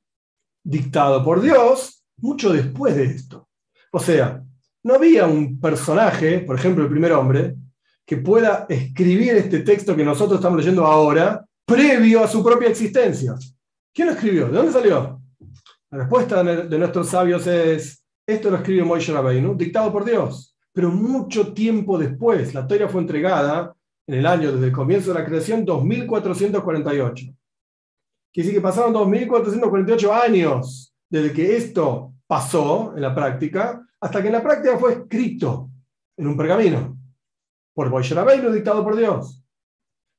dictado 0.63 1.25
por 1.25 1.41
Dios, 1.41 2.05
mucho 2.19 2.53
después 2.53 2.97
de 2.97 3.05
esto. 3.05 3.49
O 3.93 4.01
sea, 4.01 4.43
no 4.83 4.95
había 4.95 5.27
un 5.27 5.61
personaje, 5.61 6.41
por 6.41 6.57
ejemplo 6.57 6.85
el 6.85 6.91
primer 6.91 7.13
hombre, 7.13 7.55
que 8.05 8.19
pueda 8.19 8.67
escribir 8.69 9.35
este 9.37 9.61
texto 9.61 9.97
que 9.97 10.05
nosotros 10.05 10.41
estamos 10.41 10.59
leyendo 10.59 10.85
ahora, 10.85 11.47
previo 11.65 12.23
a 12.23 12.29
su 12.29 12.45
propia 12.45 12.69
existencia. 12.69 13.35
¿Quién 13.95 14.09
lo 14.09 14.15
escribió? 14.15 14.49
¿De 14.49 14.57
dónde 14.57 14.73
salió? 14.73 15.24
La 15.95 16.01
respuesta 16.01 16.43
de 16.43 16.77
nuestros 16.77 17.09
sabios 17.09 17.47
es, 17.47 18.05
esto 18.27 18.51
lo 18.51 18.57
escribe 18.57 18.83
Moishe 18.83 19.13
Rabbeinu, 19.13 19.55
dictado 19.55 19.93
por 19.93 20.05
Dios, 20.05 20.59
pero 20.73 20.91
mucho 20.91 21.55
tiempo 21.55 21.97
después, 21.97 22.53
la 22.53 22.67
Torah 22.67 22.89
fue 22.89 23.01
entregada 23.01 23.73
en 24.09 24.17
el 24.17 24.27
año 24.27 24.51
desde 24.51 24.67
el 24.67 24.73
comienzo 24.73 25.13
de 25.13 25.21
la 25.21 25.25
creación, 25.25 25.65
2448. 25.65 27.27
Quiere 27.27 27.37
decir 28.35 28.55
que 28.55 28.61
pasaron 28.61 28.93
2448 28.93 30.13
años 30.13 30.93
desde 31.09 31.33
que 31.33 31.57
esto 31.57 32.13
pasó 32.27 32.93
en 32.97 33.03
la 33.03 33.15
práctica, 33.15 33.87
hasta 34.01 34.21
que 34.21 34.27
en 34.27 34.33
la 34.33 34.43
práctica 34.43 34.77
fue 34.77 34.95
escrito 34.95 35.71
en 36.17 36.27
un 36.27 36.37
pergamino 36.37 36.99
por 37.73 37.89
Moishe 37.89 38.17
Rabbeinu, 38.17 38.51
dictado 38.51 38.83
por 38.83 38.97
Dios. 38.97 39.45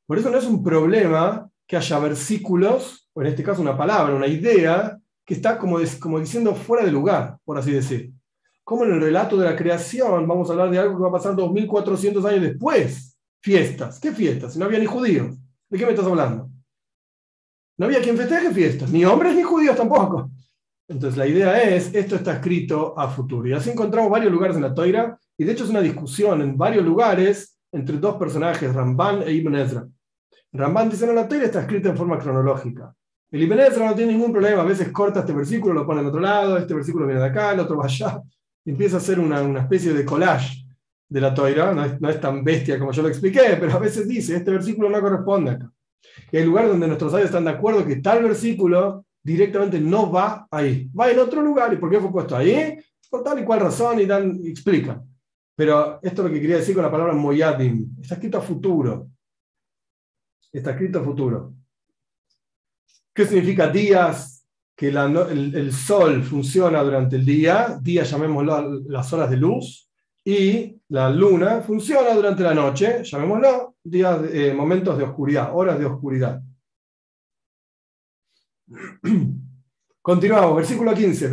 Por 0.08 0.18
eso 0.18 0.30
no 0.30 0.38
es 0.38 0.46
un 0.46 0.64
problema 0.64 1.52
que 1.68 1.76
haya 1.76 2.00
versículos, 2.00 3.10
o 3.12 3.20
en 3.22 3.28
este 3.28 3.44
caso 3.44 3.62
una 3.62 3.78
palabra, 3.78 4.16
una 4.16 4.28
idea, 4.28 5.02
que 5.26 5.34
está 5.34 5.58
como, 5.58 5.80
diciendo 5.80 6.54
fuera 6.54 6.86
de 6.86 6.92
lugar, 6.92 7.38
por 7.44 7.58
así 7.58 7.72
decir. 7.72 8.12
Como 8.64 8.84
en 8.84 8.94
el 8.94 9.02
relato 9.02 9.38
de 9.38 9.46
la 9.46 9.56
creación 9.56 10.28
vamos 10.28 10.50
a 10.50 10.54
hablar 10.54 10.70
de 10.72 10.80
algo 10.80 10.96
que 10.96 11.04
va 11.04 11.10
a 11.10 11.14
pasar 11.14 11.36
2400 11.36 12.26
años 12.26 12.42
después. 12.42 13.18
Fiestas. 13.42 14.00
¿Qué 14.00 14.12
fiestas? 14.12 14.54
Si 14.54 14.60
no 14.60 14.66
había 14.66 14.80
ni 14.80 14.86
judíos. 14.86 15.36
¿De 15.70 15.78
qué 15.78 15.86
me 15.86 15.92
estás 15.92 16.08
hablando? 16.08 16.50
No 17.78 17.86
había 17.88 18.02
quien 18.02 18.18
festeje 18.18 18.52
fiestas, 18.52 18.92
ni 18.92 19.04
hombres 19.04 19.36
ni 19.36 19.44
judíos 19.44 19.76
tampoco. 19.76 20.32
Entonces 20.88 21.18
la 21.18 21.28
idea 21.28 21.62
es, 21.62 21.94
esto 21.94 22.16
está 22.16 22.34
escrito 22.34 22.98
a 22.98 23.10
futuro. 23.10 23.48
Y 23.48 23.54
así 23.54 23.72
encontramos 23.72 24.10
varios 24.10 24.32
lugares 24.32 24.56
en 24.56 24.62
la 24.62 24.74
Toira, 24.74 25.20
y 25.38 25.44
de 25.44 25.52
hecho 25.52 25.64
es 25.64 25.70
una 25.70 25.82
discusión 25.82 26.42
en 26.42 26.58
varios 26.58 26.86
lugares 26.86 27.60
entre 27.72 27.98
dos 27.98 28.16
personajes, 28.16 28.74
Ramban 28.74 29.24
e 29.24 29.34
Ibn 29.34 29.56
Ezra. 29.56 29.88
Ramban 30.54 30.90
dice, 30.90 31.06
no, 31.06 31.14
la 31.14 31.28
Toira 31.28 31.46
está 31.46 31.62
escrita 31.62 31.90
en 31.90 31.98
forma 31.98 32.18
cronológica. 32.18 32.96
El 33.32 33.44
Ibn 33.44 33.58
no 33.80 33.96
tiene 33.96 34.14
ningún 34.14 34.32
problema, 34.32 34.62
a 34.62 34.66
veces 34.66 34.90
corta 34.92 35.22
este 35.22 35.34
versículo, 35.34 35.74
lo 35.74 35.86
pone 35.86 36.02
en 36.02 36.08
otro 36.08 36.22
lado, 36.22 36.58
este 36.58 36.74
versículo 36.74 37.06
viene 37.06 37.22
de 37.22 37.28
acá, 37.28 37.52
el 37.52 37.60
otro 37.60 37.78
va 37.78 37.86
allá, 37.86 38.22
empieza 38.64 38.98
a 38.98 39.00
hacer 39.00 39.20
una, 39.20 39.42
una 39.42 39.62
especie 39.62 39.94
de 39.94 40.06
collage 40.06 40.66
de 41.08 41.22
la 41.22 41.34
toira, 41.34 41.74
no 41.74 42.10
es, 42.10 42.20
tan 42.20 42.44
bestia 42.44 42.80
como 42.80 42.92
yo 42.92 43.02
lo 43.02 43.10
expliqué, 43.10 43.58
pero 43.60 43.74
a 43.74 43.80
veces 43.80 44.08
dice, 44.08 44.36
este 44.36 44.52
versículo 44.52 44.90
no 44.90 45.02
corresponde 45.02 45.52
acá. 45.52 45.72
Y 46.32 46.38
hay 46.38 46.46
lugares 46.46 46.72
donde 46.72 46.88
nuestros 46.88 47.12
sabios 47.12 47.30
están 47.30 47.46
de 47.46 47.52
acuerdo 47.52 47.86
que 47.86 47.98
tal 47.98 48.24
versículo 48.24 49.06
directamente 49.22 49.80
no 49.80 50.12
va 50.12 50.48
ahí, 50.52 50.90
va 50.98 51.10
en 51.10 51.20
otro 51.20 51.42
lugar, 51.42 51.74
¿y 51.74 51.78
por 51.78 51.90
qué 51.90 52.00
fue 52.00 52.12
puesto 52.12 52.36
ahí? 52.36 52.78
Por 53.10 53.24
tal 53.24 53.40
y 53.40 53.44
cual 53.44 53.60
razón, 53.60 54.00
y 54.00 54.06
dan, 54.06 54.40
explican. 54.44 55.04
Pero 55.56 56.00
esto 56.02 56.22
es 56.22 56.28
lo 56.28 56.34
que 56.34 56.42
quería 56.42 56.58
decir 56.58 56.76
con 56.76 56.84
la 56.84 56.92
palabra 56.92 57.14
moyadim, 57.14 57.96
está 58.02 58.16
escrito 58.16 58.38
a 58.38 58.42
futuro. 58.42 59.08
Está 60.52 60.72
escrito 60.72 61.00
a 61.00 61.04
futuro. 61.04 61.54
¿Qué 63.16 63.26
significa 63.26 63.70
días? 63.70 64.46
Que 64.76 64.90
el, 64.90 65.72
sol 65.72 66.22
funciona 66.22 66.84
durante 66.84 67.16
el 67.16 67.26
día, 67.26 67.80
día 67.82 68.04
llamémoslo 68.04 68.82
las 68.90 69.14
horas 69.14 69.30
de 69.30 69.38
luz, 69.38 69.90
y 70.22 70.76
la 70.90 71.10
luna 71.10 71.62
funciona 71.62 72.14
durante 72.14 72.44
la 72.44 72.54
noche, 72.54 73.06
llamémoslo 73.06 73.76
días, 73.82 74.20
eh, 74.34 74.54
momentos 74.54 74.98
de 74.98 75.06
oscuridad, 75.06 75.56
horas 75.56 75.80
de 75.80 75.86
oscuridad. 75.86 76.42
Continuamos, 80.02 80.58
versículo 80.58 80.94
15. 80.94 81.32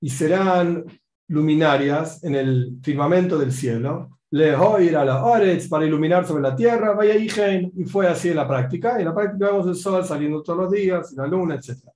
Y 0.00 0.10
serán 0.10 0.84
luminarias 1.28 2.24
en 2.24 2.34
el 2.34 2.78
firmamento 2.82 3.38
del 3.38 3.52
cielo, 3.52 4.17
ir 4.30 4.96
a 4.96 5.04
la 5.04 5.24
Oretz 5.24 5.68
para 5.68 5.86
iluminar 5.86 6.26
sobre 6.26 6.42
la 6.42 6.54
tierra, 6.54 6.92
vaya 6.92 7.16
y 7.16 7.84
fue 7.84 8.06
así 8.06 8.28
en 8.28 8.36
la 8.36 8.46
práctica. 8.46 8.98
En 8.98 9.06
la 9.06 9.14
práctica 9.14 9.46
vemos 9.46 9.66
el 9.66 9.74
sol 9.74 10.04
saliendo 10.04 10.42
todos 10.42 10.58
los 10.58 10.72
días, 10.72 11.12
la 11.12 11.26
luna, 11.26 11.54
etc. 11.54 11.88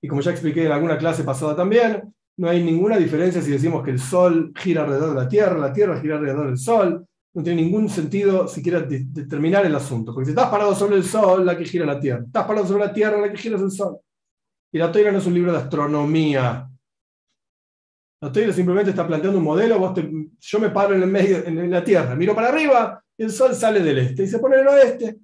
Y 0.00 0.08
como 0.08 0.20
ya 0.20 0.32
expliqué 0.32 0.66
en 0.66 0.72
alguna 0.72 0.98
clase 0.98 1.22
pasada 1.22 1.54
también, 1.54 2.12
no 2.36 2.48
hay 2.48 2.62
ninguna 2.62 2.96
diferencia 2.96 3.40
si 3.40 3.50
decimos 3.50 3.84
que 3.84 3.90
el 3.92 4.00
sol 4.00 4.52
gira 4.56 4.82
alrededor 4.82 5.10
de 5.10 5.22
la 5.22 5.28
tierra, 5.28 5.58
la 5.58 5.72
tierra 5.72 6.00
gira 6.00 6.16
alrededor 6.16 6.46
del 6.46 6.58
sol. 6.58 7.06
No 7.34 7.42
tiene 7.42 7.62
ningún 7.62 7.88
sentido 7.88 8.46
siquiera 8.46 8.80
determinar 8.80 9.64
el 9.64 9.74
asunto. 9.74 10.12
Porque 10.12 10.26
si 10.26 10.30
estás 10.32 10.50
parado 10.50 10.74
sobre 10.74 10.96
el 10.96 11.04
sol, 11.04 11.46
la 11.46 11.56
que 11.56 11.64
gira 11.64 11.86
la 11.86 11.98
tierra. 11.98 12.24
Estás 12.26 12.44
parado 12.44 12.66
sobre 12.66 12.84
la 12.84 12.92
tierra, 12.92 13.18
la 13.18 13.30
que 13.30 13.38
gira 13.38 13.56
es 13.56 13.62
el 13.62 13.70
sol. 13.70 13.98
Y 14.72 14.78
la 14.78 14.90
Torah 14.90 15.12
no 15.12 15.18
es 15.18 15.26
un 15.26 15.34
libro 15.34 15.52
de 15.52 15.58
astronomía. 15.58 16.68
La 18.22 18.32
Torah 18.32 18.52
simplemente 18.52 18.90
está 18.90 19.06
planteando 19.06 19.38
un 19.38 19.44
modelo. 19.44 19.94
yo 20.40 20.60
me 20.60 20.70
paro 20.70 20.94
en 20.94 21.02
el 21.02 21.08
medio, 21.08 21.44
en 21.44 21.70
la 21.70 21.84
tierra, 21.84 22.14
miro 22.14 22.34
para 22.34 22.48
arriba 22.48 23.02
el 23.18 23.30
sol 23.30 23.54
sale 23.54 23.80
del 23.80 23.98
este 23.98 24.24
y 24.24 24.26
se 24.26 24.38
pone 24.38 24.56
en 24.56 24.62
el 24.62 24.68
oeste. 24.68 25.18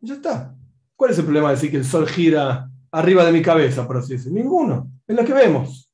Y 0.00 0.06
ya 0.06 0.14
está. 0.14 0.54
¿Cuál 0.94 1.10
es 1.10 1.18
el 1.18 1.24
problema 1.24 1.48
de 1.48 1.56
decir 1.56 1.70
que 1.70 1.78
el 1.78 1.84
sol 1.84 2.06
gira 2.06 2.70
arriba 2.92 3.24
de 3.24 3.32
mi 3.32 3.42
cabeza, 3.42 3.86
por 3.86 3.96
así 3.96 4.12
decirlo? 4.12 4.38
Ninguno. 4.38 4.90
Es 5.06 5.16
lo 5.16 5.24
que 5.24 5.34
vemos 5.34 5.92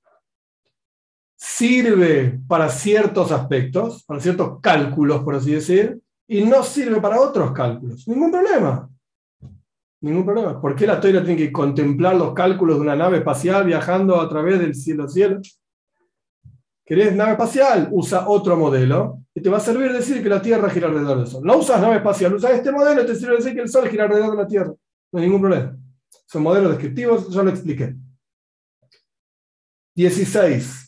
sirve 1.38 2.40
para 2.48 2.68
ciertos 2.68 3.30
aspectos, 3.30 4.04
para 4.04 4.20
ciertos 4.20 4.60
cálculos, 4.60 5.22
por 5.22 5.36
así 5.36 5.52
decir, 5.52 6.00
y 6.26 6.44
no 6.44 6.64
sirve 6.64 7.00
para 7.00 7.20
otros 7.20 7.52
cálculos. 7.52 8.06
Ningún 8.08 8.32
problema. 8.32 8.90
Ningún 10.00 10.24
problema. 10.24 10.60
¿Por 10.60 10.74
qué 10.74 10.86
la 10.86 11.00
Torah 11.00 11.22
tiene 11.22 11.36
que 11.36 11.52
contemplar 11.52 12.16
los 12.16 12.34
cálculos 12.34 12.76
de 12.76 12.82
una 12.82 12.96
nave 12.96 13.18
espacial 13.18 13.64
viajando 13.64 14.20
a 14.20 14.28
través 14.28 14.58
del 14.58 14.74
cielo 14.74 15.08
cielo? 15.08 15.40
¿Querés 16.88 17.14
nave 17.14 17.32
espacial? 17.32 17.90
Usa 17.92 18.26
otro 18.30 18.56
modelo 18.56 19.20
y 19.34 19.42
te 19.42 19.50
va 19.50 19.58
a 19.58 19.60
servir 19.60 19.92
decir 19.92 20.22
que 20.22 20.28
la 20.30 20.40
Tierra 20.40 20.70
gira 20.70 20.88
alrededor 20.88 21.18
del 21.18 21.26
Sol. 21.26 21.44
No 21.44 21.58
usas 21.58 21.82
nave 21.82 21.96
espacial, 21.96 22.32
usas 22.32 22.52
este 22.52 22.72
modelo 22.72 23.02
y 23.02 23.06
te 23.06 23.14
sirve 23.14 23.36
decir 23.36 23.52
que 23.52 23.60
el 23.60 23.68
Sol 23.68 23.86
gira 23.90 24.04
alrededor 24.04 24.30
de 24.30 24.42
la 24.42 24.48
Tierra. 24.48 24.72
No 25.12 25.18
hay 25.18 25.26
ningún 25.26 25.42
problema. 25.42 25.76
Son 26.24 26.42
modelos 26.42 26.70
descriptivos, 26.70 27.28
ya 27.28 27.42
lo 27.42 27.50
expliqué. 27.50 27.94
16. 29.94 30.84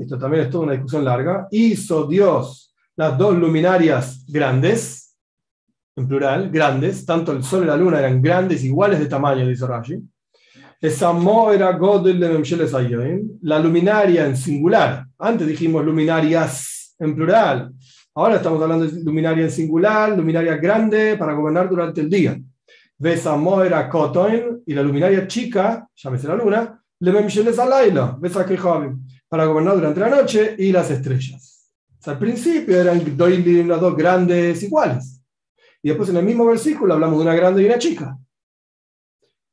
Esto 0.00 0.18
también 0.18 0.44
es 0.44 0.50
toda 0.50 0.62
una 0.62 0.72
discusión 0.74 1.04
larga. 1.04 1.48
Hizo 1.50 2.06
Dios 2.06 2.72
las 2.94 3.18
dos 3.18 3.36
luminarias 3.36 4.24
grandes, 4.28 5.16
en 5.96 6.06
plural, 6.06 6.50
grandes. 6.50 7.04
Tanto 7.04 7.32
el 7.32 7.42
sol 7.42 7.64
y 7.64 7.66
la 7.66 7.76
luna 7.76 7.98
eran 7.98 8.22
grandes, 8.22 8.62
iguales 8.62 9.00
de 9.00 9.06
tamaño, 9.06 9.44
dice 9.48 9.66
Rashi. 9.66 10.00
Era 11.52 11.78
La 13.42 13.60
luminaria 13.60 14.26
en 14.26 14.36
singular. 14.36 15.06
Antes 15.16 15.46
dijimos 15.46 15.84
luminarias 15.84 16.96
en 16.98 17.14
plural. 17.14 17.72
Ahora 18.12 18.34
estamos 18.34 18.60
hablando 18.60 18.86
de 18.86 19.00
luminaria 19.04 19.44
en 19.44 19.50
singular, 19.52 20.16
luminaria 20.16 20.56
grande 20.56 21.16
para 21.16 21.34
gobernar 21.34 21.68
durante 21.68 22.00
el 22.00 22.10
día. 22.10 22.36
Besa 22.98 23.36
Moera 23.36 23.88
Kotoin 23.88 24.64
y 24.66 24.74
la 24.74 24.82
luminaria 24.82 25.28
chica, 25.28 25.86
llámese 25.94 26.26
la 26.26 26.34
luna, 26.34 26.82
le 26.98 27.12
Alaila, 27.12 28.16
Besa 28.18 28.44
para 29.28 29.44
gobernar 29.44 29.76
durante 29.76 30.00
la 30.00 30.08
noche 30.08 30.56
y 30.58 30.72
las 30.72 30.90
estrellas. 30.90 31.70
al 32.06 32.18
principio 32.18 32.80
eran 32.80 33.00
las 33.68 33.80
dos 33.80 33.96
grandes 33.96 34.60
iguales. 34.64 35.22
Y 35.80 35.90
después 35.90 36.08
en 36.08 36.16
el 36.16 36.24
mismo 36.24 36.44
versículo 36.44 36.94
hablamos 36.94 37.18
de 37.18 37.22
una 37.22 37.36
grande 37.36 37.62
y 37.62 37.66
una 37.66 37.78
chica. 37.78 38.18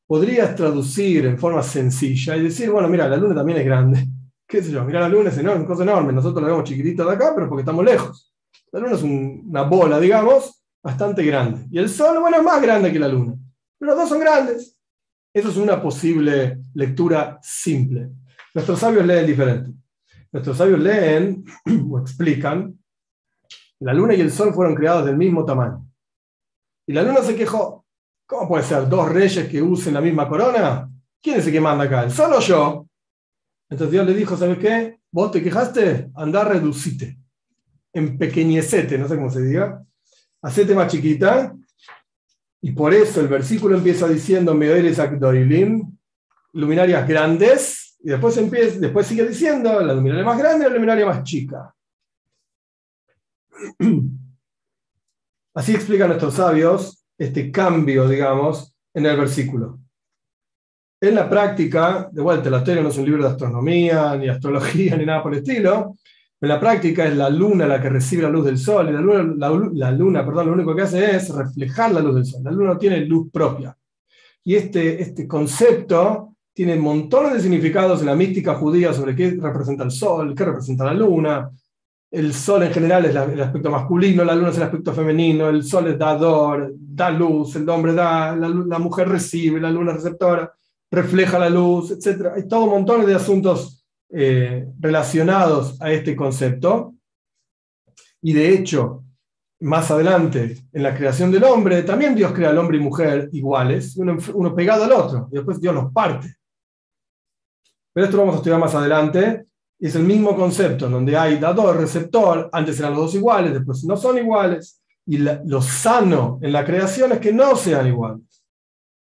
Podrías 0.10 0.56
traducir 0.56 1.28
en 1.28 1.38
forma 1.38 1.62
sencilla 1.62 2.36
y 2.36 2.42
decir, 2.42 2.72
bueno, 2.72 2.90
mira, 2.90 3.08
la 3.08 3.16
luna 3.16 3.36
también 3.36 3.60
es 3.60 3.66
grande. 3.66 4.08
¿Qué 4.48 4.64
sé 4.64 4.72
yo? 4.72 4.84
Mira, 4.84 5.02
la 5.02 5.08
luna 5.08 5.30
es 5.30 5.38
enorme, 5.38 5.68
cosa 5.68 5.84
enorme. 5.84 6.12
Nosotros 6.12 6.42
la 6.42 6.50
vemos 6.50 6.64
chiquitita 6.64 7.06
de 7.06 7.12
acá, 7.12 7.34
pero 7.36 7.48
porque 7.48 7.62
estamos 7.62 7.86
lejos. 7.86 8.34
La 8.72 8.80
luna 8.80 8.96
es 8.96 9.04
una 9.04 9.62
bola, 9.62 10.00
digamos, 10.00 10.64
bastante 10.82 11.24
grande. 11.24 11.68
Y 11.70 11.78
el 11.78 11.90
Sol, 11.90 12.20
bueno, 12.20 12.38
es 12.38 12.44
más 12.44 12.60
grande 12.60 12.92
que 12.92 12.98
la 12.98 13.08
Luna. 13.08 13.36
Pero 13.78 13.92
los 13.92 14.00
dos 14.00 14.10
son 14.10 14.20
grandes. 14.20 14.76
Eso 15.32 15.50
es 15.50 15.58
una 15.58 15.80
posible 15.80 16.58
lectura 16.74 17.38
simple. 17.44 18.10
Nuestros 18.56 18.80
sabios 18.80 19.06
leen 19.06 19.28
diferente. 19.28 19.74
Nuestros 20.32 20.58
sabios 20.58 20.80
leen 20.80 21.46
o 21.92 22.00
explican, 22.00 22.80
la 23.80 23.94
Luna 23.94 24.16
y 24.16 24.22
el 24.22 24.32
Sol 24.32 24.56
fueron 24.56 24.74
creados 24.74 25.06
del 25.06 25.18
mismo 25.18 25.46
tamaño. 25.46 25.86
Y 26.88 26.94
la 26.94 27.04
Luna 27.04 27.22
se 27.22 27.36
quejó, 27.36 27.86
¿cómo 28.30 28.48
puede 28.48 28.64
ser 28.64 28.88
dos 28.88 29.10
reyes 29.10 29.50
que 29.50 29.62
usen 29.62 29.96
la 29.96 30.02
misma 30.02 30.30
corona? 30.30 30.88
¿Quién 31.20 31.40
es 31.40 31.48
el 31.48 31.52
que 31.52 31.60
manda 31.60 31.86
acá? 31.86 32.04
¿El 32.04 32.12
Sol 32.12 32.32
o 32.34 32.40
yo? 32.40 32.88
Entonces 33.70 33.92
Dios 33.92 34.06
le 34.06 34.14
dijo, 34.14 34.38
¿sabes 34.38 34.60
qué? 34.60 35.00
Vos 35.12 35.32
te 35.32 35.42
quejaste, 35.42 36.12
anda, 36.16 36.44
reducite. 36.44 37.18
Empequeñecete, 37.92 38.98
no 38.98 39.08
sé 39.08 39.16
cómo 39.16 39.32
se 39.32 39.42
diga 39.42 39.84
hacete 40.42 40.74
más 40.76 40.92
chiquita. 40.92 41.56
Y 42.62 42.72
por 42.72 42.94
eso 42.94 43.22
el 43.22 43.28
versículo 43.28 43.78
empieza 43.78 44.08
diciendo 44.08 44.54
Meoeres 44.54 45.00
Akdoilim, 45.00 45.98
luminarias 46.54 47.08
grandes, 47.08 47.98
y 48.02 48.10
después, 48.10 48.36
empieza, 48.38 48.80
después 48.80 49.08
sigue 49.08 49.26
diciendo 49.28 49.80
la 49.82 49.94
luminaria 49.94 50.26
más 50.26 50.38
grande 50.38 50.68
la 50.68 50.74
luminaria 50.74 51.06
más 51.06 51.24
chica. 51.24 51.74
Así 55.54 55.74
explican 55.74 56.08
nuestros 56.08 56.36
sabios 56.36 56.99
este 57.20 57.52
cambio, 57.52 58.08
digamos, 58.08 58.74
en 58.94 59.06
el 59.06 59.18
versículo. 59.18 59.80
En 61.02 61.16
la 61.16 61.30
práctica, 61.30 62.10
de 62.12 62.22
vuelta, 62.22 62.50
la 62.50 62.64
teoría 62.64 62.84
no 62.84 62.90
es 62.90 62.98
un 62.98 63.06
libro 63.06 63.24
de 63.24 63.30
astronomía, 63.30 64.16
ni 64.16 64.28
astrología, 64.28 64.96
ni 64.98 65.06
nada 65.06 65.22
por 65.22 65.34
el 65.34 65.40
estilo, 65.40 65.96
en 66.42 66.48
la 66.48 66.60
práctica 66.60 67.06
es 67.06 67.18
la 67.18 67.30
luna 67.30 67.68
la 67.68 67.82
que 67.82 67.90
recibe 67.90 68.24
la 68.24 68.30
luz 68.30 68.46
del 68.46 68.58
sol 68.58 68.90
y 68.90 68.94
la 68.94 69.02
luna, 69.02 69.34
la, 69.74 69.92
luna 69.92 70.26
perdón, 70.26 70.48
lo 70.48 70.54
único 70.54 70.74
que 70.74 70.84
hace 70.84 71.16
es 71.16 71.30
reflejar 71.36 71.92
la 71.92 72.00
luz 72.00 72.16
del 72.16 72.26
sol. 72.26 72.42
La 72.46 72.52
luna 72.52 72.74
no 72.74 72.78
tiene 72.78 73.06
luz 73.06 73.30
propia. 73.30 73.76
Y 74.46 74.56
este, 74.56 75.02
este 75.02 75.28
concepto 75.28 76.36
tiene 76.54 76.78
montones 76.78 77.34
de 77.34 77.42
significados 77.42 78.00
en 78.00 78.06
la 78.06 78.16
mística 78.16 78.56
judía 78.56 78.94
sobre 78.94 79.16
qué 79.16 79.32
representa 79.32 79.84
el 79.84 79.92
sol, 79.92 80.34
qué 80.34 80.46
representa 80.46 80.86
la 80.86 80.94
luna. 80.94 81.52
El 82.10 82.34
sol 82.34 82.64
en 82.64 82.72
general 82.72 83.06
es 83.06 83.16
el 83.16 83.42
aspecto 83.42 83.70
masculino, 83.70 84.24
la 84.24 84.34
luna 84.34 84.50
es 84.50 84.58
el 84.58 84.64
aspecto 84.64 84.94
femenino, 84.94 85.50
el 85.50 85.64
sol 85.64 85.88
es 85.88 85.98
dador, 85.98 86.74
da 87.00 87.10
luz, 87.10 87.56
el 87.56 87.68
hombre 87.70 87.94
da, 87.94 88.36
la, 88.36 88.50
la 88.50 88.80
mujer 88.80 89.10
recibe, 89.10 89.60
la 89.60 89.72
luna 89.72 89.94
receptora, 89.94 90.54
refleja 90.92 91.40
la 91.40 91.50
luz, 91.50 91.92
etc. 91.92 92.28
Hay 92.36 92.48
todo 92.48 92.66
un 92.66 92.72
montón 92.72 93.06
de 93.06 93.16
asuntos 93.16 93.80
eh, 94.12 94.68
relacionados 94.80 95.80
a 95.82 95.92
este 95.92 96.16
concepto. 96.16 96.96
Y 98.22 98.34
de 98.34 98.54
hecho, 98.54 99.04
más 99.62 99.92
adelante, 99.92 100.58
en 100.72 100.84
la 100.84 100.96
creación 100.96 101.32
del 101.32 101.44
hombre, 101.44 101.84
también 101.84 102.16
Dios 102.16 102.32
crea 102.34 102.50
al 102.50 102.58
hombre 102.58 102.78
y 102.78 102.82
mujer 102.82 103.30
iguales, 103.32 103.96
uno, 103.98 104.56
pegado 104.56 104.84
al 104.86 104.92
otro, 104.92 105.28
y 105.32 105.36
después 105.36 105.62
Dios 105.62 105.76
los 105.76 105.92
parte. 105.92 106.36
Pero 107.94 108.06
esto 108.06 108.18
lo 108.18 108.24
vamos 108.24 108.36
a 108.36 108.38
estudiar 108.40 108.60
más 108.60 108.76
adelante. 108.76 109.46
Es 109.80 109.96
el 109.96 110.04
mismo 110.04 110.36
concepto, 110.36 110.90
donde 110.90 111.16
hay 111.16 111.38
dador, 111.38 111.78
receptor, 111.78 112.50
antes 112.52 112.80
eran 112.80 112.94
los 112.94 113.02
dos 113.02 113.16
iguales, 113.16 113.54
después 113.54 113.84
no 113.86 113.96
son 113.96 114.18
iguales. 114.18 114.79
Y 115.10 115.18
lo 115.18 115.62
sano 115.62 116.38
en 116.42 116.52
la 116.52 116.64
creación 116.64 117.12
es 117.14 117.20
que 117.20 117.34
no 117.34 117.56
sean 117.56 117.88
iguales. 117.88 118.44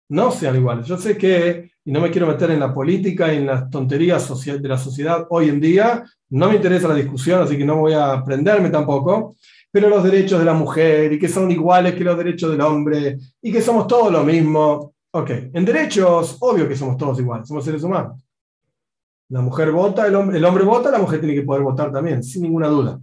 No 0.09 0.31
sean 0.31 0.55
iguales. 0.55 0.87
Yo 0.87 0.97
sé 0.97 1.17
que 1.17 1.71
y 1.85 1.91
no 1.91 1.99
me 1.99 2.09
quiero 2.09 2.27
meter 2.27 2.51
en 2.51 2.59
la 2.59 2.73
política 2.73 3.33
y 3.33 3.37
en 3.37 3.45
las 3.45 3.69
tonterías 3.69 4.27
de 4.45 4.67
la 4.69 4.77
sociedad 4.77 5.27
hoy 5.29 5.49
en 5.49 5.59
día, 5.59 6.03
no 6.29 6.49
me 6.49 6.55
interesa 6.55 6.87
la 6.87 6.95
discusión, 6.95 7.41
así 7.41 7.57
que 7.57 7.65
no 7.65 7.77
voy 7.77 7.93
a 7.93 8.23
prenderme 8.23 8.69
tampoco, 8.69 9.35
pero 9.69 9.89
los 9.89 10.03
derechos 10.03 10.39
de 10.39 10.45
la 10.45 10.53
mujer 10.53 11.13
y 11.13 11.19
que 11.19 11.27
son 11.27 11.51
iguales 11.51 11.95
que 11.95 12.03
los 12.03 12.17
derechos 12.17 12.51
del 12.51 12.61
hombre 12.61 13.17
y 13.41 13.51
que 13.51 13.61
somos 13.61 13.87
todos 13.87 14.11
lo 14.11 14.23
mismo. 14.23 14.93
Ok, 15.11 15.29
en 15.53 15.65
derechos, 15.65 16.37
obvio 16.39 16.67
que 16.67 16.75
somos 16.75 16.97
todos 16.97 17.19
iguales, 17.19 17.47
somos 17.47 17.65
seres 17.65 17.83
humanos. 17.83 18.23
La 19.29 19.41
mujer 19.41 19.71
vota, 19.71 20.07
el 20.07 20.15
hombre, 20.15 20.37
el 20.37 20.45
hombre 20.45 20.63
vota, 20.63 20.89
la 20.89 20.99
mujer 20.99 21.19
tiene 21.19 21.35
que 21.35 21.43
poder 21.43 21.63
votar 21.63 21.91
también, 21.91 22.23
sin 22.23 22.43
ninguna 22.43 22.67
duda. 22.67 22.99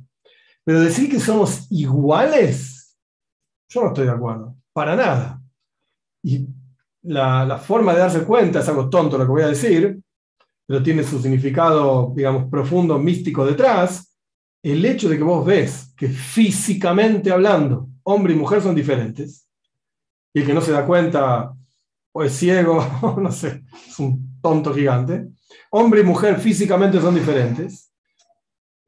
Pero 0.64 0.80
decir 0.80 1.10
que 1.10 1.20
somos 1.20 1.66
iguales, 1.70 2.69
yo 3.70 3.82
no 3.82 3.88
estoy 3.88 4.04
de 4.04 4.12
acuerdo, 4.12 4.56
para 4.72 4.96
nada. 4.96 5.40
Y 6.22 6.46
la, 7.02 7.56
forma 7.58 7.94
de 7.94 8.00
darse 8.00 8.24
cuenta, 8.24 8.60
es 8.60 8.68
algo 8.68 8.90
tonto 8.90 9.16
lo 9.16 9.24
que 9.24 9.30
voy 9.30 9.42
a 9.42 9.48
decir, 9.48 9.98
pero 10.66 10.82
tiene 10.82 11.04
su 11.04 11.20
significado, 11.20 12.12
digamos, 12.14 12.50
profundo, 12.50 12.98
místico 12.98 13.46
detrás, 13.46 14.14
el 14.62 14.84
hecho 14.84 15.08
de 15.08 15.16
que 15.16 15.22
vos 15.22 15.46
ves 15.46 15.94
que 15.96 16.08
físicamente 16.08 17.30
hablando, 17.30 17.88
hombre 18.02 18.34
y 18.34 18.36
mujer 18.36 18.60
son 18.60 18.74
diferentes, 18.74 19.48
y 20.34 20.40
el 20.40 20.46
que 20.46 20.54
no 20.54 20.60
se 20.60 20.72
da 20.72 20.84
cuenta 20.84 21.52
o 22.12 22.24
es 22.24 22.32
ciego, 22.32 22.84
no 23.20 23.30
sé, 23.30 23.62
es 23.88 23.98
un 23.98 24.40
tonto 24.42 24.74
gigante, 24.74 25.28
hombre 25.70 26.00
y 26.00 26.04
mujer 26.04 26.38
físicamente 26.38 27.00
son 27.00 27.14
diferentes, 27.14 27.89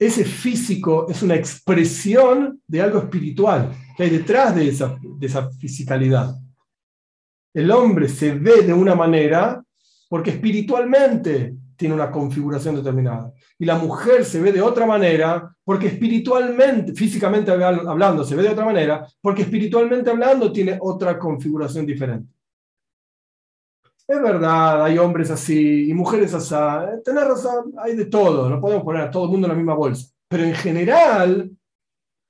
ese 0.07 0.25
físico 0.25 1.07
es 1.09 1.23
una 1.23 1.35
expresión 1.35 2.61
de 2.67 2.83
algo 2.83 2.99
espiritual 2.99 3.73
que 3.97 4.05
hay 4.05 4.11
detrás 4.11 4.55
de 4.55 4.69
esa, 4.69 4.97
de 5.19 5.29
fisicalidad 5.59 6.35
el 7.55 7.71
hombre 7.71 8.09
se 8.09 8.33
ve 8.33 8.63
de 8.63 8.73
una 8.73 8.95
manera 8.95 9.63
porque 10.09 10.31
espiritualmente 10.31 11.55
tiene 11.77 11.95
una 11.95 12.11
configuración 12.11 12.77
determinada. 12.77 13.33
Y 13.59 13.65
la 13.65 13.77
mujer 13.77 14.25
se 14.25 14.41
ve 14.41 14.53
de 14.53 14.63
otra 14.63 14.87
manera 14.87 15.55
porque 15.65 15.89
espiritualmente, 15.89 16.93
físicamente 16.95 17.51
hablando, 17.51 18.25
se 18.25 18.37
ve 18.37 18.43
de 18.43 18.51
otra 18.51 18.65
manera 18.65 19.07
porque 19.21 19.43
espiritualmente 19.43 20.11
hablando 20.11 20.53
tiene 20.53 20.79
otra 20.81 21.19
configuración 21.19 21.87
diferente. 21.87 22.29
Es 24.13 24.21
verdad, 24.21 24.85
hay 24.85 24.99
hombres 24.99 25.31
así 25.31 25.89
y 25.89 25.95
mujeres 25.95 26.35
así. 26.35 26.55
Tener 27.03 27.25
razón, 27.25 27.73
hay 27.79 27.97
de 27.97 28.05
todo, 28.05 28.51
no 28.51 28.61
podemos 28.61 28.85
poner 28.85 29.05
a 29.05 29.11
todo 29.11 29.25
el 29.25 29.31
mundo 29.31 29.47
en 29.47 29.53
la 29.53 29.57
misma 29.57 29.75
bolsa. 29.75 30.13
Pero 30.29 30.45
en 30.45 30.55
general, 30.55 31.51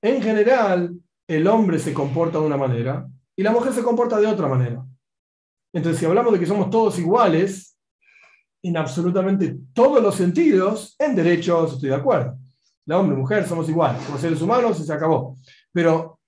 en 0.00 0.22
general, 0.22 0.94
el 1.26 1.46
hombre 1.48 1.80
se 1.80 1.92
comporta 1.92 2.38
de 2.38 2.46
una 2.46 2.56
manera 2.56 3.08
y 3.34 3.42
la 3.42 3.50
mujer 3.50 3.72
se 3.72 3.82
comporta 3.82 4.20
de 4.20 4.28
otra 4.28 4.46
manera. 4.46 4.80
Entonces, 5.72 5.98
si 5.98 6.06
hablamos 6.06 6.32
de 6.32 6.38
que 6.38 6.46
somos 6.46 6.70
todos 6.70 7.00
iguales, 7.00 7.76
en 8.62 8.76
absolutamente 8.76 9.58
todos 9.74 10.00
los 10.00 10.14
sentidos, 10.14 10.94
en 11.00 11.16
derechos 11.16 11.72
estoy 11.72 11.88
de 11.88 11.96
acuerdo. 11.96 12.38
La 12.86 13.00
hombre, 13.00 13.16
mujer, 13.16 13.44
somos 13.44 13.68
iguales, 13.68 14.00
somos 14.04 14.20
seres 14.20 14.40
humanos 14.40 14.78
y 14.78 14.84
se 14.84 14.92
acabó. 14.92 15.36
Pero 15.72 16.20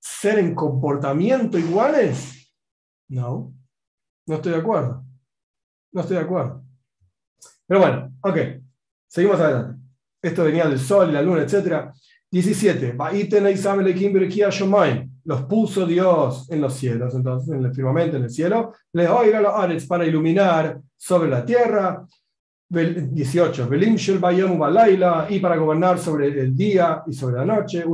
ser 0.00 0.38
en 0.38 0.54
comportamiento 0.54 1.58
iguales, 1.58 2.50
no, 3.08 3.52
no 4.26 4.34
estoy 4.36 4.52
de 4.52 4.58
acuerdo. 4.58 5.04
No 5.92 6.00
estoy 6.00 6.16
de 6.16 6.22
acuerdo. 6.22 6.62
Pero 7.66 7.80
bueno, 7.80 8.12
ok, 8.20 8.36
seguimos 9.06 9.40
adelante. 9.40 9.80
Esto 10.22 10.44
venía 10.44 10.66
del 10.66 10.78
sol 10.78 11.12
la 11.12 11.22
luna, 11.22 11.42
etc. 11.42 11.92
17 12.30 12.96
los 15.26 15.42
puso 15.42 15.86
Dios 15.86 16.50
en 16.50 16.60
los 16.60 16.74
cielos, 16.74 17.14
entonces 17.14 17.54
en 17.54 17.64
el 17.64 17.74
firmamento, 17.74 18.16
en 18.16 18.24
el 18.24 18.30
cielo, 18.30 18.74
les 18.92 19.08
oiga 19.08 19.40
los 19.40 19.54
ares 19.54 19.86
para 19.86 20.06
iluminar 20.06 20.80
sobre 20.96 21.28
la 21.28 21.44
tierra. 21.44 22.06
18. 22.68 23.68
Y 25.30 25.38
para 25.38 25.56
gobernar 25.56 25.98
sobre 25.98 26.26
el 26.28 26.56
día 26.56 27.02
y 27.06 27.12
sobre 27.12 27.36
la 27.36 27.44
noche. 27.44 27.84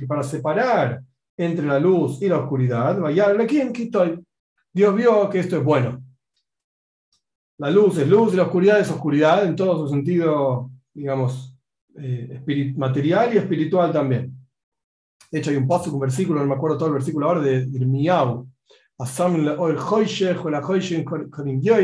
Y 0.00 0.06
para 0.06 0.22
separar 0.22 1.00
entre 1.36 1.66
la 1.66 1.78
luz 1.78 2.20
y 2.22 2.28
la 2.28 2.38
oscuridad. 2.38 2.98
Dios 4.72 4.94
vio 4.94 5.28
que 5.30 5.40
esto 5.40 5.56
es 5.56 5.64
bueno. 5.64 6.02
La 7.58 7.70
luz 7.70 7.98
es 7.98 8.08
luz 8.08 8.32
y 8.32 8.36
la 8.36 8.44
oscuridad 8.44 8.80
es 8.80 8.90
oscuridad 8.90 9.44
en 9.44 9.56
todo 9.56 9.78
su 9.78 9.88
sentido, 9.88 10.70
digamos, 10.94 11.56
eh, 11.96 12.40
material 12.76 13.34
y 13.34 13.38
espiritual 13.38 13.92
también. 13.92 14.32
De 15.30 15.38
hecho, 15.40 15.50
hay 15.50 15.56
un 15.56 15.66
post, 15.66 15.88
un 15.88 16.00
versículo, 16.00 16.40
no 16.40 16.46
me 16.46 16.54
acuerdo 16.54 16.78
todo 16.78 16.88
el 16.88 16.94
versículo 16.94 17.26
ahora, 17.26 17.40
de 17.40 17.66
con 21.06 21.28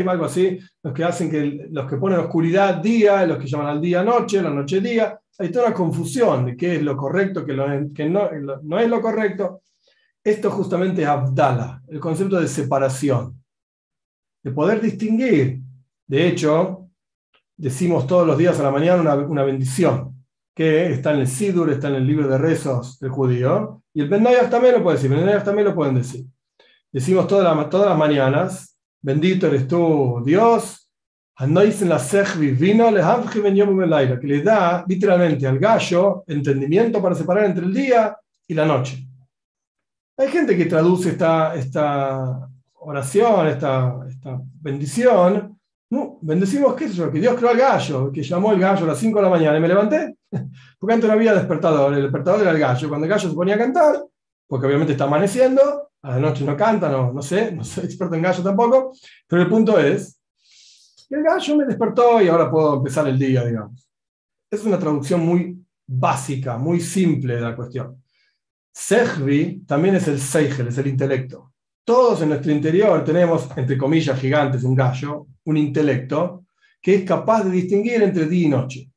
algo 0.09 0.25
así, 0.25 0.59
los 0.83 0.93
que 0.93 1.03
hacen 1.03 1.29
que 1.29 1.67
los 1.71 1.89
que 1.89 1.97
ponen 1.97 2.19
oscuridad 2.19 2.75
día, 2.75 3.25
los 3.25 3.37
que 3.37 3.47
llaman 3.47 3.67
al 3.67 3.81
día 3.81 4.03
noche, 4.03 4.41
la 4.41 4.49
noche 4.49 4.81
día. 4.81 5.19
Hay 5.37 5.49
toda 5.49 5.67
una 5.67 5.75
confusión 5.75 6.45
de 6.45 6.57
qué 6.57 6.75
es 6.75 6.81
lo 6.81 6.95
correcto, 6.95 7.45
qué 7.45 7.53
no 8.09 8.79
es 8.79 8.89
lo 8.89 9.01
correcto. 9.01 9.61
Esto 10.25 10.49
justamente 10.49 11.03
es 11.03 11.07
Abdala, 11.07 11.83
el 11.87 11.99
concepto 11.99 12.39
de 12.39 12.47
separación, 12.47 13.39
de 14.43 14.49
poder 14.49 14.81
distinguir. 14.81 15.61
De 16.07 16.27
hecho, 16.27 16.89
decimos 17.55 18.07
todos 18.07 18.25
los 18.25 18.35
días 18.35 18.59
a 18.59 18.63
la 18.63 18.71
mañana 18.71 19.15
una, 19.15 19.43
bendición 19.43 20.25
que 20.55 20.91
está 20.91 21.13
en 21.13 21.19
el 21.19 21.27
Sidur, 21.27 21.69
está 21.69 21.89
en 21.89 21.95
el 21.95 22.07
libro 22.07 22.27
de 22.27 22.39
rezos 22.39 22.97
del 22.97 23.11
judío, 23.11 23.83
y 23.93 24.01
el 24.01 24.09
Benayach 24.09 24.49
también 24.49 24.73
lo 24.73 24.81
puede 24.81 24.97
decir, 24.97 25.13
el 25.13 25.43
también 25.43 25.67
lo 25.67 25.75
pueden 25.75 25.93
decir. 25.93 26.25
Decimos 26.91 27.27
todas 27.27 27.55
las, 27.55 27.69
todas 27.69 27.89
las 27.89 27.97
mañanas, 27.97 28.75
bendito 29.03 29.45
eres 29.45 29.67
tú, 29.67 30.23
Dios, 30.25 30.89
que 34.19 34.25
le 34.25 34.41
da 34.41 34.83
literalmente 34.87 35.45
al 35.45 35.59
gallo 35.59 36.23
entendimiento 36.25 36.99
para 36.99 37.13
separar 37.13 37.45
entre 37.45 37.63
el 37.63 37.73
día 37.75 38.17
y 38.47 38.55
la 38.55 38.65
noche. 38.65 39.07
Hay 40.17 40.29
gente 40.29 40.55
que 40.55 40.65
traduce 40.65 41.09
esta, 41.09 42.49
oración, 42.75 43.47
esta, 43.47 43.95
bendición, 44.61 45.59
bendecimos 46.21 46.73
que 46.75 46.87
Dios 46.87 47.35
creó 47.35 47.49
al 47.49 47.57
gallo, 47.57 48.11
que 48.11 48.23
llamó 48.23 48.53
el 48.53 48.59
gallo 48.59 48.85
a 48.85 48.87
las 48.87 48.97
5 48.97 49.17
de 49.17 49.23
la 49.23 49.29
mañana 49.29 49.57
y 49.57 49.61
me 49.61 49.67
levanté. 49.67 50.17
Porque 50.79 50.93
antes 50.93 51.07
no 51.07 51.13
había 51.13 51.33
despertador, 51.33 51.93
el 51.93 52.03
despertador 52.03 52.41
era 52.41 52.51
el 52.51 52.59
gallo. 52.59 52.87
Cuando 52.87 53.05
el 53.05 53.11
gallo 53.11 53.29
se 53.29 53.35
ponía 53.35 53.55
a 53.55 53.59
cantar, 53.59 54.05
porque 54.47 54.67
obviamente 54.67 54.93
está 54.93 55.05
amaneciendo, 55.05 55.89
a 56.01 56.11
la 56.11 56.19
noche 56.19 56.45
no 56.45 56.55
canta, 56.55 56.87
no, 56.89 57.11
no 57.11 57.21
sé, 57.21 57.51
no 57.51 57.63
soy 57.63 57.85
experto 57.85 58.15
en 58.15 58.21
gallo 58.21 58.43
tampoco, 58.43 58.93
pero 59.27 59.41
el 59.41 59.49
punto 59.49 59.79
es 59.79 60.21
que 61.09 61.15
el 61.15 61.23
gallo 61.23 61.57
me 61.57 61.65
despertó 61.65 62.21
y 62.21 62.27
ahora 62.27 62.49
puedo 62.49 62.75
empezar 62.75 63.07
el 63.07 63.17
día, 63.17 63.43
digamos. 63.43 63.89
Es 64.51 64.63
una 64.63 64.77
traducción 64.77 65.25
muy 65.25 65.65
básica, 65.87 66.57
muy 66.57 66.79
simple 66.79 67.35
de 67.35 67.41
la 67.41 67.55
cuestión. 67.55 68.04
Sejvi 68.75 69.63
también 69.65 69.95
es 69.95 70.07
el 70.07 70.19
Seigel, 70.19 70.67
es 70.67 70.77
el 70.77 70.87
intelecto. 70.87 71.53
Todos 71.85 72.21
en 72.21 72.29
nuestro 72.29 72.51
interior 72.51 73.03
tenemos, 73.03 73.47
entre 73.55 73.77
comillas 73.77 74.19
gigantes, 74.19 74.63
un 74.63 74.75
gallo, 74.75 75.27
un 75.45 75.57
intelecto, 75.57 76.45
que 76.81 76.95
es 76.95 77.03
capaz 77.03 77.43
de 77.43 77.51
distinguir 77.51 78.03
entre 78.03 78.27
día 78.27 78.47
y 78.47 78.49
noche 78.49 78.89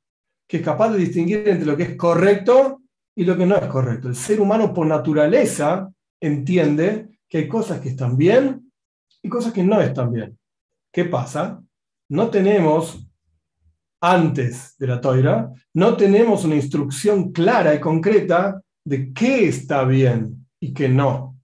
que 0.49 0.57
es 0.57 0.62
capaz 0.62 0.91
de 0.91 0.99
distinguir 0.99 1.47
entre 1.47 1.66
lo 1.66 1.76
que 1.76 1.83
es 1.83 1.97
correcto 1.97 2.81
y 3.14 3.24
lo 3.24 3.37
que 3.37 3.45
no 3.45 3.57
es 3.57 3.66
correcto. 3.66 4.09
El 4.09 4.16
ser 4.16 4.41
humano 4.41 4.72
por 4.72 4.87
naturaleza 4.87 5.93
entiende 6.18 7.20
que 7.29 7.39
hay 7.39 7.49
cosas 7.49 7.81
que 7.81 7.91
están 7.91 8.16
bien 8.16 8.72
y 9.22 9.29
cosas 9.29 9.53
que 9.53 9.62
no 9.62 9.81
están 9.81 10.11
bien. 10.11 10.39
¿Qué 10.91 11.05
pasa? 11.05 11.62
No 12.09 12.31
tenemos, 12.31 13.07
antes 14.01 14.74
de 14.79 14.87
la 14.87 15.01
toira, 15.01 15.53
no 15.74 15.97
tenemos 15.97 16.45
una 16.47 16.55
instrucción 16.55 17.31
clara 17.31 17.74
y 17.74 17.81
concreta 17.81 18.62
de 18.89 19.12
qué 19.12 19.47
está 19.49 19.84
bien 19.84 20.47
y 20.59 20.72
qué 20.72 20.89
no. 20.89 21.36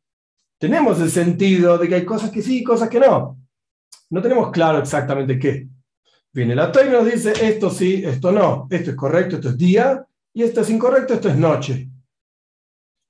Tenemos 0.59 0.99
el 1.01 1.11
sentido 1.11 1.77
de 1.77 1.89
que 1.89 1.97
hay 1.97 2.05
cosas 2.05 2.31
que 2.31 2.41
sí 2.41 2.61
y 2.61 2.65
cosas 2.65 2.89
que 2.89 2.99
no. 2.99 3.39
No 4.09 4.23
tenemos 4.23 4.51
claro 4.51 4.79
exactamente 4.79 5.39
qué. 5.39 5.69
Viene 6.33 6.55
la 6.55 6.73
Torah 6.73 6.87
y 6.87 6.91
nos 6.91 7.05
dice 7.05 7.33
esto 7.43 7.69
sí, 7.69 8.03
esto 8.03 8.33
no, 8.33 8.67
esto 8.71 8.91
es 8.93 8.97
correcto, 8.97 9.37
esto 9.37 9.51
es 9.51 9.59
día, 9.59 10.07
y 10.33 10.43
esto 10.43 10.63
es 10.63 10.71
incorrecto, 10.71 11.15
esto 11.15 11.29
es 11.29 11.37
noche. 11.37 11.91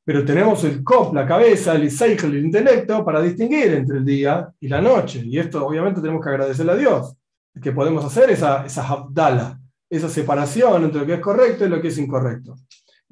Pero 0.04 0.24
tenemos 0.24 0.64
el 0.64 0.82
cop, 0.82 1.14
la 1.14 1.26
cabeza, 1.26 1.76
el 1.76 1.84
Isaichel, 1.84 2.34
el 2.34 2.44
intelecto, 2.44 3.04
para 3.04 3.22
distinguir 3.22 3.72
entre 3.72 3.98
el 3.98 4.04
día 4.04 4.52
y 4.58 4.66
la 4.66 4.80
noche. 4.80 5.22
Y 5.24 5.38
esto 5.38 5.64
obviamente 5.64 6.00
tenemos 6.00 6.22
que 6.22 6.30
agradecerle 6.30 6.72
a 6.72 6.76
Dios, 6.76 7.16
que 7.62 7.70
podemos 7.70 8.04
hacer 8.04 8.30
esa, 8.30 8.66
esa 8.66 8.86
habdala, 8.86 9.60
esa 9.88 10.08
separación 10.08 10.84
entre 10.84 11.00
lo 11.00 11.06
que 11.06 11.14
es 11.14 11.20
correcto 11.20 11.64
y 11.64 11.68
lo 11.68 11.80
que 11.80 11.88
es 11.88 11.98
incorrecto. 11.98 12.56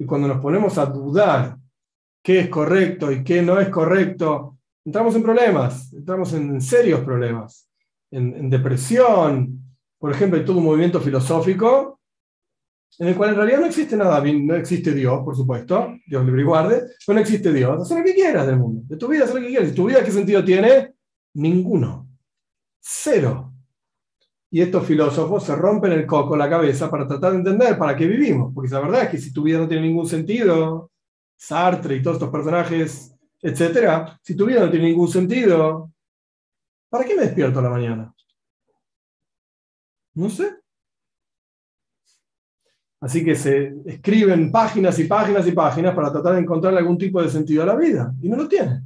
Cuando 0.05 0.27
nos 0.27 0.41
ponemos 0.41 0.77
a 0.77 0.85
dudar 0.85 1.57
qué 2.21 2.39
es 2.39 2.49
correcto 2.49 3.11
y 3.11 3.23
qué 3.23 3.41
no 3.41 3.59
es 3.59 3.69
correcto, 3.69 4.57
entramos 4.85 5.15
en 5.15 5.23
problemas, 5.23 5.91
entramos 5.93 6.33
en 6.33 6.61
serios 6.61 7.01
problemas, 7.01 7.69
en, 8.11 8.33
en 8.35 8.49
depresión, 8.49 9.59
por 9.97 10.11
ejemplo, 10.11 10.37
hay 10.37 10.45
todo 10.45 10.57
un 10.57 10.65
movimiento 10.65 10.99
filosófico 10.99 11.99
en 12.99 13.07
el 13.07 13.15
cual 13.15 13.31
en 13.31 13.35
realidad 13.35 13.59
no 13.59 13.65
existe 13.65 13.95
nada, 13.95 14.21
no 14.21 14.55
existe 14.55 14.93
Dios, 14.93 15.21
por 15.23 15.35
supuesto, 15.35 15.95
Dios 16.05 16.25
libre 16.25 16.41
y 16.41 16.45
guarde, 16.45 16.83
pero 17.05 17.15
no 17.15 17.21
existe 17.21 17.51
Dios. 17.51 17.81
Haz 17.81 17.97
lo 17.97 18.03
que 18.03 18.13
quieras 18.13 18.45
del 18.45 18.57
mundo, 18.57 18.81
de 18.85 18.97
tu 18.97 19.07
vida, 19.07 19.23
haz 19.23 19.33
lo 19.33 19.39
que 19.39 19.47
quieras. 19.47 19.69
¿Y 19.69 19.73
tu 19.73 19.85
vida 19.85 20.03
qué 20.03 20.11
sentido 20.11 20.43
tiene? 20.43 20.93
Ninguno. 21.35 22.07
Cero. 22.79 23.52
Y 24.53 24.61
estos 24.61 24.85
filósofos 24.85 25.43
se 25.43 25.55
rompen 25.55 25.93
el 25.93 26.05
coco, 26.05 26.37
la 26.37 26.47
cabeza, 26.47 26.87
para 26.87 27.07
tratar 27.07 27.31
de 27.31 27.39
entender 27.39 27.75
para 27.75 27.95
qué 27.95 28.05
vivimos. 28.05 28.53
Porque 28.53 28.69
la 28.69 28.81
verdad 28.81 29.03
es 29.05 29.09
que 29.09 29.17
si 29.17 29.33
tu 29.33 29.41
vida 29.41 29.57
no 29.57 29.67
tiene 29.67 29.87
ningún 29.87 30.07
sentido, 30.07 30.91
Sartre 31.35 31.95
y 31.95 32.03
todos 32.03 32.17
estos 32.17 32.29
personajes, 32.29 33.15
etcétera, 33.41 34.19
si 34.21 34.35
tu 34.35 34.45
vida 34.45 34.59
no 34.59 34.69
tiene 34.69 34.89
ningún 34.89 35.07
sentido, 35.07 35.91
¿para 36.87 37.03
qué 37.03 37.15
me 37.15 37.23
despierto 37.23 37.57
a 37.57 37.63
la 37.63 37.69
mañana? 37.71 38.13
No 40.13 40.29
sé. 40.29 40.55
Así 43.01 43.25
que 43.25 43.33
se 43.33 43.73
escriben 43.87 44.51
páginas 44.51 44.99
y 44.99 45.05
páginas 45.05 45.47
y 45.47 45.51
páginas 45.53 45.95
para 45.95 46.11
tratar 46.11 46.35
de 46.35 46.41
encontrar 46.41 46.77
algún 46.77 46.99
tipo 46.99 47.23
de 47.23 47.29
sentido 47.29 47.63
a 47.63 47.65
la 47.65 47.75
vida. 47.75 48.13
Y 48.21 48.29
no 48.29 48.37
lo 48.37 48.47
tienen. 48.47 48.83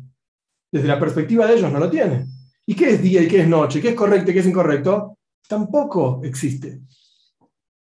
Desde 0.72 0.88
la 0.88 0.98
perspectiva 0.98 1.46
de 1.46 1.56
ellos 1.56 1.70
no 1.74 1.80
lo 1.80 1.90
tienen. 1.90 2.26
¿Y 2.66 2.74
qué 2.74 2.92
es 2.92 3.02
día 3.02 3.22
y 3.22 3.28
qué 3.28 3.42
es 3.42 3.50
noche? 3.50 3.82
¿Qué 3.82 3.90
es 3.90 3.96
correcto 3.96 4.32
y 4.32 4.34
qué 4.34 4.40
es 4.40 4.48
incorrecto? 4.48 5.17
Tampoco 5.48 6.22
existe. 6.24 6.82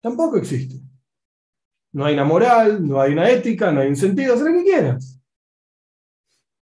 Tampoco 0.00 0.36
existe. 0.36 0.80
No 1.92 2.04
hay 2.04 2.14
una 2.14 2.24
moral, 2.24 2.86
no 2.86 3.00
hay 3.00 3.12
una 3.12 3.28
ética, 3.30 3.72
no 3.72 3.80
hay 3.80 3.88
un 3.88 3.96
sentido, 3.96 4.34
haz 4.34 4.40
lo 4.40 4.52
que 4.52 4.62
quieras. 4.62 5.20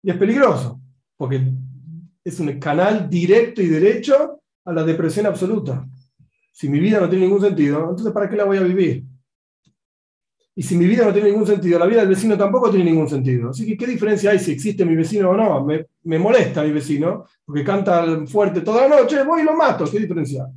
Y 0.03 0.09
es 0.09 0.17
peligroso, 0.17 0.81
porque 1.15 1.41
es 2.23 2.39
un 2.39 2.59
canal 2.59 3.09
directo 3.09 3.61
y 3.61 3.67
derecho 3.67 4.41
a 4.65 4.73
la 4.73 4.83
depresión 4.83 5.27
absoluta. 5.27 5.87
Si 6.51 6.67
mi 6.67 6.79
vida 6.79 6.99
no 6.99 7.09
tiene 7.09 7.25
ningún 7.25 7.41
sentido, 7.41 7.89
entonces 7.89 8.11
¿para 8.11 8.29
qué 8.29 8.35
la 8.35 8.45
voy 8.45 8.57
a 8.57 8.61
vivir? 8.61 9.05
Y 10.53 10.63
si 10.63 10.75
mi 10.75 10.85
vida 10.85 11.05
no 11.05 11.13
tiene 11.13 11.29
ningún 11.29 11.47
sentido, 11.47 11.79
la 11.79 11.85
vida 11.85 12.01
del 12.01 12.09
vecino 12.09 12.37
tampoco 12.37 12.69
tiene 12.69 12.91
ningún 12.91 13.07
sentido. 13.07 13.51
Así 13.51 13.65
que, 13.65 13.77
¿qué 13.77 13.87
diferencia 13.87 14.31
hay 14.31 14.39
si 14.39 14.51
existe 14.51 14.83
mi 14.83 14.95
vecino 14.95 15.29
o 15.29 15.37
no? 15.37 15.63
Me, 15.63 15.87
me 16.03 16.19
molesta 16.19 16.63
mi 16.63 16.71
vecino, 16.71 17.25
porque 17.45 17.63
canta 17.63 18.25
fuerte 18.27 18.61
toda 18.61 18.87
la 18.87 18.97
noche, 18.97 19.23
voy 19.23 19.41
y 19.41 19.45
lo 19.45 19.55
mato. 19.55 19.85
¿Qué 19.89 19.99
diferencia? 19.99 20.51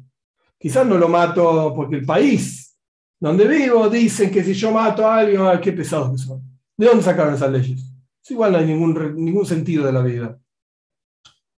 Quizás 0.64 0.86
no 0.86 0.96
lo 0.96 1.10
mato 1.10 1.74
porque 1.76 1.96
el 1.96 2.06
país 2.06 2.74
donde 3.20 3.46
vivo 3.46 3.86
dicen 3.90 4.30
que 4.30 4.42
si 4.42 4.54
yo 4.54 4.72
mato 4.72 5.06
a 5.06 5.18
alguien, 5.18 5.42
qué 5.60 5.74
pesados 5.74 6.12
que 6.12 6.16
son. 6.16 6.42
¿De 6.74 6.86
dónde 6.86 7.04
sacaron 7.04 7.34
esas 7.34 7.52
leyes? 7.52 7.92
igual 8.30 8.52
no 8.52 8.56
hay 8.56 8.64
ningún, 8.64 9.14
ningún 9.22 9.44
sentido 9.44 9.84
de 9.84 9.92
la 9.92 10.00
vida. 10.00 10.40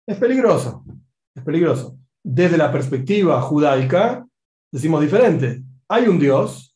Es 0.07 0.17
peligroso, 0.17 0.83
es 1.35 1.43
peligroso. 1.43 1.99
Desde 2.23 2.57
la 2.57 2.71
perspectiva 2.71 3.39
judaica, 3.43 4.25
decimos 4.71 5.01
diferente. 5.01 5.61
Hay 5.87 6.07
un 6.07 6.17
Dios 6.17 6.75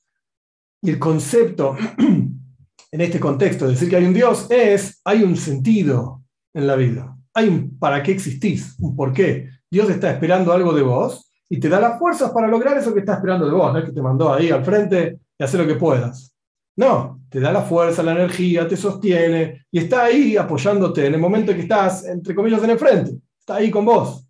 y 0.83 0.91
el 0.91 0.99
concepto 0.99 1.75
en 1.97 3.01
este 3.01 3.19
contexto 3.19 3.65
de 3.65 3.71
decir 3.71 3.89
que 3.89 3.95
hay 3.95 4.05
un 4.05 4.13
Dios 4.13 4.45
es, 4.51 5.01
hay 5.03 5.23
un 5.23 5.35
sentido 5.35 6.21
en 6.53 6.67
la 6.67 6.75
vida. 6.75 7.17
Hay 7.33 7.47
un 7.47 7.79
para 7.79 8.03
qué 8.03 8.11
existís, 8.11 8.75
un 8.77 8.95
por 8.95 9.13
qué. 9.13 9.49
Dios 9.71 9.89
está 9.89 10.11
esperando 10.11 10.53
algo 10.53 10.75
de 10.75 10.83
vos 10.83 11.25
y 11.49 11.59
te 11.59 11.67
da 11.67 11.79
las 11.79 11.97
fuerzas 11.97 12.31
para 12.31 12.47
lograr 12.47 12.77
eso 12.77 12.93
que 12.93 12.99
está 12.99 13.15
esperando 13.15 13.47
de 13.47 13.51
vos, 13.51 13.73
no 13.73 13.79
es 13.79 13.85
que 13.85 13.91
te 13.91 14.01
mandó 14.01 14.31
ahí 14.31 14.51
al 14.51 14.63
frente 14.63 15.19
y 15.37 15.43
hacer 15.43 15.59
lo 15.59 15.67
que 15.67 15.75
puedas. 15.79 16.35
No, 16.77 17.21
te 17.29 17.39
da 17.39 17.51
la 17.51 17.63
fuerza, 17.63 18.03
la 18.03 18.11
energía, 18.11 18.67
te 18.67 18.77
sostiene 18.77 19.65
y 19.71 19.79
está 19.79 20.05
ahí 20.05 20.37
apoyándote 20.37 21.07
en 21.07 21.15
el 21.15 21.19
momento 21.19 21.53
que 21.53 21.61
estás, 21.61 22.05
entre 22.05 22.35
comillas, 22.35 22.63
en 22.63 22.69
el 22.69 22.79
frente. 22.79 23.17
Está 23.39 23.55
ahí 23.55 23.71
con 23.71 23.83
vos. 23.83 24.25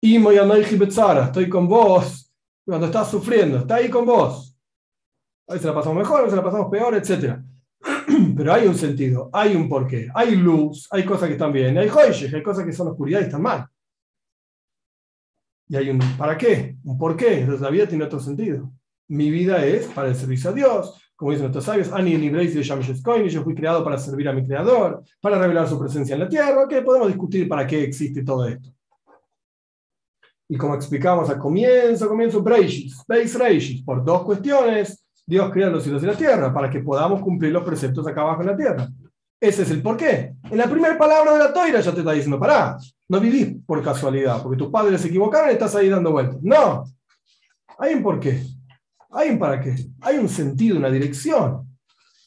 Y 0.00 0.16
estoy 0.16 1.48
con 1.48 1.68
vos 1.68 2.32
cuando 2.64 2.86
estás 2.86 3.10
sufriendo, 3.10 3.58
está 3.58 3.76
ahí 3.76 3.90
con 3.90 4.06
vos. 4.06 4.56
A 5.48 5.54
veces 5.54 5.66
la 5.66 5.74
pasamos 5.74 5.98
mejor, 5.98 6.20
a 6.20 6.22
veces 6.24 6.36
la 6.36 6.44
pasamos 6.44 6.68
peor, 6.70 6.94
etc. 6.94 7.38
Pero 8.36 8.52
hay 8.52 8.66
un 8.66 8.74
sentido, 8.76 9.28
hay 9.32 9.54
un 9.56 9.68
porqué, 9.68 10.08
hay 10.14 10.36
luz, 10.36 10.88
hay 10.90 11.04
cosas 11.04 11.28
que 11.28 11.34
están 11.34 11.52
bien, 11.52 11.76
hay 11.78 11.88
joyes, 11.88 12.32
hay 12.32 12.42
cosas 12.42 12.64
que 12.64 12.72
son 12.72 12.88
oscuridad 12.88 13.20
y 13.20 13.24
están 13.24 13.42
mal. 13.42 13.66
Y 15.68 15.76
hay 15.76 15.90
un 15.90 15.98
¿para 16.16 16.36
qué? 16.36 16.76
Un 16.84 16.98
porqué. 16.98 17.40
Entonces 17.40 17.60
la 17.60 17.70
vida 17.70 17.86
tiene 17.86 18.04
otro 18.04 18.20
sentido. 18.20 18.70
Mi 19.08 19.30
vida 19.30 19.64
es 19.64 19.86
para 19.86 20.08
el 20.08 20.14
servicio 20.14 20.50
a 20.50 20.52
Dios, 20.52 21.00
como 21.16 21.30
dicen 21.30 21.44
nuestros 21.44 21.64
sabios, 21.64 21.92
Ani 21.92 22.16
de 22.16 23.28
yo 23.30 23.42
fui 23.42 23.54
creado 23.54 23.82
para 23.82 23.96
servir 23.96 24.28
a 24.28 24.32
mi 24.32 24.46
creador, 24.46 25.02
para 25.20 25.38
revelar 25.38 25.66
su 25.66 25.78
presencia 25.78 26.14
en 26.14 26.20
la 26.20 26.28
tierra, 26.28 26.68
que 26.68 26.82
podemos 26.82 27.08
discutir 27.08 27.48
para 27.48 27.66
qué 27.66 27.82
existe 27.82 28.22
todo 28.22 28.46
esto. 28.46 28.68
Y 30.48 30.56
como 30.56 30.74
explicamos 30.74 31.30
al 31.30 31.38
comienzo, 31.38 32.08
comienzo 32.08 32.42
Breishis, 32.42 33.02
Beis 33.08 33.82
por 33.84 34.04
dos 34.04 34.22
cuestiones, 34.22 35.04
Dios 35.26 35.50
crea 35.50 35.70
los 35.70 35.82
cielos 35.82 36.02
y 36.02 36.06
la 36.06 36.16
tierra, 36.16 36.52
para 36.52 36.68
que 36.70 36.80
podamos 36.80 37.20
cumplir 37.20 37.52
los 37.52 37.64
preceptos 37.64 38.06
acá 38.06 38.20
abajo 38.20 38.42
en 38.42 38.46
la 38.48 38.56
tierra. 38.56 38.88
Ese 39.46 39.62
es 39.62 39.70
el 39.70 39.80
porqué. 39.80 40.34
En 40.50 40.58
la 40.58 40.68
primera 40.68 40.98
palabra 40.98 41.34
de 41.34 41.38
la 41.38 41.52
toira 41.52 41.80
ya 41.80 41.92
te 41.92 42.00
está 42.00 42.10
diciendo, 42.10 42.40
pará, 42.40 42.76
no 43.08 43.20
vivís 43.20 43.56
por 43.64 43.80
casualidad, 43.80 44.42
porque 44.42 44.58
tus 44.58 44.72
padres 44.72 45.00
se 45.00 45.06
equivocaron 45.06 45.50
y 45.50 45.52
estás 45.52 45.72
ahí 45.76 45.88
dando 45.88 46.10
vueltas. 46.10 46.42
No, 46.42 46.82
hay 47.78 47.94
un 47.94 48.02
porqué, 48.02 48.42
hay 49.08 49.30
un 49.30 49.38
para 49.38 49.60
qué, 49.60 49.76
hay 50.00 50.18
un 50.18 50.28
sentido, 50.28 50.78
una 50.78 50.90
dirección. 50.90 51.64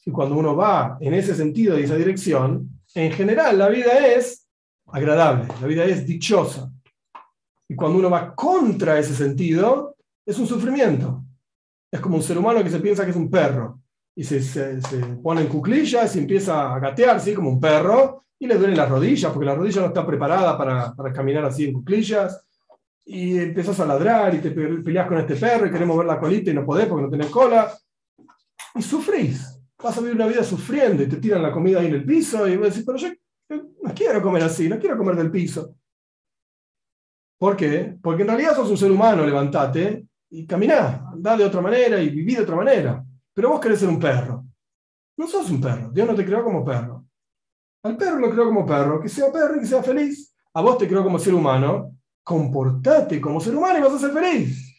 Y 0.06 0.12
cuando 0.12 0.38
uno 0.38 0.56
va 0.56 0.98
en 1.02 1.14
ese 1.14 1.36
sentido 1.36 1.78
y 1.78 1.84
esa 1.84 1.96
dirección, 1.96 2.70
en 2.96 3.12
general 3.12 3.58
la 3.58 3.68
vida 3.68 3.98
es 4.16 4.48
agradable, 4.88 5.46
la 5.60 5.68
vida 5.68 5.84
es 5.84 6.06
dichosa. 6.06 6.72
Y 7.68 7.76
cuando 7.76 8.00
uno 8.00 8.10
va 8.10 8.34
contra 8.34 8.98
ese 8.98 9.14
sentido, 9.14 9.98
es 10.26 10.40
un 10.40 10.48
sufrimiento. 10.48 11.22
Es 11.92 12.00
como 12.00 12.16
un 12.16 12.24
ser 12.24 12.38
humano 12.38 12.64
que 12.64 12.70
se 12.70 12.80
piensa 12.80 13.04
que 13.04 13.12
es 13.12 13.18
un 13.18 13.30
perro 13.30 13.82
y 14.20 14.24
se, 14.26 14.42
se, 14.42 14.82
pone 15.24 15.40
en 15.40 15.48
cuclillas 15.48 16.14
y 16.14 16.20
empieza 16.20 16.76
a 16.76 16.80
gatear 16.80 17.16
así 17.16 17.34
como 17.34 17.52
un 17.52 17.60
perro 17.62 18.26
y 18.38 18.48
le 18.48 18.56
duelen 18.56 18.76
las 18.76 18.90
rodillas 18.90 19.32
porque 19.32 19.46
la 19.46 19.56
rodilla 19.56 19.80
no 19.80 19.88
está 19.88 20.06
preparada 20.06 20.58
para, 20.58 20.94
para 20.94 21.14
caminar 21.14 21.46
así 21.46 21.64
en 21.64 21.72
cuclillas 21.72 22.46
y 23.06 23.38
empezás 23.38 23.80
a 23.80 23.86
ladrar 23.86 24.36
y 24.36 24.40
te 24.40 24.52
peleas 24.52 25.08
con 25.08 25.20
este 25.20 25.38
perro 25.38 25.68
y 25.68 25.72
queremos 25.72 25.98
ver 25.98 26.06
la 26.06 26.20
colita 26.20 26.52
y 26.52 26.54
no 26.54 26.66
podés 26.66 26.88
porque 26.88 27.04
no 27.04 27.10
tenés 27.10 27.28
cola 27.28 27.72
y 28.76 28.82
sufrís. 28.82 29.58
Vas 29.82 29.98
a 29.98 30.02
vivir 30.02 30.18
una 30.18 30.28
vida 30.28 30.44
sufriendo 30.44 31.02
y 31.02 31.08
te 31.08 31.16
tiran 31.16 31.42
la 31.42 31.54
comida 31.54 31.80
ahí 31.80 31.88
en 31.88 31.94
el 31.94 32.04
piso 32.04 32.46
y 32.46 32.58
vos 32.58 32.68
decís, 32.68 32.84
pero 32.86 32.98
yo 32.98 33.08
no 33.82 33.94
quiero 33.96 34.22
comer 34.22 34.44
así, 34.44 34.68
no 34.68 34.80
quiero 34.80 34.98
comer 34.98 35.16
del 35.16 35.32
piso. 35.32 35.76
¿Por 37.38 37.56
qué? 37.56 37.96
Porque 38.04 38.24
en 38.24 38.28
realidad 38.28 38.54
sos 38.54 38.70
un 38.70 38.78
ser 38.78 38.92
humano, 38.92 39.26
levantate 39.26 40.08
y 40.30 40.46
caminá, 40.46 41.06
andá 41.10 41.38
de 41.38 41.46
otra 41.46 41.62
manera 41.62 42.02
y 42.02 42.10
viví 42.10 42.36
de 42.36 42.42
otra 42.42 42.58
manera. 42.58 43.06
Pero 43.34 43.50
vos 43.50 43.60
querés 43.60 43.80
ser 43.80 43.90
un 43.90 44.00
perro. 44.00 44.46
No 45.18 45.28
sos 45.28 45.50
un 45.50 45.60
perro, 45.60 45.90
Dios 45.92 46.08
no 46.08 46.16
te 46.16 46.26
creó 46.26 46.44
como 46.44 46.64
perro. 46.64 47.06
Al 47.84 47.98
perro 47.98 48.20
lo 48.20 48.30
creó 48.30 48.46
como 48.46 48.66
perro, 48.66 49.02
que 49.02 49.10
sea 49.10 49.32
perro 49.32 49.58
y 49.58 49.60
que 49.62 49.66
sea 49.66 49.84
feliz. 49.84 50.34
A 50.54 50.62
vos 50.62 50.78
te 50.78 50.88
creó 50.88 51.04
como 51.04 51.20
ser 51.20 51.34
humano, 51.34 51.96
comportate 52.24 53.20
como 53.22 53.40
ser 53.40 53.56
humano 53.56 53.80
y 53.80 53.82
vas 53.82 53.94
a 53.94 54.00
ser 54.00 54.12
feliz. 54.12 54.70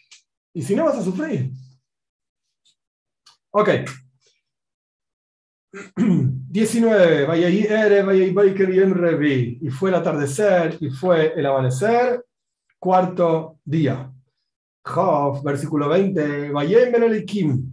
Y 0.52 0.62
si 0.62 0.74
no, 0.74 0.84
vas 0.84 0.96
a 0.96 1.02
sufrir. 1.02 1.52
Ok. 3.50 3.68
19. 5.96 7.26
Y 9.60 9.70
fue 9.70 9.90
el 9.90 9.94
atardecer 9.94 10.76
y 10.80 10.90
fue 10.90 11.32
el 11.36 11.46
amanecer 11.46 12.24
cuarto 12.78 13.58
día. 13.64 14.12
Job, 14.90 15.42
versículo 15.44 15.88
20, 15.88 16.52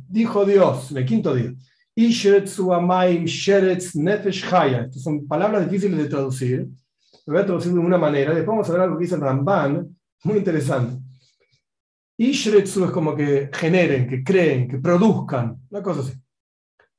dijo 0.07 0.45
Dios, 0.45 0.91
el 0.91 1.05
quinto 1.05 1.34
día, 1.34 1.53
Estas 1.95 2.51
son 5.03 5.28
palabras 5.28 5.70
difíciles 5.70 5.97
de 5.97 6.09
traducir. 6.09 6.68
Lo 7.26 7.34
voy 7.34 7.41
a 7.41 7.45
traducir 7.45 7.74
de 7.74 7.80
una 7.80 7.97
manera. 7.97 8.34
Después 8.34 8.47
vamos 8.47 8.70
a 8.70 8.74
ver 8.74 8.82
algo 8.82 8.97
que 8.97 9.03
dice 9.03 9.18
Ramban, 9.18 9.97
muy 10.24 10.38
interesante. 10.38 11.01
Ishretsu 12.18 12.86
es 12.86 12.91
como 12.91 13.15
que 13.15 13.49
generen, 13.53 14.07
que 14.07 14.24
creen, 14.24 14.68
que 14.68 14.78
produzcan, 14.78 15.59
una 15.70 15.82
cosa 15.82 16.01
así. 16.01 16.13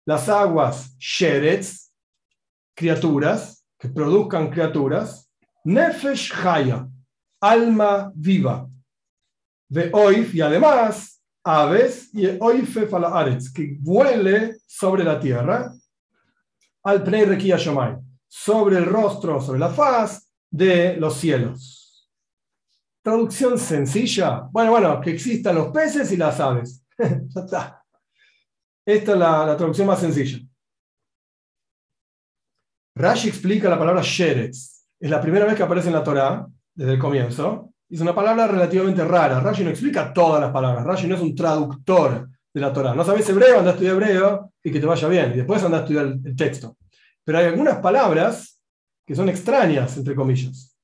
Las 0.05 0.29
aguas, 0.29 0.97
sheretz, 0.99 1.93
criaturas, 2.75 3.65
que 3.79 3.89
produzcan 3.89 4.51
criaturas. 4.51 5.31
Nefesh 5.65 6.33
Haya, 6.45 6.89
alma 7.41 8.13
viva. 8.15 8.69
De 9.69 9.91
oif 9.93 10.35
y 10.35 10.41
además 10.41 11.23
aves 11.45 12.15
y 12.15 12.27
oife 12.41 12.87
falaaretz, 12.87 13.53
que 13.53 13.77
vuele 13.81 14.57
sobre 14.67 15.05
la 15.05 15.21
tierra, 15.21 15.73
al 16.85 17.03
pnei 17.03 17.25
rekia 17.25 17.59
sobre 17.59 18.79
el 18.79 18.87
rostro, 18.87 19.41
sobre 19.41 19.59
la 19.59 19.69
faz 19.69 20.29
de 20.51 20.97
los 20.97 21.15
cielos. 21.15 22.09
Traducción 23.03 23.59
sencilla. 23.59 24.49
Bueno, 24.51 24.73
bueno, 24.73 25.01
que 25.01 25.11
existan 25.11 25.55
los 25.55 25.69
peces 25.69 26.11
y 26.13 26.17
las 26.17 26.41
aves. 26.41 26.85
Esta 26.99 27.85
es 28.85 29.19
la, 29.19 29.57
traducción 29.57 29.87
más 29.87 30.01
sencilla. 30.01 30.39
Rashi 32.95 33.29
explica 33.29 33.69
la 33.69 33.79
palabra 33.79 34.03
sheretz. 34.03 34.87
Es 34.99 35.11
la 35.11 35.21
primera 35.21 35.45
vez 35.45 35.55
que 35.55 35.63
aparece 35.63 35.89
en 35.89 35.95
la 35.95 36.03
Torah 36.03 36.47
desde 36.75 36.95
el 36.95 36.99
comienzo. 36.99 37.68
Es 37.91 38.01
una 38.01 38.15
palabra 38.15 38.47
relativamente 38.47 39.05
rara. 39.05 39.41
Rashi 39.41 39.65
no 39.65 39.71
explica 39.71 40.13
todas 40.13 40.41
las 40.41 40.53
palabras. 40.53 40.85
Rashi 40.85 41.07
no 41.07 41.15
es 41.15 41.23
un 41.23 41.35
traductor 41.35 42.29
de 42.53 42.61
la 42.61 42.73
Torah. 42.73 42.95
No 42.95 43.05
sabes 43.05 43.29
hebreo, 43.31 43.59
anda 43.59 43.71
a 43.71 43.75
estudiar 43.75 43.95
hebreo 43.95 44.53
y 44.63 44.71
que 44.71 44.81
te 44.81 44.87
vaya 44.87 45.09
bien. 45.09 45.33
Y 45.33 45.37
después 45.39 45.63
anda 45.63 45.79
a 45.79 45.81
estudiar 45.81 46.07
el 46.07 46.37
texto. 46.37 46.77
Pero 47.25 47.39
hay 47.39 47.47
algunas 47.47 47.79
palabras 47.79 48.61
que 49.07 49.15
son 49.15 49.29
extrañas, 49.29 49.97
entre 49.97 50.15
comillas. 50.15 50.77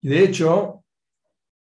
Y 0.00 0.08
de 0.08 0.24
hecho, 0.24 0.84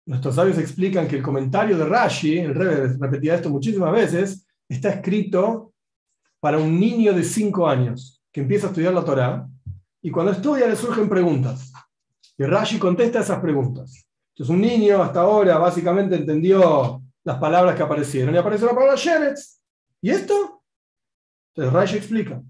nuestros 0.06 0.36
sabios 0.36 0.58
explican 0.60 1.08
que 1.08 1.18
el 1.18 1.24
comentario 1.24 1.78
de 1.78 1.86
Rashi, 1.86 2.38
el 2.38 2.54
repetía 2.54 3.36
esto 3.36 3.50
muchísimas 3.50 3.92
veces, 3.92 4.46
está 4.70 4.90
escrito 4.90 5.74
para 6.40 6.58
un 6.60 6.80
niño 6.80 7.14
de 7.14 7.24
5 7.24 7.68
años 7.68 8.22
que 8.32 8.42
empieza 8.42 8.68
a 8.68 8.70
estudiar 8.70 8.94
la 8.94 9.06
Torah 9.06 9.48
y 10.02 10.12
cuando 10.12 10.32
estudia 10.32 10.68
le 10.68 10.76
surgen 10.76 11.10
preguntas. 11.10 11.72
Y 12.38 12.44
Rashi 12.44 12.80
contesta 12.80 13.20
esas 13.20 13.40
preguntas. 13.40 14.08
Entonces, 14.34 14.56
un 14.56 14.62
niño 14.62 15.02
hasta 15.02 15.22
ahora 15.22 15.58
básicamente 15.58 16.16
entendió 16.16 17.02
las 17.24 17.38
palabras 17.38 17.76
que 17.76 17.84
aparecieron 17.84 18.34
y 18.34 18.38
apareció 18.38 18.68
la 18.68 18.74
palabra 18.74 18.96
Sheretz. 18.96 19.62
¿Y 20.02 20.10
esto? 20.10 20.64
Entonces, 21.54 21.74
Rashi 21.74 21.98
explica. 21.98 22.42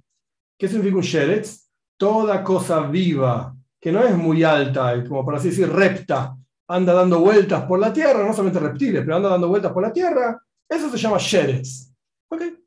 ¿Qué 0.58 0.68
significa 0.68 0.98
un 0.98 1.02
Sheretz? 1.02 1.70
Toda 1.98 2.44
cosa 2.44 2.82
viva, 2.82 3.56
que 3.80 3.92
no 3.92 4.04
es 4.04 4.16
muy 4.16 4.44
alta, 4.44 5.04
como 5.08 5.26
por 5.26 5.36
así 5.36 5.50
decir, 5.50 5.70
repta, 5.70 6.36
anda 6.68 6.94
dando 6.94 7.20
vueltas 7.20 7.64
por 7.64 7.80
la 7.80 7.92
tierra, 7.92 8.26
no 8.26 8.34
solamente 8.34 8.60
reptiles, 8.60 9.02
pero 9.04 9.18
anda 9.18 9.30
dando 9.30 9.50
vueltas 9.50 9.72
por 9.72 9.84
la 9.84 9.92
tierra, 9.92 10.42
eso 10.70 10.90
se 10.90 10.98
llama 10.98 11.18
Sheretz. 11.18 11.92
¿Ok? 12.30 12.42
Eso 12.42 12.58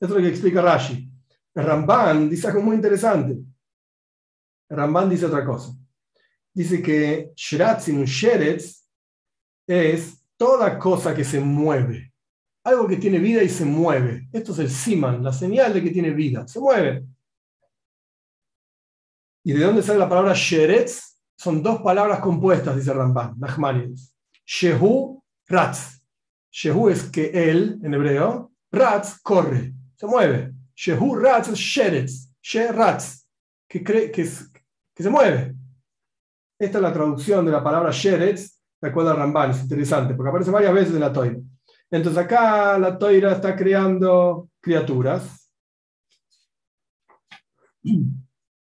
es 0.00 0.10
lo 0.10 0.16
que 0.18 0.28
explica 0.28 0.62
Rashi. 0.62 1.10
Ramban 1.54 2.30
dice 2.30 2.46
algo 2.46 2.60
muy 2.60 2.76
interesante. 2.76 3.38
Ramban 4.68 5.10
dice 5.10 5.26
otra 5.26 5.44
cosa 5.44 5.74
dice 6.54 6.82
que 6.82 7.32
Shiratzin, 7.34 8.04
Sheretz, 8.04 8.88
es 9.66 10.24
toda 10.36 10.78
cosa 10.78 11.14
que 11.14 11.24
se 11.24 11.40
mueve. 11.40 12.12
Algo 12.64 12.86
que 12.86 12.96
tiene 12.96 13.18
vida 13.18 13.42
y 13.42 13.48
se 13.48 13.64
mueve. 13.64 14.28
Esto 14.32 14.52
es 14.52 14.58
el 14.58 14.70
Siman, 14.70 15.22
la 15.22 15.32
señal 15.32 15.74
de 15.74 15.82
que 15.82 15.90
tiene 15.90 16.10
vida. 16.10 16.46
Se 16.48 16.60
mueve. 16.60 17.04
¿Y 19.44 19.52
de 19.52 19.64
dónde 19.64 19.82
sale 19.82 19.98
la 19.98 20.08
palabra 20.08 20.34
Sheretz? 20.34 21.16
Son 21.36 21.62
dos 21.62 21.80
palabras 21.80 22.20
compuestas, 22.20 22.76
dice 22.76 22.92
Ramban, 22.92 23.38
Nachmanides. 23.38 24.12
Shehu, 24.44 25.22
Ratz. 25.46 26.02
Shehu 26.50 26.88
es 26.88 27.04
que 27.04 27.30
él, 27.50 27.78
en 27.82 27.94
hebreo, 27.94 28.52
Ratz 28.72 29.20
corre, 29.22 29.72
se 29.96 30.06
mueve. 30.06 30.52
Shehu 30.74 31.14
Ratz 31.14 31.52
Sheretz, 31.52 32.28
She 32.42 32.72
Ratz, 32.72 33.26
que, 33.68 33.82
cree, 33.84 34.10
que 34.10 34.24
se 34.24 35.10
mueve. 35.10 35.54
Esta 36.58 36.78
es 36.78 36.82
la 36.82 36.92
traducción 36.92 37.46
de 37.46 37.52
la 37.52 37.62
palabra 37.62 37.90
Sheretz, 37.92 38.58
de 38.80 38.88
acuerdo 38.88 39.10
a 39.10 39.14
Ramban, 39.14 39.52
es 39.52 39.62
interesante, 39.62 40.14
porque 40.14 40.30
aparece 40.30 40.50
varias 40.50 40.74
veces 40.74 40.94
en 40.94 41.00
la 41.00 41.12
toira. 41.12 41.36
Entonces 41.90 42.22
acá 42.22 42.76
la 42.78 42.98
toira 42.98 43.32
está 43.32 43.54
creando 43.54 44.48
criaturas 44.60 45.50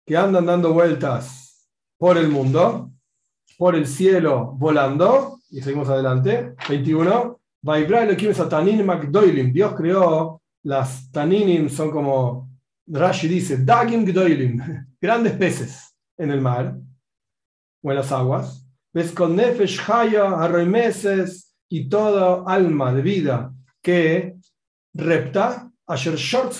que 0.07 0.17
andan 0.17 0.47
dando 0.47 0.73
vueltas 0.73 1.69
por 1.99 2.17
el 2.17 2.29
mundo, 2.29 2.91
por 3.59 3.75
el 3.75 3.87
cielo 3.87 4.55
volando, 4.57 5.39
y 5.51 5.61
seguimos 5.61 5.89
adelante, 5.91 6.55
21, 6.69 7.39
Dios 9.53 9.75
creó 9.77 10.43
las 10.65 11.11
taninim, 11.11 11.69
son 11.69 11.91
como 11.91 12.51
Rashi 12.87 13.29
dice, 13.29 13.59
Dagim 13.59 14.05
Gdoilim, 14.05 14.87
grandes 15.01 15.35
peces 15.35 15.95
en 16.17 16.31
el 16.31 16.41
mar 16.41 16.75
o 17.83 17.91
en 17.91 17.97
las 17.97 18.13
aguas. 18.13 18.67
Ves 18.93 19.13
con 19.13 19.35
Nefesh 19.37 19.81
Haya, 19.91 20.49
meses 20.67 21.55
y 21.69 21.89
toda 21.89 22.45
alma 22.47 22.93
de 22.93 23.03
vida 23.03 23.53
que 23.81 24.37
repta, 24.95 25.71
Asher 25.87 26.17
Short 26.17 26.53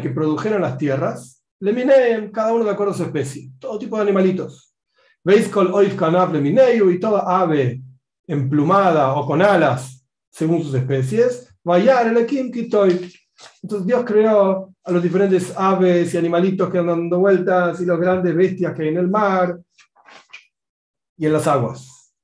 que 0.00 0.10
produjeron 0.10 0.62
las 0.62 0.78
tierras, 0.78 1.42
le 1.60 1.72
minen 1.72 2.30
cada 2.30 2.52
uno 2.52 2.64
de 2.64 2.70
acuerdo 2.70 2.92
a 2.92 2.96
su 2.96 3.02
especie, 3.02 3.50
todo 3.58 3.78
tipo 3.78 3.96
de 3.96 4.02
animalitos. 4.02 4.74
Veis 5.22 5.48
con 5.48 5.72
Oif 5.74 6.00
le 6.00 6.40
mineyu 6.40 6.90
y 6.90 6.98
toda 6.98 7.40
ave 7.40 7.82
emplumada 8.26 9.12
o 9.14 9.26
con 9.26 9.42
alas 9.42 10.06
según 10.30 10.62
sus 10.62 10.74
especies. 10.74 11.54
Vayar 11.62 12.06
el 12.06 12.26
Kitoy. 12.26 13.12
Entonces 13.62 13.86
Dios 13.86 14.04
creó 14.06 14.72
a 14.82 14.92
los 14.92 15.02
diferentes 15.02 15.52
aves 15.56 16.14
y 16.14 16.16
animalitos 16.16 16.70
que 16.70 16.78
andan 16.78 17.00
dando 17.00 17.18
vueltas 17.18 17.80
y 17.80 17.84
las 17.84 17.98
grandes 17.98 18.34
bestias 18.34 18.74
que 18.74 18.82
hay 18.82 18.88
en 18.88 18.96
el 18.96 19.08
mar 19.08 19.58
y 21.20 21.26
en 21.26 21.34
las 21.34 21.46
aguas. 21.46 22.14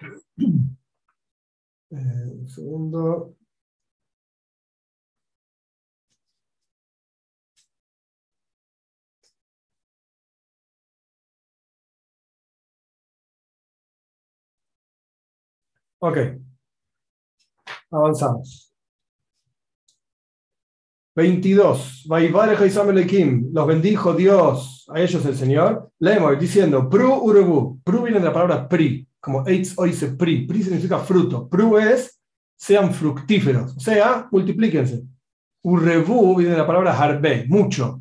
Eh, 1.90 1.96
un 1.96 2.46
segundo. 2.48 3.34
Ok. 16.00 16.18
Avanzamos. 17.90 18.67
22. 21.18 22.04
Los 23.52 23.66
bendijo 23.66 24.14
Dios 24.14 24.86
a 24.88 25.00
ellos 25.00 25.24
el 25.26 25.36
Señor. 25.36 25.90
Leemos 25.98 26.38
diciendo, 26.38 26.88
Pru 26.88 27.12
urebu. 27.12 27.80
Pru 27.82 28.02
viene 28.04 28.20
de 28.20 28.26
la 28.26 28.32
palabra 28.32 28.68
pri, 28.68 29.04
como 29.20 29.44
eitz 29.44 29.76
oise 29.76 30.12
pri. 30.16 30.46
Pri 30.46 30.62
significa 30.62 31.00
fruto. 31.00 31.48
Pru 31.48 31.76
es 31.76 32.20
sean 32.56 32.92
fructíferos, 32.92 33.76
o 33.76 33.80
sea, 33.80 34.28
multiplíquense. 34.30 35.02
Urebu 35.62 36.36
viene 36.36 36.52
de 36.52 36.58
la 36.58 36.66
palabra 36.66 36.96
harbe, 36.96 37.44
mucho. 37.48 38.00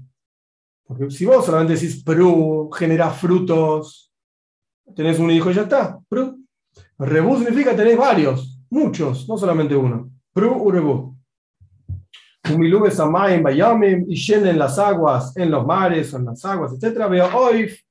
Porque 0.86 1.10
si 1.10 1.26
vos 1.26 1.44
solamente 1.44 1.74
decís 1.74 2.04
pru, 2.04 2.70
genera 2.72 3.10
frutos, 3.10 4.12
tenés 4.96 5.20
un 5.20 5.32
hijo 5.32 5.50
y 5.50 5.56
ya 5.56 5.64
está. 5.64 6.00
Pru. 6.08 6.40
Rebu 7.00 7.38
significa 7.38 7.76
tenéis 7.76 7.98
varios, 7.98 8.60
muchos, 8.70 9.28
no 9.28 9.38
solamente 9.38 9.76
uno. 9.76 10.12
Pru 10.34 10.54
urebu. 10.64 11.17
Humilube 12.54 12.92
Samaim 12.92 13.44
Bayamim 13.44 14.06
y 14.08 14.16
llenen 14.16 14.58
las 14.58 14.78
aguas 14.80 15.36
en 15.36 15.52
los 15.52 15.66
mares, 15.66 16.14
en 16.14 16.26
las 16.26 16.44
aguas, 16.46 16.74
etc. 16.74 17.08
Veo 17.10 17.28
Oif 17.36 17.82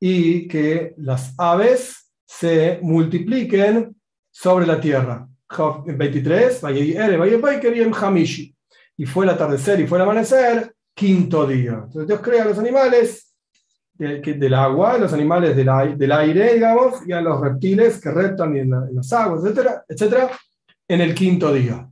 y 0.00 0.48
que 0.48 0.94
las 0.98 1.34
aves 1.38 2.12
se 2.24 2.78
multipliquen 2.82 3.96
sobre 4.30 4.66
la 4.66 4.80
tierra. 4.80 5.26
23, 5.86 6.62
y 8.98 9.06
fue 9.06 9.24
el 9.24 9.30
atardecer 9.30 9.80
y 9.80 9.86
fue 9.86 9.98
el 9.98 10.02
amanecer, 10.02 10.74
quinto 10.94 11.46
día. 11.46 11.82
Entonces 11.84 12.06
Dios 12.06 12.20
crea 12.20 12.42
a 12.42 12.46
los 12.46 12.58
animales 12.58 13.34
del 13.94 14.54
agua, 14.54 14.92
a 14.92 14.98
los 14.98 15.12
animales 15.12 15.56
del 15.56 16.12
aire, 16.12 16.54
digamos, 16.54 17.06
y 17.06 17.12
a 17.12 17.20
los 17.20 17.40
reptiles 17.40 18.00
que 18.00 18.10
reptan 18.10 18.56
en, 18.56 18.70
las 18.92 19.12
aguas, 19.12 19.42
etcétera, 19.44 19.84
etcétera, 19.88 20.30
en 20.86 21.00
el 21.00 21.14
quinto 21.14 21.52
día. 21.52 21.88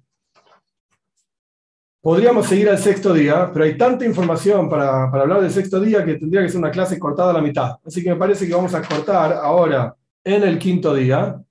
Podríamos 2.06 2.46
seguir 2.46 2.68
al 2.68 2.78
sexto 2.78 3.12
día, 3.12 3.50
pero 3.52 3.64
hay 3.64 3.76
tanta 3.76 4.04
información 4.04 4.70
para, 4.70 5.06
hablar 5.06 5.40
del 5.40 5.50
sexto 5.50 5.80
día 5.80 6.04
que 6.04 6.14
tendría 6.14 6.40
que 6.40 6.48
ser 6.48 6.60
una 6.60 6.70
clase 6.70 7.00
cortada 7.00 7.30
a 7.30 7.32
la 7.32 7.40
mitad. 7.40 7.78
Así 7.84 8.00
que 8.00 8.10
me 8.10 8.14
parece 8.14 8.46
que 8.46 8.54
vamos 8.54 8.72
a 8.74 8.82
cortar 8.82 9.32
ahora 9.32 9.92
en 10.22 10.44
el 10.44 10.56
quinto 10.56 10.94
día. 10.94 11.42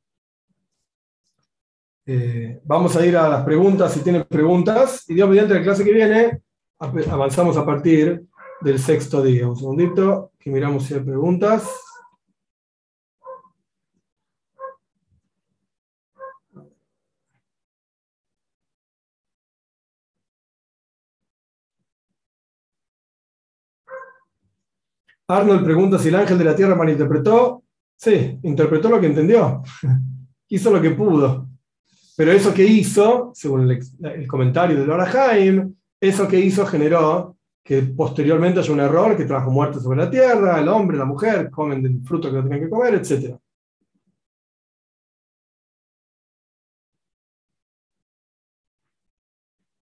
Eh, 2.05 2.61
vamos 2.63 2.95
a 2.95 3.05
ir 3.05 3.17
a 3.17 3.27
las 3.27 3.43
preguntas 3.43 3.91
si 3.91 3.99
tienen 3.99 4.23
preguntas. 4.23 5.03
Y 5.09 5.15
Dios 5.15 5.27
mediante 5.27 5.55
la 5.55 5.61
clase 5.61 5.83
que 5.83 5.91
viene, 5.91 6.39
avanzamos 6.79 7.57
a 7.57 7.65
partir 7.65 8.23
del 8.61 8.79
sexto 8.79 9.21
día. 9.21 9.49
Un 9.49 9.57
segundito, 9.57 10.31
que 10.39 10.51
miramos 10.51 10.85
si 10.85 10.93
hay 10.93 11.01
preguntas. 11.01 11.69
Arnold 25.27 25.63
pregunta 25.63 25.97
si 25.97 26.09
el 26.09 26.15
ángel 26.15 26.37
de 26.37 26.45
la 26.45 26.55
tierra 26.55 26.75
malinterpretó. 26.75 27.63
Sí, 27.97 28.39
interpretó 28.43 28.89
lo 28.89 28.99
que 28.99 29.07
entendió. 29.07 29.63
hizo 30.49 30.71
lo 30.71 30.81
que 30.81 30.91
pudo. 30.91 31.47
Pero 32.17 32.31
eso 32.31 32.53
que 32.53 32.63
hizo, 32.63 33.31
según 33.33 33.69
el, 33.69 34.27
comentario 34.27 34.79
de 34.79 34.87
Laura 34.87 35.05
Jaime, 35.05 35.73
eso 35.99 36.27
que 36.27 36.39
hizo 36.39 36.65
generó 36.65 37.37
que 37.63 37.81
posteriormente 37.81 38.59
haya 38.59 38.71
un 38.71 38.79
error 38.79 39.17
que 39.17 39.25
trajo 39.25 39.49
muerte 39.49 39.79
sobre 39.79 39.97
la 39.97 40.09
tierra, 40.09 40.59
el 40.59 40.67
hombre, 40.67 40.97
la 40.97 41.05
mujer, 41.05 41.49
comen 41.49 41.81
del 41.81 42.01
fruto 42.03 42.29
que 42.29 42.35
no 42.37 42.43
tienen 42.43 42.61
que 42.61 42.69
comer, 42.69 42.93
etc. 42.95 43.35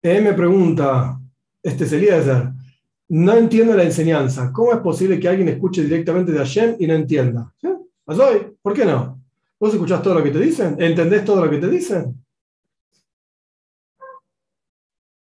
Me 0.05 0.33
pregunta, 0.33 1.21
este 1.63 1.85
es 1.85 1.93
Eliezer, 1.93 2.53
no 3.13 3.35
entiendo 3.35 3.75
la 3.75 3.83
enseñanza. 3.83 4.51
¿Cómo 4.55 4.73
es 4.73 4.79
posible 4.79 5.21
que 5.21 5.29
alguien 5.29 5.49
escuche 5.49 5.83
directamente 5.83 6.33
de 6.33 6.39
Hashem 6.39 6.77
y 6.79 6.87
no 6.87 6.95
entienda? 6.95 7.53
¿Sí? 7.61 7.69
¿Por 8.63 8.73
qué 8.73 8.87
no? 8.87 9.21
¿Vos 9.61 9.75
escuchás 9.75 10.03
todo 10.03 10.15
lo 10.15 10.23
que 10.23 10.31
te 10.31 10.39
dicen? 10.39 10.77
¿Entendés 10.79 11.23
todo 11.23 11.45
lo 11.45 11.51
que 11.51 11.59
te 11.59 11.69
dicen? 11.69 12.25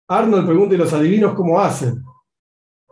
Arnold 0.08 0.46
pregunta, 0.46 0.74
¿y 0.74 0.78
los 0.78 0.92
adivinos 0.94 1.34
cómo 1.34 1.60
hacen? 1.60 2.02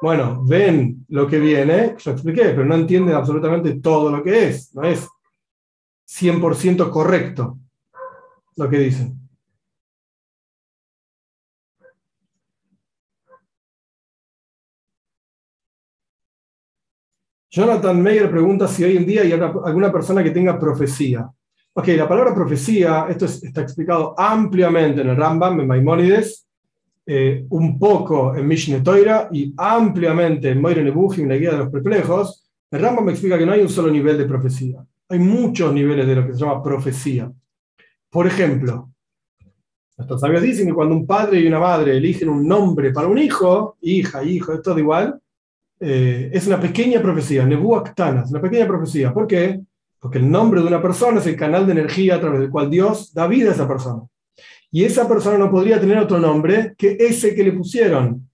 Bueno, 0.03 0.45
ven 0.47 1.07
lo 1.09 1.27
que 1.27 1.39
viene, 1.39 1.97
yo 1.99 2.11
expliqué, 2.11 2.51
pero 2.51 2.67
no 2.67 2.75
entienden 2.75 3.15
absolutamente 3.15 3.81
todo 3.81 4.11
lo 4.11 4.23
que 4.23 4.49
es. 4.49 4.75
No 4.75 4.83
es 4.83 5.09
100% 6.07 6.91
correcto 6.91 7.59
lo 8.57 8.69
que 8.69 8.79
dicen. 8.79 9.20
Jonathan 17.51 18.01
Meyer 18.01 18.31
pregunta 18.31 18.69
si 18.69 18.85
hoy 18.85 18.97
en 18.97 19.05
día 19.05 19.23
hay 19.23 19.33
alguna 19.33 19.91
persona 19.91 20.23
que 20.23 20.31
tenga 20.31 20.59
profecía. 20.59 21.29
Ok, 21.73 21.89
la 21.89 22.09
palabra 22.09 22.33
profecía, 22.33 23.07
esto 23.09 23.25
está 23.25 23.63
explicado 23.63 24.15
ampliamente 24.17 25.01
en 25.01 25.09
el 25.09 25.17
Rambam, 25.17 25.61
en 25.61 25.67
Maimónides, 25.67 26.47
eh, 27.07 27.45
un 27.51 27.77
poco 27.77 28.37
en 28.37 28.47
Mishneh 28.47 28.83
Toira 28.83 29.29
y 29.33 29.53
ampliamente 29.57 30.51
en 30.51 30.61
Moire 30.61 30.85
Nebuchim, 30.85 31.29
la 31.29 31.37
guía 31.37 31.51
de 31.53 31.59
los 31.59 31.71
perplejos. 31.71 32.49
El 32.71 32.81
Rambam 32.81 33.07
me 33.07 33.13
explica 33.13 33.37
que 33.37 33.47
no 33.47 33.53
hay 33.53 33.63
un 33.63 33.69
solo 33.69 33.91
nivel 33.91 34.17
de 34.17 34.27
profecía. 34.27 34.85
Hay 35.09 35.19
muchos 35.19 35.73
niveles 35.75 36.07
de 36.07 36.15
lo 36.15 36.27
que 36.27 36.35
se 36.35 36.39
llama 36.39 36.63
profecía. 36.63 37.33
Por 38.09 38.29
ejemplo, 38.29 38.91
nuestros 39.97 40.21
sabios 40.21 40.43
dicen 40.43 40.69
que 40.69 40.75
cuando 40.75 40.95
un 40.95 41.05
padre 41.05 41.41
y 41.41 41.49
una 41.49 41.59
madre 41.59 41.97
eligen 41.97 42.29
un 42.29 42.47
nombre 42.47 42.93
para 42.93 43.09
un 43.09 43.19
hijo, 43.19 43.77
hija, 43.81 44.23
hijo, 44.23 44.53
es 44.53 44.63
todo 44.63 44.79
igual, 44.79 45.21
eh, 45.81 46.31
es 46.33 46.47
una 46.47 46.61
pequeña 46.61 47.01
profecía, 47.01 47.47
Nebu 47.47 47.75
Aktana, 47.75 48.23
es 48.23 48.31
una 48.31 48.43
pequeña 48.43 48.67
profecía. 48.67 49.15
¿Por 49.15 49.27
qué? 49.27 49.61
Porque 49.99 50.19
el 50.19 50.31
nombre 50.31 50.61
de 50.61 50.67
una 50.67 50.83
persona 50.83 51.21
es 51.21 51.27
el 51.27 51.37
canal 51.37 51.65
de 51.67 51.73
energía 51.73 52.17
a 52.17 52.21
través 52.21 52.41
del 52.41 52.51
cual 52.51 52.71
Dios 52.71 53.15
da 53.15 53.27
vida 53.27 53.51
a 53.51 53.55
esa 53.55 53.67
persona. 53.67 54.03
Y 54.71 54.85
esa 54.85 55.09
persona 55.09 55.39
no 55.39 55.51
podría 55.51 55.81
tener 55.81 55.99
otro 55.99 56.19
nombre 56.19 56.75
que 56.77 56.97
ese 57.01 57.35
que 57.35 57.43
le 57.43 57.53
pusieron. 57.53 58.29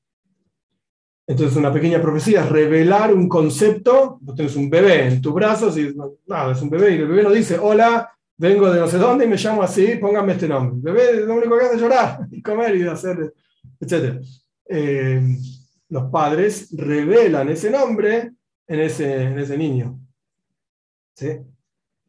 Entonces, 1.28 1.56
una 1.56 1.72
pequeña 1.72 2.00
profecía 2.00 2.44
es 2.44 2.50
revelar 2.50 3.14
un 3.14 3.28
concepto. 3.28 4.18
Vos 4.20 4.36
tenés 4.36 4.54
un 4.56 4.68
bebé 4.68 5.06
en 5.06 5.20
tus 5.20 5.32
brazos 5.32 5.78
y 5.78 5.94
nada, 6.26 6.52
es 6.52 6.62
un 6.62 6.70
bebé 6.70 6.96
y 6.96 6.98
el 7.00 7.08
bebé 7.08 7.22
no 7.22 7.30
dice, 7.30 7.58
hola, 7.58 8.12
vengo 8.36 8.70
de 8.70 8.80
no 8.80 8.86
sé 8.86 8.98
dónde 8.98 9.24
y 9.24 9.28
me 9.28 9.36
llamo 9.36 9.62
así, 9.62 9.96
póngame 10.00 10.34
este 10.34 10.48
nombre. 10.48 10.76
El 10.76 10.96
bebé 10.96 11.26
lo 11.26 11.34
único 11.34 11.58
que 11.58 11.64
hace 11.64 11.78
llorar 11.78 12.26
y 12.30 12.42
comer 12.42 12.76
y 12.76 12.86
hacer, 12.86 13.32
etc. 13.80 14.20
Eh, 14.68 15.36
los 15.88 16.10
padres 16.10 16.68
revelan 16.76 17.48
ese 17.48 17.70
nombre 17.70 18.32
en 18.66 18.80
ese, 18.80 19.22
en 19.22 19.38
ese 19.38 19.56
niño. 19.56 19.98
¿Sí? 21.14 21.28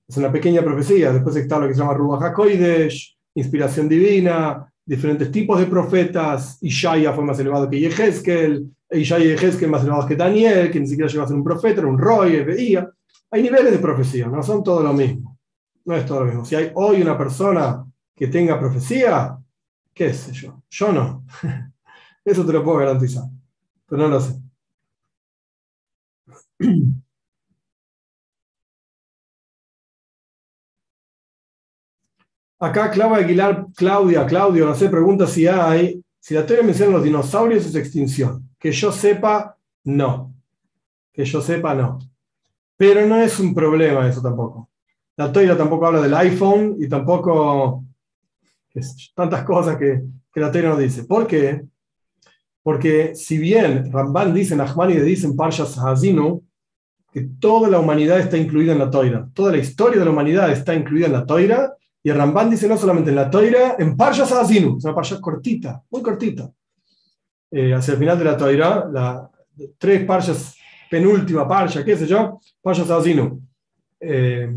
Es 0.07 0.17
una 0.17 0.32
pequeña 0.32 0.61
profecía. 0.61 1.11
Después 1.11 1.36
está 1.36 1.59
lo 1.59 1.67
que 1.67 1.73
se 1.73 1.82
llama 1.82 1.93
Ruach 1.93 2.23
HaKoidesh, 2.23 3.17
inspiración 3.36 3.89
divina, 3.89 4.71
diferentes 4.86 5.32
tipos 5.32 5.59
de 5.59 5.65
profetas. 5.65 6.57
Ishaya 6.61 7.13
fue 7.13 7.25
más 7.25 7.39
elevado 7.39 7.69
que 7.69 7.80
Yehezkel, 7.80 8.71
Ishaya 8.91 9.25
y 9.25 9.28
Yehezkel 9.30 9.69
más 9.69 9.82
elevados 9.82 10.05
que 10.05 10.15
Daniel, 10.15 10.71
que 10.71 10.80
ni 10.80 10.88
siquiera 10.88 11.11
llegó 11.11 11.23
a 11.23 11.28
ser 11.28 11.36
un 11.36 11.43
profeta, 11.43 11.82
era 11.82 11.89
un 11.89 11.97
Roy, 11.97 12.43
veía. 12.43 12.89
Hay 13.30 13.43
niveles 13.43 13.73
de 13.73 13.80
profecía, 13.80 14.28
no 14.28 14.41
son 14.41 14.63
todo 14.63 14.82
lo 14.82 14.93
mismo. 14.93 15.38
No 15.84 15.95
es 15.95 16.05
todo 16.05 16.21
lo 16.21 16.25
mismo. 16.25 16.45
Si 16.45 16.55
hay 16.55 16.71
hoy 16.73 17.01
una 17.01 17.17
persona 17.17 17.86
que 18.15 18.28
tenga 18.28 18.59
profecía, 18.59 19.38
qué 19.93 20.13
sé 20.13 20.32
yo, 20.32 20.63
yo 20.69 20.91
no. 20.91 21.25
Eso 22.25 22.45
te 22.45 22.53
lo 22.53 22.63
puedo 22.63 22.78
garantizar, 22.78 23.23
pero 23.88 24.03
no 24.03 24.09
lo 24.09 24.19
sé. 24.19 24.33
Acá 32.59 32.89
Claudia 32.89 33.23
Aguilar, 33.23 33.67
Claudia, 33.75 34.25
Claudio, 34.25 34.73
sé, 34.73 34.89
pregunta 34.89 35.27
si 35.27 35.45
hay, 35.47 36.03
si 36.19 36.33
la 36.33 36.43
teoría 36.45 36.65
menciona 36.65 36.93
los 36.93 37.03
dinosaurios 37.03 37.65
es 37.65 37.75
extinción. 37.75 38.49
Que 38.57 38.71
yo 38.71 38.91
sepa, 38.91 39.55
no. 39.83 40.33
Que 41.13 41.23
yo 41.23 41.39
sepa, 41.39 41.75
no. 41.75 41.99
Pero 42.75 43.05
no 43.05 43.17
es 43.17 43.39
un 43.39 43.53
problema 43.53 44.07
eso 44.07 44.21
tampoco. 44.21 44.69
La 45.15 45.31
teoría 45.31 45.55
tampoco 45.55 45.85
habla 45.85 46.01
del 46.01 46.15
iPhone 46.15 46.75
y 46.79 46.88
tampoco 46.89 47.83
tantas 49.15 49.43
cosas 49.43 49.77
que, 49.77 50.03
que 50.33 50.39
la 50.39 50.51
teoría 50.51 50.71
no 50.71 50.77
dice. 50.77 51.03
¿Por 51.03 51.27
qué? 51.27 51.63
Porque 52.68 53.15
si 53.15 53.38
bien 53.38 53.89
Ramban 53.93 54.34
dice, 54.34 54.53
Nachmani 54.53 54.95
dice 54.95 55.26
en 55.26 55.38
Parshas 55.38 55.78
Hazinu, 55.78 56.43
que 57.13 57.22
toda 57.39 57.70
la 57.70 57.80
humanidad 57.80 58.20
está 58.20 58.38
incluida 58.38 58.74
en 58.74 58.80
la 58.80 58.91
toira, 58.91 59.26
toda 59.34 59.53
la 59.53 59.59
historia 59.59 59.99
de 59.99 60.03
la 60.03 60.11
humanidad 60.11 60.51
está 60.51 60.76
incluida 60.76 61.05
en 61.05 61.13
la 61.13 61.26
toira, 61.26 61.78
y 62.03 62.11
Ramban 62.11 62.49
dice 62.49 62.68
no 62.68 62.76
solamente 62.76 63.09
en 63.09 63.15
la 63.15 63.30
Toira, 63.30 63.78
en 63.80 63.95
Parshas 63.95 64.34
Azinu, 64.34 64.80
es 64.80 64.84
una 64.84 64.93
parsha 64.93 65.22
cortita, 65.22 65.82
muy 65.89 66.01
cortita. 66.01 66.51
Eh, 67.51 67.74
hacia 67.74 67.93
el 67.93 67.99
final 67.99 68.20
de 68.20 68.26
la 68.26 68.36
Toira, 68.36 68.89
la, 68.91 69.32
tres 69.78 70.03
parshas, 70.03 70.57
penúltima 70.91 71.47
parsha, 71.47 71.86
qué 71.86 71.95
sé 71.95 72.05
yo, 72.05 72.41
Parshas 72.61 72.89
Azinu. 72.89 73.41
Eh, 73.97 74.51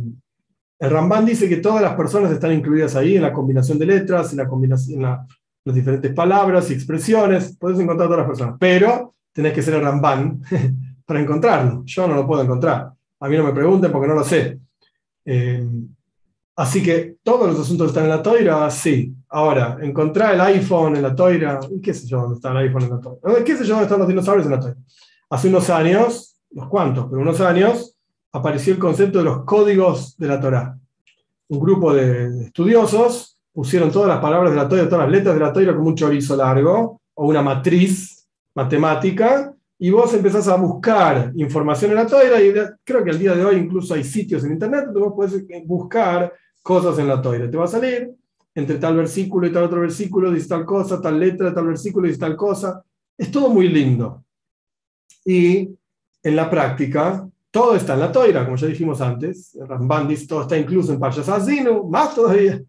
el 0.81 0.91
Ramban 0.91 1.27
dice 1.27 1.49
que 1.49 1.59
todas 1.59 1.81
las 1.81 1.95
personas 1.95 2.33
están 2.33 2.53
incluidas 2.55 2.97
ahí 2.97 3.15
en 3.15 3.23
la 3.23 3.33
combinación 3.33 3.79
de 3.79 3.87
letras, 3.87 4.33
en 4.33 4.39
la 4.39 4.49
combinación, 4.49 5.01
las 5.71 5.75
diferentes 5.75 6.13
palabras 6.13 6.71
y 6.71 6.75
expresiones, 6.75 7.57
puedes 7.59 7.79
encontrar 7.81 8.09
todas 8.09 8.21
las 8.21 8.29
personas, 8.29 8.57
pero 8.59 9.15
tenés 9.33 9.53
que 9.53 9.63
ser 9.63 9.75
el 9.75 9.83
Ramban 9.83 10.43
para 11.07 11.21
encontrarlo. 11.21 11.83
Yo 11.85 12.07
no 12.07 12.15
lo 12.15 12.27
puedo 12.27 12.43
encontrar. 12.43 12.93
A 13.21 13.29
mí 13.29 13.37
no 13.37 13.45
me 13.45 13.53
pregunten 13.53 13.91
porque 13.91 14.09
no 14.09 14.15
lo 14.15 14.25
sé. 14.25 14.59
Eh, 15.25 15.67
Así 16.61 16.83
que 16.83 17.17
todos 17.23 17.49
los 17.49 17.59
asuntos 17.59 17.87
están 17.89 18.05
en 18.05 18.11
la 18.11 18.23
toira, 18.23 18.71
sí. 18.71 19.15
Ahora, 19.31 19.79
encontrar 19.81 20.35
el 20.35 20.43
iPhone 20.43 20.95
en 20.95 21.01
la 21.01 21.15
toira, 21.17 21.59
qué 21.83 21.95
sé 21.95 22.07
yo 22.07 22.21
dónde 22.21 22.35
está 22.35 22.51
el 22.51 22.59
iPhone 22.59 22.83
en 22.83 22.91
la 22.91 23.01
toira, 23.01 23.43
qué 23.43 23.57
sé 23.57 23.65
yo 23.65 23.71
dónde 23.71 23.85
están 23.85 23.99
los 23.99 24.09
dinosaurios 24.09 24.45
en 24.45 24.53
la 24.53 24.61
toira. 24.61 24.77
Hace 25.31 25.49
unos 25.49 25.71
años, 25.71 26.37
unos 26.51 26.69
cuantos, 26.69 27.07
pero 27.09 27.23
unos 27.23 27.41
años, 27.41 27.97
apareció 28.31 28.75
el 28.75 28.79
concepto 28.79 29.21
de 29.21 29.25
los 29.25 29.45
códigos 29.47 30.19
de 30.19 30.29
la 30.29 30.39
Torah. 30.39 30.79
Un 31.49 31.61
grupo 31.61 31.95
de 31.95 32.45
estudiosos 32.45 33.39
pusieron 33.53 33.91
todas 33.91 34.09
las 34.09 34.21
palabras 34.21 34.51
de 34.51 34.57
la 34.57 34.69
toira, 34.69 34.89
todas 34.89 35.05
las 35.05 35.13
letras 35.13 35.35
de 35.35 35.41
la 35.41 35.53
toira 35.53 35.75
como 35.75 35.89
un 35.89 35.95
chorizo 35.95 36.37
largo 36.37 37.01
o 37.15 37.27
una 37.27 37.43
matriz 37.43 38.29
matemática 38.55 39.55
y 39.79 39.91
vos 39.91 40.13
empezás 40.15 40.47
a 40.49 40.57
buscar 40.57 41.33
información 41.37 41.93
en 41.93 41.97
la 41.97 42.07
toira 42.07 42.41
y 42.41 42.53
creo 42.85 43.03
que 43.03 43.11
al 43.11 43.19
día 43.19 43.35
de 43.35 43.45
hoy 43.45 43.57
incluso 43.57 43.95
hay 43.95 44.05
sitios 44.05 44.45
en 44.45 44.53
internet 44.53 44.85
donde 44.87 45.01
vos 45.01 45.15
podés 45.15 45.43
buscar 45.65 46.33
cosas 46.63 46.99
en 46.99 47.09
la 47.09 47.21
toira. 47.23 47.51
Te 47.51 47.57
va 47.57 47.65
a 47.65 47.69
salir 47.69 48.11
entre 48.55 48.79
tal 48.79 48.97
versículo 48.97 49.47
y 49.47 49.53
tal 49.53 49.65
otro 49.65 49.81
versículo, 49.81 50.31
dice 50.31 50.49
tal 50.49 50.65
cosa, 50.65 51.01
tal 51.01 51.19
letra, 51.19 51.55
tal 51.55 51.67
versículo, 51.67 52.07
dice 52.07 52.19
tal 52.19 52.37
cosa. 52.37 52.85
Es 53.17 53.31
todo 53.31 53.49
muy 53.49 53.69
lindo. 53.69 54.25
Y 55.25 55.71
en 56.23 56.37
la 56.37 56.51
práctica, 56.51 57.27
todo 57.51 57.75
está 57.75 57.95
en 57.95 58.01
la 58.01 58.13
toira, 58.13 58.45
como 58.45 58.57
ya 58.57 58.67
dijimos 58.67 59.01
antes. 59.01 59.57
Ramban 59.67 60.09
dice, 60.09 60.27
todo 60.27 60.43
está 60.43 60.59
incluso 60.59 60.93
en 60.93 61.01
Payas 61.01 61.29
Asino, 61.29 61.85
más 61.85 62.15
todavía. 62.15 62.61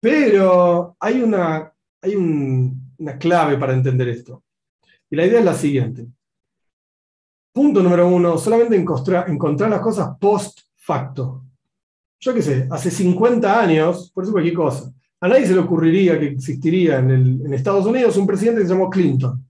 Pero 0.00 0.96
hay, 1.00 1.22
una, 1.22 1.72
hay 2.00 2.14
una 2.16 3.18
clave 3.18 3.56
para 3.56 3.74
entender 3.74 4.08
esto. 4.08 4.44
Y 5.10 5.16
la 5.16 5.26
idea 5.26 5.40
es 5.40 5.44
la 5.44 5.54
siguiente. 5.54 6.06
Punto 7.52 7.82
número 7.82 8.06
uno, 8.08 8.38
solamente 8.38 8.76
encontrar, 8.76 9.28
encontrar 9.28 9.70
las 9.70 9.80
cosas 9.80 10.16
post 10.18 10.60
facto 10.76 11.44
yo 12.20 12.34
qué 12.34 12.42
sé, 12.42 12.66
hace 12.70 12.90
50 12.90 13.60
años, 13.60 14.10
por 14.12 14.24
eso 14.24 14.32
cualquier 14.32 14.54
cosa, 14.54 14.92
a 15.20 15.28
nadie 15.28 15.46
se 15.46 15.54
le 15.54 15.60
ocurriría 15.60 16.18
que 16.18 16.26
existiría 16.26 16.98
en, 16.98 17.10
en 17.10 17.54
Estados 17.54 17.86
Unidos 17.86 18.16
un 18.16 18.26
presidente 18.26 18.60
que 18.60 18.66
se 18.66 18.72
llamó 18.72 18.90
Clinton. 18.90 19.44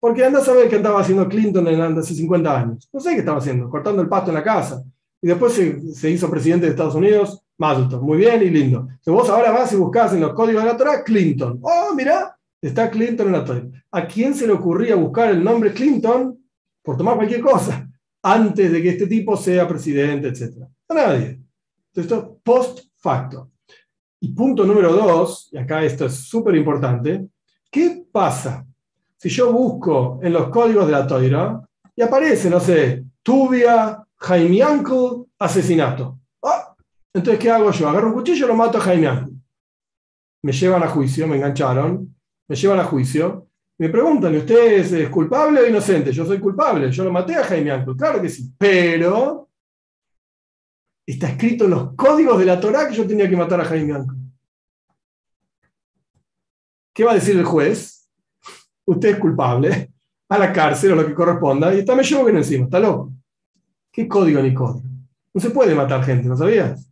Porque 0.00 0.24
anda 0.24 0.38
a 0.38 0.44
saber 0.44 0.68
qué 0.68 0.76
andaba 0.76 1.00
haciendo 1.00 1.28
Clinton 1.28 1.66
en, 1.66 1.80
hace 1.80 2.14
50 2.14 2.58
años. 2.58 2.88
No 2.92 3.00
sé 3.00 3.10
qué 3.12 3.18
estaba 3.18 3.38
haciendo, 3.38 3.68
cortando 3.68 4.00
el 4.00 4.08
pasto 4.08 4.30
en 4.30 4.36
la 4.36 4.44
casa. 4.44 4.82
Y 5.20 5.26
después 5.26 5.52
se, 5.54 5.92
se 5.92 6.10
hizo 6.10 6.30
presidente 6.30 6.66
de 6.66 6.70
Estados 6.70 6.94
Unidos, 6.94 7.42
Madelton. 7.58 8.02
Muy 8.02 8.18
bien 8.18 8.42
y 8.42 8.50
lindo. 8.50 8.88
Si 9.00 9.10
vos 9.10 9.28
ahora 9.28 9.50
vas 9.50 9.72
y 9.72 9.76
buscas 9.76 10.14
en 10.14 10.20
los 10.20 10.32
códigos 10.32 10.62
de 10.62 10.70
la 10.70 10.76
Torah, 10.76 11.02
Clinton. 11.04 11.58
Oh, 11.62 11.92
mira, 11.94 12.36
está 12.62 12.88
Clinton 12.88 13.26
en 13.26 13.32
la 13.32 13.44
Torah. 13.44 13.64
¿A 13.90 14.06
quién 14.06 14.34
se 14.34 14.46
le 14.46 14.52
ocurría 14.52 14.94
buscar 14.94 15.30
el 15.30 15.42
nombre 15.42 15.72
Clinton 15.72 16.38
por 16.82 16.96
tomar 16.96 17.16
cualquier 17.16 17.40
cosa 17.40 17.88
antes 18.22 18.72
de 18.72 18.82
que 18.82 18.90
este 18.90 19.06
tipo 19.06 19.36
sea 19.36 19.66
presidente, 19.66 20.28
etcétera? 20.28 20.68
A 20.88 20.94
nadie. 20.94 21.40
Esto 21.94 22.38
post 22.42 22.80
facto. 22.96 23.50
Y 24.20 24.32
punto 24.32 24.64
número 24.64 24.92
dos, 24.92 25.48
y 25.52 25.58
acá 25.58 25.84
esto 25.84 26.06
es 26.06 26.14
súper 26.14 26.54
importante, 26.56 27.28
¿qué 27.70 28.04
pasa 28.10 28.66
si 29.16 29.28
yo 29.28 29.52
busco 29.52 30.18
en 30.22 30.32
los 30.32 30.48
códigos 30.48 30.86
de 30.86 30.92
la 30.92 31.06
toira 31.06 31.60
y 31.94 32.02
aparece, 32.02 32.50
no 32.50 32.58
sé, 32.60 33.04
Tubia, 33.22 34.04
Jaime 34.16 34.64
Uncle, 34.64 35.26
asesinato? 35.38 36.18
Entonces, 37.18 37.42
¿qué 37.42 37.50
hago 37.50 37.72
yo? 37.72 37.88
Agarro 37.88 38.08
un 38.08 38.14
cuchillo 38.14 38.46
y 38.46 38.48
lo 38.48 38.54
mato 38.54 38.78
a 38.78 38.80
Jaime. 38.80 39.26
Me 40.40 40.52
llevan 40.52 40.84
a 40.84 40.88
juicio, 40.88 41.26
me 41.26 41.36
engancharon, 41.36 42.14
me 42.46 42.54
llevan 42.54 42.78
a 42.78 42.84
juicio. 42.84 43.48
Me 43.76 43.88
preguntan, 43.88 44.36
¿usted 44.36 44.94
es 44.94 45.08
culpable 45.08 45.60
o 45.60 45.66
inocente? 45.66 46.12
Yo 46.12 46.24
soy 46.24 46.38
culpable, 46.38 46.92
yo 46.92 47.04
lo 47.04 47.10
maté 47.10 47.34
a 47.34 47.42
Jaime 47.42 47.74
Uncle, 47.74 47.96
claro 47.96 48.22
que 48.22 48.28
sí, 48.28 48.52
pero 48.56 49.48
está 51.06 51.28
escrito 51.28 51.64
en 51.64 51.70
los 51.70 51.94
códigos 51.94 52.38
de 52.38 52.44
la 52.44 52.60
Torá 52.60 52.88
que 52.88 52.94
yo 52.94 53.06
tenía 53.06 53.28
que 53.28 53.36
matar 53.36 53.60
a 53.60 53.64
Jaime 53.64 53.86
Bianco. 53.86 54.14
¿Qué 56.94 57.04
va 57.04 57.12
a 57.12 57.14
decir 57.14 57.36
el 57.36 57.44
juez? 57.44 58.08
Usted 58.84 59.10
es 59.10 59.18
culpable, 59.18 59.92
a 60.28 60.38
la 60.38 60.52
cárcel 60.52 60.92
o 60.92 60.96
lo 60.96 61.06
que 61.06 61.14
corresponda, 61.14 61.74
y 61.74 61.80
está 61.80 61.96
me 61.96 62.04
llevo 62.04 62.24
bien 62.24 62.36
encima, 62.36 62.64
está 62.64 62.78
loco. 62.78 63.12
¿Qué 63.92 64.06
código 64.06 64.40
ni 64.40 64.54
código? 64.54 64.88
No 65.34 65.40
se 65.40 65.50
puede 65.50 65.74
matar 65.74 66.04
gente, 66.04 66.28
¿no 66.28 66.36
sabías? 66.36 66.87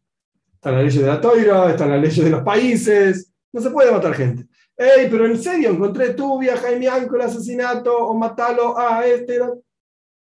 Está 0.66 0.78
la 0.78 0.82
ley 0.82 0.98
de 0.98 1.06
la 1.06 1.20
toira, 1.20 1.70
está 1.70 1.86
la 1.86 1.96
ley 1.96 2.10
de 2.10 2.28
los 2.28 2.42
países, 2.42 3.32
no 3.52 3.60
se 3.60 3.70
puede 3.70 3.92
matar 3.92 4.12
gente. 4.14 4.48
Ey, 4.76 5.06
pero 5.08 5.24
en 5.24 5.40
serio, 5.40 5.70
encontré 5.70 6.12
tu 6.14 6.40
via 6.40 6.56
Jaime 6.56 6.80
Bianco, 6.80 7.14
el 7.14 7.22
asesinato, 7.22 7.96
o 7.96 8.18
matalo 8.18 8.76
a 8.76 9.06
este. 9.06 9.38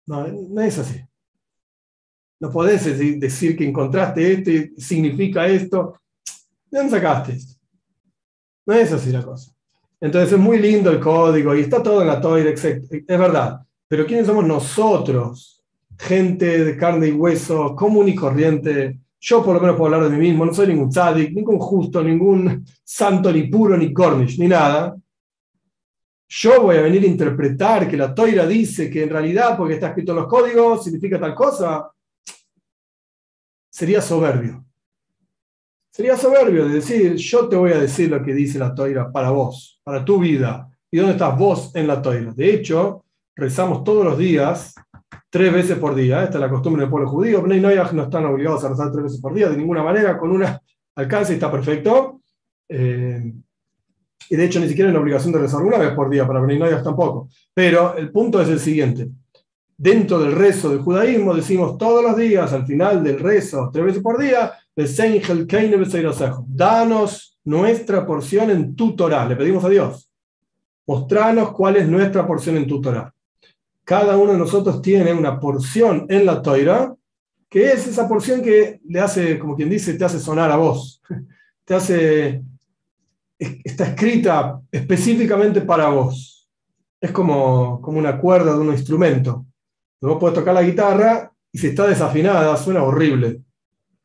No, 0.05 0.29
no 0.29 0.61
es 0.61 0.79
así. 0.79 1.01
No 2.39 2.51
podés 2.51 2.85
decir 3.19 3.57
que 3.57 3.67
encontraste 3.67 4.35
esto 4.35 4.51
y 4.51 4.75
significa 4.77 5.47
esto. 5.47 5.99
¿De 6.71 6.77
dónde 6.77 6.91
sacaste 6.91 7.33
esto? 7.33 7.55
No 8.67 8.75
es 8.75 8.93
así 8.93 9.13
la 9.13 9.23
cosa. 9.23 9.51
Entonces 9.99 10.33
es 10.33 10.39
muy 10.39 10.59
lindo 10.59 10.91
el 10.91 11.01
código 11.01 11.55
y 11.55 11.63
está 11.63 11.83
todo 11.83 12.03
en 12.03 12.09
la 12.09 12.21
toira, 12.21 12.51
es 12.51 13.07
verdad. 13.07 13.61
Pero 13.89 14.05
¿quiénes 14.05 14.27
somos 14.27 14.45
nosotros? 14.45 15.65
Gente 15.99 16.63
de 16.67 16.77
carne 16.77 17.09
y 17.09 17.13
hueso, 17.13 17.75
común 17.75 18.11
y 18.11 18.15
corriente. 18.15 18.99
Yo 19.27 19.43
por 19.43 19.55
lo 19.55 19.61
menos 19.61 19.77
puedo 19.77 19.95
hablar 19.95 20.11
de 20.11 20.19
mí 20.19 20.29
mismo, 20.29 20.45
no 20.45 20.53
soy 20.53 20.67
ningún 20.67 20.91
tzadik, 20.91 21.33
ningún 21.33 21.59
justo, 21.59 22.05
ningún 22.05 22.63
santo, 22.85 23.33
ni 23.33 23.45
puro, 23.45 23.75
ni 23.75 23.91
cornish, 23.91 24.39
ni 24.39 24.49
nada. 24.49 24.95
Yo 26.29 26.61
voy 26.61 26.77
a 26.77 26.83
venir 26.83 27.05
a 27.05 27.07
interpretar 27.07 27.89
que 27.89 27.97
la 27.97 28.15
toira 28.15 28.47
dice 28.47 28.91
que 28.91 29.05
en 29.05 29.09
realidad, 29.09 29.57
porque 29.57 29.75
está 29.75 29.89
escrito 29.89 30.13
en 30.13 30.19
los 30.19 30.27
códigos, 30.27 30.85
significa 30.85 31.19
tal 31.19 31.35
cosa 31.35 31.91
sería 33.71 34.03
soberbio. 34.03 34.63
Sería 35.91 36.19
soberbio 36.19 36.69
de 36.69 36.75
decir, 36.75 37.15
yo 37.15 37.49
te 37.49 37.57
voy 37.57 37.73
a 37.73 37.79
decir 37.79 38.11
lo 38.11 38.23
que 38.23 38.35
dice 38.35 38.59
la 38.59 38.75
toira 38.75 39.11
para 39.11 39.31
vos, 39.31 39.81
para 39.83 40.05
tu 40.05 40.19
vida. 40.19 40.69
¿Y 40.91 40.99
dónde 40.99 41.13
estás 41.13 41.39
vos 41.39 41.75
en 41.75 41.87
la 41.87 42.03
toira? 42.03 42.35
De 42.35 42.53
hecho, 42.53 43.07
rezamos 43.35 43.85
todos 43.85 44.05
los 44.05 44.19
días, 44.19 44.75
tres 45.35 45.53
veces 45.53 45.79
por 45.79 45.97
día. 45.97 46.23
Esta 46.23 46.37
es 46.37 46.41
la 46.41 46.49
costumbre 46.49 46.83
del 46.83 46.91
pueblo 46.91 47.11
judío. 47.11 47.43
Bnei 47.43 47.61
Noyaj 47.61 47.93
no 47.93 48.05
están 48.05 48.25
obligados 48.25 48.63
a 48.63 48.69
rezar 48.69 48.93
tres 48.93 49.03
veces 49.03 49.21
por 49.21 49.35
día 49.35 49.49
de 49.49 49.57
ninguna 49.57 49.83
manera, 49.83 50.17
con 50.17 50.31
una 50.31 50.63
alcance 50.95 51.33
y 51.33 51.35
está 51.35 51.51
perfecto. 51.51 52.21
Eh, 52.69 53.33
y 54.31 54.37
de 54.37 54.45
hecho 54.45 54.61
ni 54.61 54.69
siquiera 54.69 54.91
hay 54.91 54.95
la 54.95 55.01
obligación 55.01 55.33
de 55.33 55.41
rezar 55.41 55.61
una 55.63 55.79
vez 55.79 55.91
por 55.91 56.09
día, 56.09 56.25
para 56.25 56.39
Bnei 56.39 56.57
Noyaj 56.57 56.85
tampoco. 56.85 57.31
Pero 57.53 57.97
el 57.97 58.13
punto 58.13 58.41
es 58.41 58.49
el 58.49 58.61
siguiente. 58.61 59.09
Dentro 59.77 60.21
del 60.21 60.37
rezo 60.37 60.71
del 60.71 60.83
judaísmo 60.83 61.35
decimos 61.35 61.79
todos 61.79 62.05
los 62.05 62.17
días, 62.17 62.53
al 62.53 62.65
final 62.65 63.03
del 63.03 63.19
rezo, 63.19 63.71
tres 63.73 63.87
veces 63.87 64.03
por 64.05 64.21
día, 64.21 64.53
danos 66.47 67.41
nuestra 67.43 68.07
porción 68.07 68.51
en 68.51 68.77
tu 68.77 68.95
Torah. 68.95 69.27
Le 69.27 69.35
pedimos 69.35 69.65
a 69.65 69.69
Dios. 69.69 70.09
Mostranos 70.87 71.51
cuál 71.51 71.75
es 71.75 71.89
nuestra 71.89 72.25
porción 72.25 72.57
en 72.57 72.69
tu 72.69 72.81
Torah. 72.81 73.14
Cada 73.85 74.17
uno 74.17 74.33
de 74.33 74.39
nosotros 74.39 74.81
tiene 74.81 75.13
una 75.13 75.39
porción 75.39 76.07
en 76.09 76.25
la 76.25 76.41
Torah, 76.41 76.95
que 77.49 77.73
es 77.73 77.87
esa 77.87 78.09
porción 78.09 78.43
que 78.43 78.81
le 78.89 79.01
hace, 79.01 79.39
como 79.39 79.55
quien 79.55 79.69
dice, 79.69 79.95
te 79.95 80.05
hace 80.05 80.19
sonar 80.19 80.51
a 80.51 80.57
vos. 80.57 81.03
Te 81.67 81.75
hace, 81.75 82.45
está 83.39 83.87
escrita 83.87 84.61
específicamente 84.71 85.63
para 85.63 85.89
vos. 85.89 86.47
Es 87.01 87.11
como, 87.11 87.81
como 87.81 87.99
una 87.99 88.21
cuerda 88.21 88.53
de 88.53 88.59
un 88.59 88.69
instrumento. 88.69 89.47
Vos 89.99 90.19
podés 90.19 90.35
tocar 90.35 90.53
la 90.53 90.63
guitarra 90.63 91.33
y 91.51 91.57
si 91.57 91.69
está 91.69 91.87
desafinada 91.87 92.55
suena 92.59 92.83
horrible. 92.83 93.41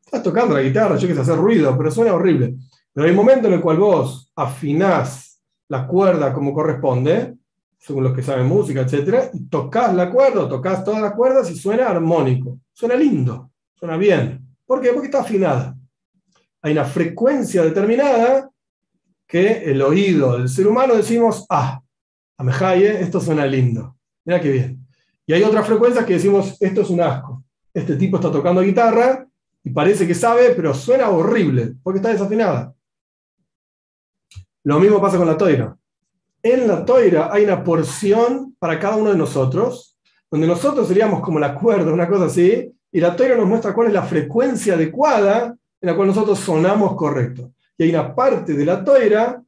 Estás 0.02 0.22
tocando 0.22 0.54
la 0.54 0.62
guitarra, 0.62 0.96
yo 0.96 1.06
quise 1.06 1.20
hacer 1.20 1.36
ruido, 1.36 1.76
pero 1.76 1.90
suena 1.90 2.14
horrible. 2.14 2.56
Pero 2.92 3.04
hay 3.04 3.10
un 3.10 3.16
momento 3.16 3.48
en 3.48 3.54
el 3.54 3.60
cual 3.60 3.76
vos 3.76 4.32
afinás 4.34 5.42
la 5.68 5.86
cuerda 5.86 6.32
como 6.32 6.54
corresponde, 6.54 7.36
según 7.80 8.04
los 8.04 8.14
que 8.14 8.22
saben 8.22 8.46
música, 8.46 8.82
etc., 8.82 9.30
y 9.32 9.46
tocas 9.46 9.94
la 9.94 10.10
cuerda, 10.10 10.48
tocas 10.48 10.84
todas 10.84 11.00
las 11.00 11.14
cuerdas 11.14 11.50
y 11.50 11.56
suena 11.56 11.88
armónico, 11.88 12.60
suena 12.72 12.94
lindo, 12.94 13.50
suena 13.74 13.96
bien. 13.96 14.46
¿Por 14.66 14.80
qué? 14.80 14.90
Porque 14.92 15.06
está 15.06 15.22
afinada. 15.22 15.74
Hay 16.62 16.72
una 16.72 16.84
frecuencia 16.84 17.62
determinada 17.62 18.50
que 19.26 19.64
el 19.64 19.80
oído 19.80 20.36
del 20.36 20.48
ser 20.48 20.66
humano 20.66 20.94
decimos, 20.94 21.46
ah, 21.48 21.80
amejaye, 22.36 23.00
esto 23.00 23.18
suena 23.18 23.46
lindo. 23.46 23.96
Mira 24.26 24.40
qué 24.40 24.52
bien. 24.52 24.86
Y 25.26 25.32
hay 25.32 25.42
otras 25.42 25.66
frecuencias 25.66 26.04
que 26.04 26.14
decimos, 26.14 26.60
esto 26.60 26.82
es 26.82 26.90
un 26.90 27.00
asco. 27.00 27.42
Este 27.72 27.96
tipo 27.96 28.16
está 28.16 28.30
tocando 28.30 28.60
guitarra 28.60 29.26
y 29.64 29.70
parece 29.70 30.06
que 30.06 30.14
sabe, 30.14 30.50
pero 30.54 30.74
suena 30.74 31.08
horrible 31.08 31.74
porque 31.82 31.98
está 31.98 32.10
desafinada. 32.10 32.74
Lo 34.64 34.78
mismo 34.78 35.00
pasa 35.00 35.16
con 35.16 35.26
la 35.26 35.38
toira. 35.38 35.76
En 36.42 36.66
la 36.66 36.84
toira 36.84 37.30
hay 37.32 37.44
una 37.44 37.62
porción 37.62 38.54
para 38.58 38.78
cada 38.78 38.96
uno 38.96 39.10
de 39.10 39.16
nosotros, 39.18 39.98
donde 40.30 40.46
nosotros 40.46 40.88
seríamos 40.88 41.20
como 41.20 41.38
la 41.38 41.54
cuerda, 41.54 41.92
una 41.92 42.08
cosa 42.08 42.26
así, 42.26 42.72
y 42.92 43.00
la 43.00 43.14
toira 43.14 43.36
nos 43.36 43.46
muestra 43.46 43.74
cuál 43.74 43.88
es 43.88 43.92
la 43.92 44.02
frecuencia 44.02 44.74
adecuada 44.74 45.56
en 45.80 45.86
la 45.86 45.94
cual 45.94 46.08
nosotros 46.08 46.38
sonamos 46.38 46.94
correcto. 46.96 47.52
Y 47.76 47.84
hay 47.84 47.90
una 47.90 48.14
parte 48.14 48.54
de 48.54 48.64
la 48.64 48.84
toira 48.84 49.42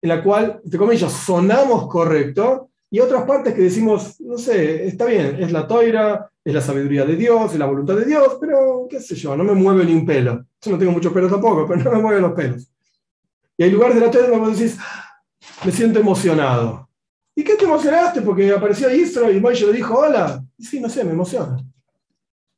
en 0.00 0.08
la 0.08 0.22
cual, 0.22 0.60
entre 0.64 0.78
comillas, 0.78 1.12
sonamos 1.12 1.88
correcto, 1.88 2.70
y 2.90 3.00
otras 3.00 3.24
partes 3.24 3.52
que 3.52 3.62
decimos, 3.62 4.18
no 4.20 4.38
sé, 4.38 4.86
está 4.86 5.04
bien, 5.04 5.36
es 5.42 5.52
la 5.52 5.66
toira, 5.66 6.30
es 6.42 6.54
la 6.54 6.60
sabiduría 6.60 7.04
de 7.04 7.16
Dios, 7.16 7.52
es 7.52 7.58
la 7.58 7.66
voluntad 7.66 7.96
de 7.96 8.06
Dios, 8.06 8.38
pero 8.40 8.86
qué 8.88 9.00
sé 9.00 9.14
yo, 9.14 9.36
no 9.36 9.44
me 9.44 9.52
mueve 9.52 9.84
ni 9.84 9.92
un 9.92 10.06
pelo. 10.06 10.44
Yo 10.62 10.70
no 10.70 10.78
tengo 10.78 10.92
mucho 10.92 11.12
pelo 11.12 11.28
tampoco, 11.28 11.66
pero 11.66 11.82
no 11.82 11.90
me 11.90 12.02
mueven 12.02 12.22
los 12.22 12.32
pelos. 12.32 12.66
Y 13.58 13.64
hay 13.64 13.70
lugares 13.70 13.96
de 13.96 14.00
la 14.00 14.10
toira 14.10 14.28
donde 14.28 14.46
vos 14.46 14.58
decís, 14.58 14.78
me 15.64 15.72
siento 15.72 15.98
emocionado. 15.98 16.88
¿Y 17.34 17.44
qué 17.44 17.54
te 17.54 17.64
emocionaste? 17.64 18.22
Porque 18.22 18.50
apareció 18.52 18.92
Israel 18.92 19.36
y 19.36 19.40
Moishe 19.40 19.66
le 19.66 19.72
dijo, 19.72 19.94
hola. 19.94 20.44
Y 20.56 20.64
sí, 20.64 20.80
no 20.80 20.88
sé, 20.88 21.04
me 21.04 21.12
emociona. 21.12 21.56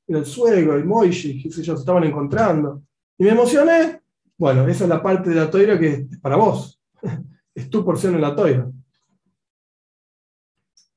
Era 0.07 0.18
el 0.18 0.26
suegro, 0.26 0.78
y 0.78 0.84
Moishe, 0.84 1.38
qué 1.42 1.51
sé 1.51 1.62
yo, 1.62 1.74
se 1.74 1.80
estaban 1.80 2.05
encontrando. 2.05 2.82
Y 3.18 3.24
me 3.24 3.30
emocioné. 3.30 4.01
Bueno, 4.38 4.66
esa 4.66 4.84
es 4.84 4.90
la 4.90 5.03
parte 5.03 5.30
de 5.30 5.36
la 5.36 5.51
toira 5.51 5.78
que 5.78 6.07
es 6.11 6.18
para 6.18 6.36
vos. 6.36 6.80
Es 7.53 7.68
tu 7.68 7.84
porción 7.84 8.14
en 8.14 8.20
la 8.20 8.34
toira. 8.34 8.70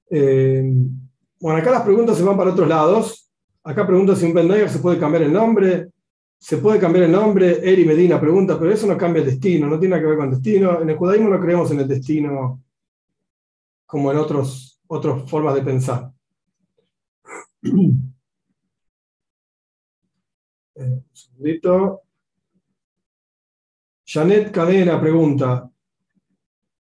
Eh, 0.10 0.64
bueno, 1.40 1.60
acá 1.60 1.72
las 1.72 1.82
preguntas 1.82 2.16
se 2.16 2.24
van 2.24 2.38
para 2.38 2.52
otros 2.52 2.68
lados. 2.70 3.30
Acá 3.64 3.86
pregunta 3.88 4.16
si 4.16 4.26
un 4.28 4.34
Ben 4.34 4.70
se 4.70 4.80
puede 4.80 5.00
cambiar 5.00 5.24
el 5.24 5.34
nombre. 5.34 5.90
Se 6.44 6.58
puede 6.58 6.78
cambiar 6.78 7.06
el 7.06 7.12
nombre. 7.14 7.62
Eri 7.64 7.86
Medina 7.86 8.20
pregunta, 8.20 8.60
pero 8.60 8.70
eso 8.70 8.86
no 8.86 8.98
cambia 8.98 9.22
el 9.22 9.30
destino, 9.30 9.66
no 9.66 9.80
tiene 9.80 9.98
que 9.98 10.06
ver 10.06 10.18
con 10.18 10.26
el 10.26 10.34
destino. 10.34 10.82
En 10.82 10.90
el 10.90 10.98
judaísmo 10.98 11.30
no 11.30 11.40
creemos 11.40 11.72
en 11.72 11.80
el 11.80 11.88
destino 11.88 12.62
como 13.86 14.12
en 14.12 14.18
otros, 14.18 14.78
otras 14.88 15.30
formas 15.30 15.56
de 15.56 15.62
pensar. 15.62 16.12
Eh, 20.76 20.86
un 20.86 21.06
segundito. 21.14 22.02
Janet 24.04 24.52
Cadena 24.52 25.00
pregunta, 25.00 25.70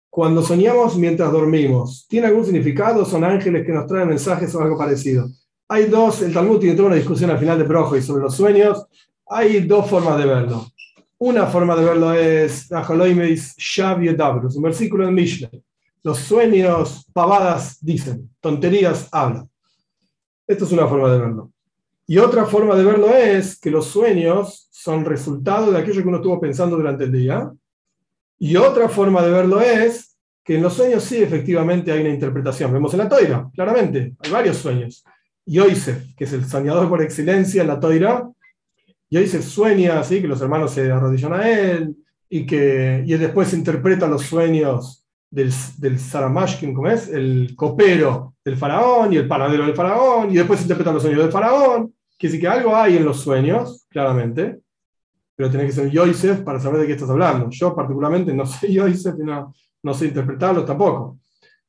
cuando 0.09 0.43
soñamos 0.43 0.97
mientras 0.97 1.31
dormimos, 1.31 2.07
¿tiene 2.09 2.29
algún 2.29 2.47
significado? 2.47 3.05
¿Son 3.05 3.23
ángeles 3.23 3.67
que 3.67 3.73
nos 3.73 3.87
traen 3.87 4.09
mensajes 4.09 4.55
o 4.55 4.63
algo 4.63 4.79
parecido? 4.79 5.29
Hay 5.69 5.85
dos, 5.85 6.23
el 6.23 6.33
Talmud 6.33 6.61
tiene 6.61 6.75
toda 6.77 6.89
una 6.89 6.97
discusión 6.97 7.29
al 7.29 7.39
final 7.39 7.59
de 7.59 7.65
Brojo 7.65 7.95
y 7.95 8.01
sobre 8.01 8.23
los 8.23 8.35
sueños. 8.35 8.87
Hay 9.27 9.61
dos 9.61 9.89
formas 9.89 10.19
de 10.19 10.27
verlo. 10.27 10.67
Una 11.19 11.47
forma 11.47 11.75
de 11.77 11.85
verlo 11.85 12.13
es 12.13 12.69
un 12.71 14.63
versículo 14.63 15.07
de 15.07 15.13
Mishnah. 15.13 15.51
Los 16.03 16.19
sueños 16.19 17.07
pavadas 17.13 17.79
dicen, 17.81 18.31
tonterías 18.41 19.09
hablan. 19.11 19.49
Esto 20.47 20.65
es 20.67 20.73
una 20.73 20.87
forma 20.87 21.11
de 21.11 21.19
verlo. 21.19 21.51
Y 22.07 22.19
otra 22.19 22.45
forma 22.45 22.77
de 22.77 22.85
verlo 22.85 23.09
es 23.09 23.59
que 23.59 23.71
los 23.71 23.87
sueños 23.87 24.69
son 24.71 25.07
resultado 25.07 25.73
de 25.73 25.79
aquello 25.79 26.03
que 26.03 26.09
uno 26.09 26.19
estuvo 26.19 26.39
pensando 26.39 26.77
durante 26.77 27.05
el 27.05 27.13
día 27.13 27.51
y 28.39 28.57
otra 28.57 28.91
forma 28.91 29.23
de 29.23 29.31
verlo 29.31 29.61
es 29.63 30.19
que 30.45 30.57
en 30.57 30.63
los 30.63 30.75
sueños 30.75 31.03
sí 31.03 31.23
efectivamente 31.23 31.91
hay 31.91 32.01
una 32.01 32.11
interpretación. 32.11 32.71
Vemos 32.71 32.93
en 32.93 32.99
la 32.99 33.09
toira, 33.09 33.49
claramente, 33.55 34.15
hay 34.19 34.31
varios 34.31 34.59
sueños. 34.59 35.03
Yosef, 35.47 36.15
que 36.15 36.25
es 36.25 36.33
el 36.35 36.45
soñador 36.45 36.89
por 36.91 37.01
excelencia 37.01 37.63
en 37.63 37.69
la 37.69 37.81
toira, 37.81 38.29
Yosef 39.15 39.45
sueña 39.45 40.01
así, 40.01 40.21
que 40.21 40.27
los 40.27 40.41
hermanos 40.41 40.73
se 40.73 40.91
arrodillan 40.91 41.33
a 41.35 41.49
él 41.49 41.97
y 42.29 42.45
que 42.45 43.05
y 43.07 43.15
después 43.15 43.53
interpreta 43.55 44.09
los 44.09 44.23
sueños 44.23 45.07
del, 45.31 45.53
del 45.79 45.99
Saramashkin, 46.01 46.75
¿cómo 46.75 46.89
es? 46.89 47.09
El 47.09 47.55
copero 47.55 48.35
del 48.45 48.57
faraón 48.57 49.13
y 49.13 49.17
el 49.17 49.29
panadero 49.29 49.67
del 49.67 49.77
faraón, 49.77 50.33
y 50.33 50.35
después 50.35 50.63
interpreta 50.63 50.93
los 50.93 51.03
sueños 51.03 51.23
del 51.23 51.33
faraón. 51.33 51.95
Que 52.19 52.29
sí 52.29 52.41
que 52.41 52.49
algo 52.49 52.75
hay 52.75 52.97
en 52.97 53.05
los 53.05 53.21
sueños, 53.21 53.87
claramente, 53.89 54.61
pero 55.37 55.51
tenés 55.51 55.67
que 55.67 55.73
ser 55.73 55.91
Yosef 55.91 56.41
para 56.41 56.61
saber 56.61 56.81
de 56.81 56.87
qué 56.87 56.93
estás 56.93 57.11
hablando. 57.11 57.51
Yo 57.51 57.75
particularmente 57.75 58.33
no 58.33 58.47
soy 58.47 58.75
Yosef 58.75 59.15
y 59.19 59.25
no, 59.25 59.55
no 59.83 59.95
sé 59.95 60.07
interpretarlo 60.07 60.65
tampoco. 60.65 61.19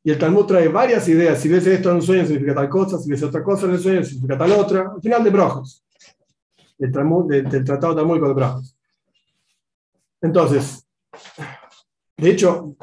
Y 0.03 0.11
el 0.11 0.17
Talmud 0.17 0.45
trae 0.45 0.67
varias 0.67 1.07
ideas. 1.09 1.39
Si 1.39 1.49
ves 1.49 1.65
esto 1.65 1.89
en 1.89 1.95
un 1.95 2.01
sueño 2.01 2.25
significa 2.25 2.55
tal 2.55 2.69
cosa, 2.69 2.97
si 2.97 3.09
ves 3.09 3.23
otra 3.23 3.43
cosa 3.43 3.65
en 3.65 3.73
el 3.73 3.79
sueño 3.79 4.03
significa 4.03 4.37
tal 4.37 4.51
otra. 4.51 4.91
Al 4.95 5.01
final 5.01 5.23
de 5.23 5.29
Brojos. 5.31 5.84
Del, 6.77 7.49
del 7.49 7.63
Tratado 7.63 7.95
Talmúdico 7.95 8.27
de 8.27 8.33
Brojos. 8.33 8.75
Entonces, 10.21 10.85
de 12.17 12.29
hecho, 12.29 12.75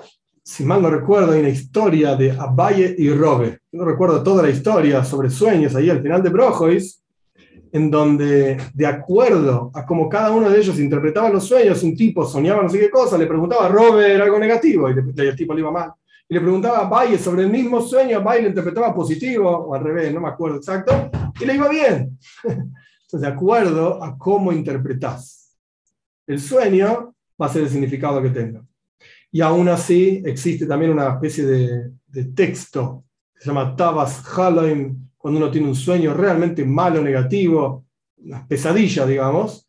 si 0.42 0.64
mal 0.64 0.82
no 0.82 0.90
recuerdo, 0.90 1.32
hay 1.32 1.40
una 1.40 1.48
historia 1.48 2.14
de 2.16 2.32
Abaye 2.32 2.94
y 2.98 3.10
Robe. 3.10 3.60
No 3.72 3.84
recuerdo 3.84 4.22
toda 4.22 4.42
la 4.42 4.50
historia 4.50 5.04
sobre 5.04 5.30
sueños 5.30 5.74
ahí 5.74 5.90
al 5.90 6.02
final 6.02 6.22
de 6.22 6.30
Brojos 6.30 7.02
en 7.72 7.90
donde, 7.90 8.58
de 8.74 8.86
acuerdo 8.86 9.70
a 9.74 9.86
cómo 9.86 10.08
cada 10.08 10.30
uno 10.30 10.50
de 10.50 10.58
ellos 10.58 10.78
interpretaba 10.78 11.30
los 11.30 11.44
sueños, 11.44 11.82
un 11.82 11.96
tipo 11.96 12.24
soñaba 12.24 12.62
no 12.62 12.68
sé 12.68 12.78
qué 12.78 12.90
cosa, 12.90 13.16
le 13.16 13.26
preguntaba 13.26 13.64
a 13.64 13.68
Robert 13.68 14.20
algo 14.20 14.38
negativo 14.38 14.90
y, 14.90 14.92
el 14.92 15.36
tipo 15.36 15.54
le 15.54 15.60
iba 15.60 15.70
mal. 15.70 15.92
Y 16.28 16.34
le 16.34 16.40
preguntaba 16.40 16.80
a 16.80 16.88
Valle 16.88 17.18
sobre 17.18 17.42
el 17.42 17.50
mismo 17.50 17.80
sueño, 17.80 18.22
Valle 18.22 18.42
le 18.42 18.48
interpretaba 18.48 18.94
positivo, 18.94 19.48
o 19.48 19.74
al 19.74 19.82
revés, 19.82 20.12
no 20.12 20.20
me 20.20 20.28
acuerdo 20.28 20.58
exacto, 20.58 21.10
y 21.40 21.46
le 21.46 21.54
iba 21.54 21.68
bien. 21.68 22.18
Entonces, 23.12 23.28
de 23.28 23.34
acuerdo 23.34 24.02
a 24.02 24.16
cómo 24.16 24.52
interpretas 24.52 25.58
el 26.26 26.40
sueño, 26.40 27.14
va 27.40 27.44
a 27.44 27.48
ser 27.50 27.64
el 27.64 27.68
significado 27.68 28.22
que 28.22 28.30
tenga. 28.30 28.64
Y 29.30 29.42
aún 29.42 29.68
así, 29.68 30.22
existe 30.24 30.64
también 30.64 30.92
una 30.92 31.10
especie 31.10 31.44
de, 31.44 31.92
texto 32.34 33.04
que 33.34 33.42
se 33.42 33.48
llama 33.48 33.76
Tabas 33.76 34.22
Haloim, 34.34 35.10
cuando 35.18 35.40
uno 35.40 35.50
tiene 35.50 35.68
un 35.68 35.74
sueño 35.74 36.14
realmente 36.14 36.64
malo, 36.64 37.02
negativo, 37.02 37.84
una 38.16 38.46
pesadilla, 38.46 39.04
digamos, 39.04 39.66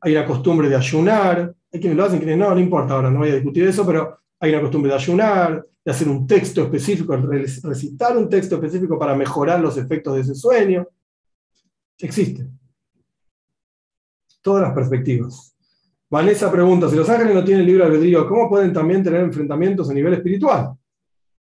hay 0.00 0.12
una 0.12 0.24
costumbre 0.24 0.70
de 0.70 0.76
ayunar, 0.76 1.54
hay 1.70 1.78
quienes 1.78 1.96
lo 1.96 2.04
hacen, 2.04 2.18
quienes 2.20 2.38
no, 2.38 2.54
no 2.54 2.60
importa 2.60 2.94
ahora, 2.94 3.10
no 3.10 3.18
voy 3.18 3.30
a 3.30 3.34
discutir 3.34 3.68
eso, 3.68 3.84
pero 3.84 4.18
hay 4.38 4.50
una 4.52 4.62
costumbre 4.62 4.90
de 4.90 4.96
ayunar, 4.96 5.66
de 5.84 5.90
hacer 5.90 6.08
un 6.08 6.26
texto 6.26 6.62
específico, 6.62 7.14
recitar 7.16 8.16
un 8.16 8.30
texto 8.30 8.54
específico 8.54 8.98
para 8.98 9.14
mejorar 9.14 9.60
los 9.60 9.76
efectos 9.76 10.14
de 10.14 10.20
ese 10.22 10.34
sueño. 10.34 10.88
Existe. 12.00 12.46
Todas 14.42 14.62
las 14.62 14.72
perspectivas. 14.72 15.54
Vanessa 16.08 16.50
pregunta, 16.50 16.88
si 16.88 16.96
los 16.96 17.08
ángeles 17.08 17.34
no 17.34 17.44
tienen 17.44 17.66
libre 17.66 17.84
albedrío, 17.84 18.26
¿cómo 18.28 18.48
pueden 18.48 18.72
también 18.72 19.02
tener 19.02 19.20
enfrentamientos 19.20 19.88
a 19.90 19.94
nivel 19.94 20.14
espiritual? 20.14 20.74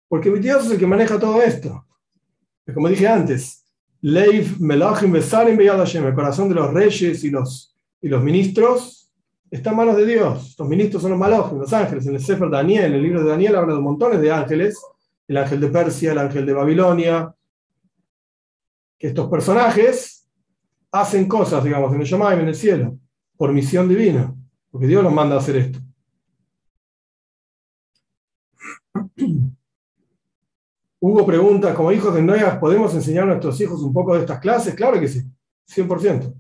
Porque 0.08 0.32
Dios 0.32 0.66
es 0.66 0.72
el 0.72 0.80
que 0.80 0.88
maneja 0.88 1.20
todo 1.20 1.42
esto. 1.42 1.86
Como 2.74 2.90
dije 2.90 3.08
antes, 3.08 3.66
Leiv 4.02 4.60
Melachim 4.60 5.12
Besalim 5.12 5.60
el 5.60 6.16
corazón 6.16 6.50
de 6.50 6.56
los 6.56 6.74
reyes 6.74 7.24
y 7.24 7.30
los, 7.30 7.76
y 8.02 8.08
los 8.08 8.24
ministros 8.24 9.12
está 9.52 9.72
en 9.72 9.78
manos 9.78 9.96
de 9.96 10.06
Dios. 10.06 10.56
Los 10.58 10.68
ministros 10.68 11.02
son 11.02 11.12
los 11.12 11.20
Malachim, 11.20 11.60
los 11.60 11.74
ángeles. 11.74 12.08
En 12.08 12.16
el 12.16 12.22
Sefer 12.22 12.50
Daniel, 12.50 12.86
en 12.86 12.94
el 12.94 13.04
libro 13.04 13.24
de 13.24 13.30
Daniel, 13.30 13.56
habla 13.58 13.76
de 13.76 13.80
montones 13.80 14.22
de 14.22 14.32
ángeles. 14.32 14.80
El 15.28 15.38
ángel 15.38 15.60
de 15.60 15.68
Persia, 15.68 16.14
el 16.14 16.18
ángel 16.18 16.46
de 16.46 16.54
Babilonia. 16.54 17.36
Que 18.98 19.08
estos 19.08 19.30
personajes 19.30 20.17
hacen 20.92 21.28
cosas, 21.28 21.64
digamos, 21.64 21.94
en 21.94 22.02
el 22.02 22.08
Shemaim, 22.08 22.40
en 22.40 22.48
el 22.48 22.56
cielo, 22.56 22.98
por 23.36 23.52
misión 23.54 23.88
divina. 23.88 24.34
Porque 24.72 24.88
Dios 24.88 25.04
los 25.04 25.14
manda 25.14 25.36
a 25.36 25.40
hacer 25.40 25.56
esto. 25.58 25.80
Hugo 31.00 31.26
pregunta, 31.26 31.76
como 31.76 31.92
hijos 31.92 32.14
de 32.14 32.22
Noé, 32.24 32.42
¿podemos 32.60 32.94
enseñar 32.96 33.24
a 33.24 33.28
nuestros 33.28 33.60
hijos 33.62 33.82
un 33.82 33.94
poco 33.94 34.16
de 34.16 34.22
estas 34.22 34.40
clases? 34.40 34.74
Claro 34.74 35.00
que 35.00 35.08
sí, 35.08 35.22
100%. 35.70 36.34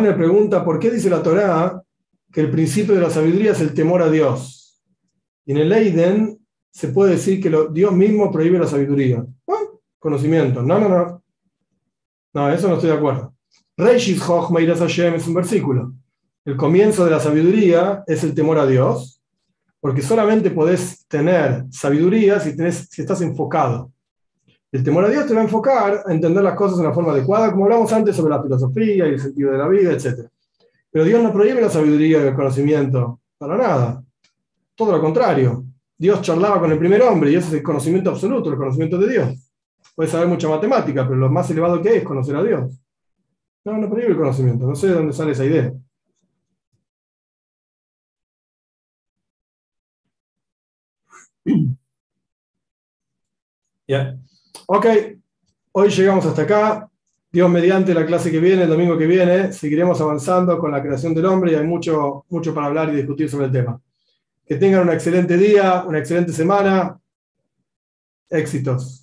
me 0.00 0.12
pregunta, 0.12 0.64
¿por 0.64 0.78
qué 0.78 0.90
dice 0.90 1.10
la 1.10 1.22
Torá 1.22 1.82
que 2.32 2.40
el 2.40 2.50
principio 2.50 2.94
de 2.94 3.00
la 3.00 3.10
sabiduría 3.10 3.52
es 3.52 3.60
el 3.60 3.74
temor 3.74 4.02
a 4.02 4.10
Dios? 4.10 4.80
Y 5.44 5.52
en 5.52 5.58
el 5.58 5.68
Leiden 5.68 6.38
se 6.70 6.88
puede 6.88 7.12
decir 7.12 7.42
que 7.42 7.50
Dios 7.72 7.92
mismo 7.92 8.30
prohíbe 8.30 8.58
la 8.58 8.68
sabiduría. 8.68 9.26
Conocimiento. 10.02 10.64
No, 10.64 10.80
no, 10.80 10.88
no. 10.88 11.22
No, 12.34 12.50
eso 12.50 12.66
no 12.66 12.74
estoy 12.74 12.90
de 12.90 12.96
acuerdo. 12.96 13.32
Reishis 13.76 14.20
Hochma 14.28 14.58
Hashem 14.60 15.14
es 15.14 15.28
un 15.28 15.34
versículo. 15.34 15.92
El 16.44 16.56
comienzo 16.56 17.04
de 17.04 17.12
la 17.12 17.20
sabiduría 17.20 18.02
es 18.08 18.24
el 18.24 18.34
temor 18.34 18.58
a 18.58 18.66
Dios 18.66 19.22
porque 19.78 20.02
solamente 20.02 20.50
podés 20.50 21.06
tener 21.06 21.66
sabiduría 21.70 22.40
si, 22.40 22.56
tenés, 22.56 22.88
si 22.90 23.02
estás 23.02 23.20
enfocado. 23.20 23.92
El 24.72 24.82
temor 24.82 25.04
a 25.04 25.08
Dios 25.08 25.24
te 25.24 25.34
va 25.34 25.40
a 25.40 25.44
enfocar 25.44 26.02
a 26.04 26.12
entender 26.12 26.42
las 26.42 26.56
cosas 26.56 26.78
de 26.78 26.84
una 26.84 26.94
forma 26.94 27.12
adecuada, 27.12 27.52
como 27.52 27.64
hablamos 27.64 27.92
antes 27.92 28.16
sobre 28.16 28.34
la 28.34 28.42
filosofía 28.42 29.06
y 29.06 29.10
el 29.10 29.20
sentido 29.20 29.52
de 29.52 29.58
la 29.58 29.68
vida, 29.68 29.92
etc. 29.92 30.28
Pero 30.90 31.04
Dios 31.04 31.22
no 31.22 31.32
prohíbe 31.32 31.60
la 31.60 31.70
sabiduría 31.70 32.18
y 32.18 32.26
el 32.26 32.34
conocimiento, 32.34 33.20
para 33.38 33.56
nada. 33.56 34.02
Todo 34.74 34.90
lo 34.90 35.00
contrario. 35.00 35.64
Dios 35.96 36.22
charlaba 36.22 36.58
con 36.58 36.72
el 36.72 36.78
primer 36.78 37.02
hombre 37.02 37.30
y 37.30 37.36
ese 37.36 37.48
es 37.48 37.54
el 37.54 37.62
conocimiento 37.62 38.10
absoluto, 38.10 38.50
el 38.50 38.56
conocimiento 38.56 38.98
de 38.98 39.12
Dios. 39.12 39.51
Puedes 39.94 40.12
saber 40.12 40.28
mucha 40.28 40.48
matemática, 40.48 41.04
pero 41.04 41.16
lo 41.16 41.30
más 41.30 41.50
elevado 41.50 41.80
que 41.82 41.90
hay 41.90 41.96
es 41.98 42.04
conocer 42.04 42.36
a 42.36 42.42
Dios. 42.42 42.78
No, 43.64 43.78
no 43.78 43.88
prohíbe 43.90 44.10
el 44.10 44.16
conocimiento, 44.16 44.66
no 44.66 44.74
sé 44.74 44.88
de 44.88 44.94
dónde 44.94 45.12
sale 45.12 45.32
esa 45.32 45.44
idea. 45.44 45.72
Ya. 53.88 54.16
Ok, 54.66 54.86
hoy 55.72 55.88
llegamos 55.90 56.24
hasta 56.26 56.42
acá. 56.42 56.88
Dios 57.30 57.50
mediante 57.50 57.94
la 57.94 58.06
clase 58.06 58.30
que 58.30 58.40
viene, 58.40 58.62
el 58.64 58.68
domingo 58.68 58.96
que 58.98 59.06
viene, 59.06 59.52
seguiremos 59.52 60.00
avanzando 60.00 60.58
con 60.58 60.70
la 60.70 60.82
creación 60.82 61.14
del 61.14 61.26
hombre 61.26 61.52
y 61.52 61.54
hay 61.54 61.66
mucho, 61.66 62.24
mucho 62.28 62.54
para 62.54 62.66
hablar 62.66 62.90
y 62.90 62.96
discutir 62.96 63.28
sobre 63.30 63.46
el 63.46 63.52
tema. 63.52 63.80
Que 64.46 64.56
tengan 64.56 64.82
un 64.82 64.92
excelente 64.92 65.36
día, 65.36 65.84
una 65.86 65.98
excelente 65.98 66.32
semana. 66.32 66.98
Éxitos. 68.30 69.01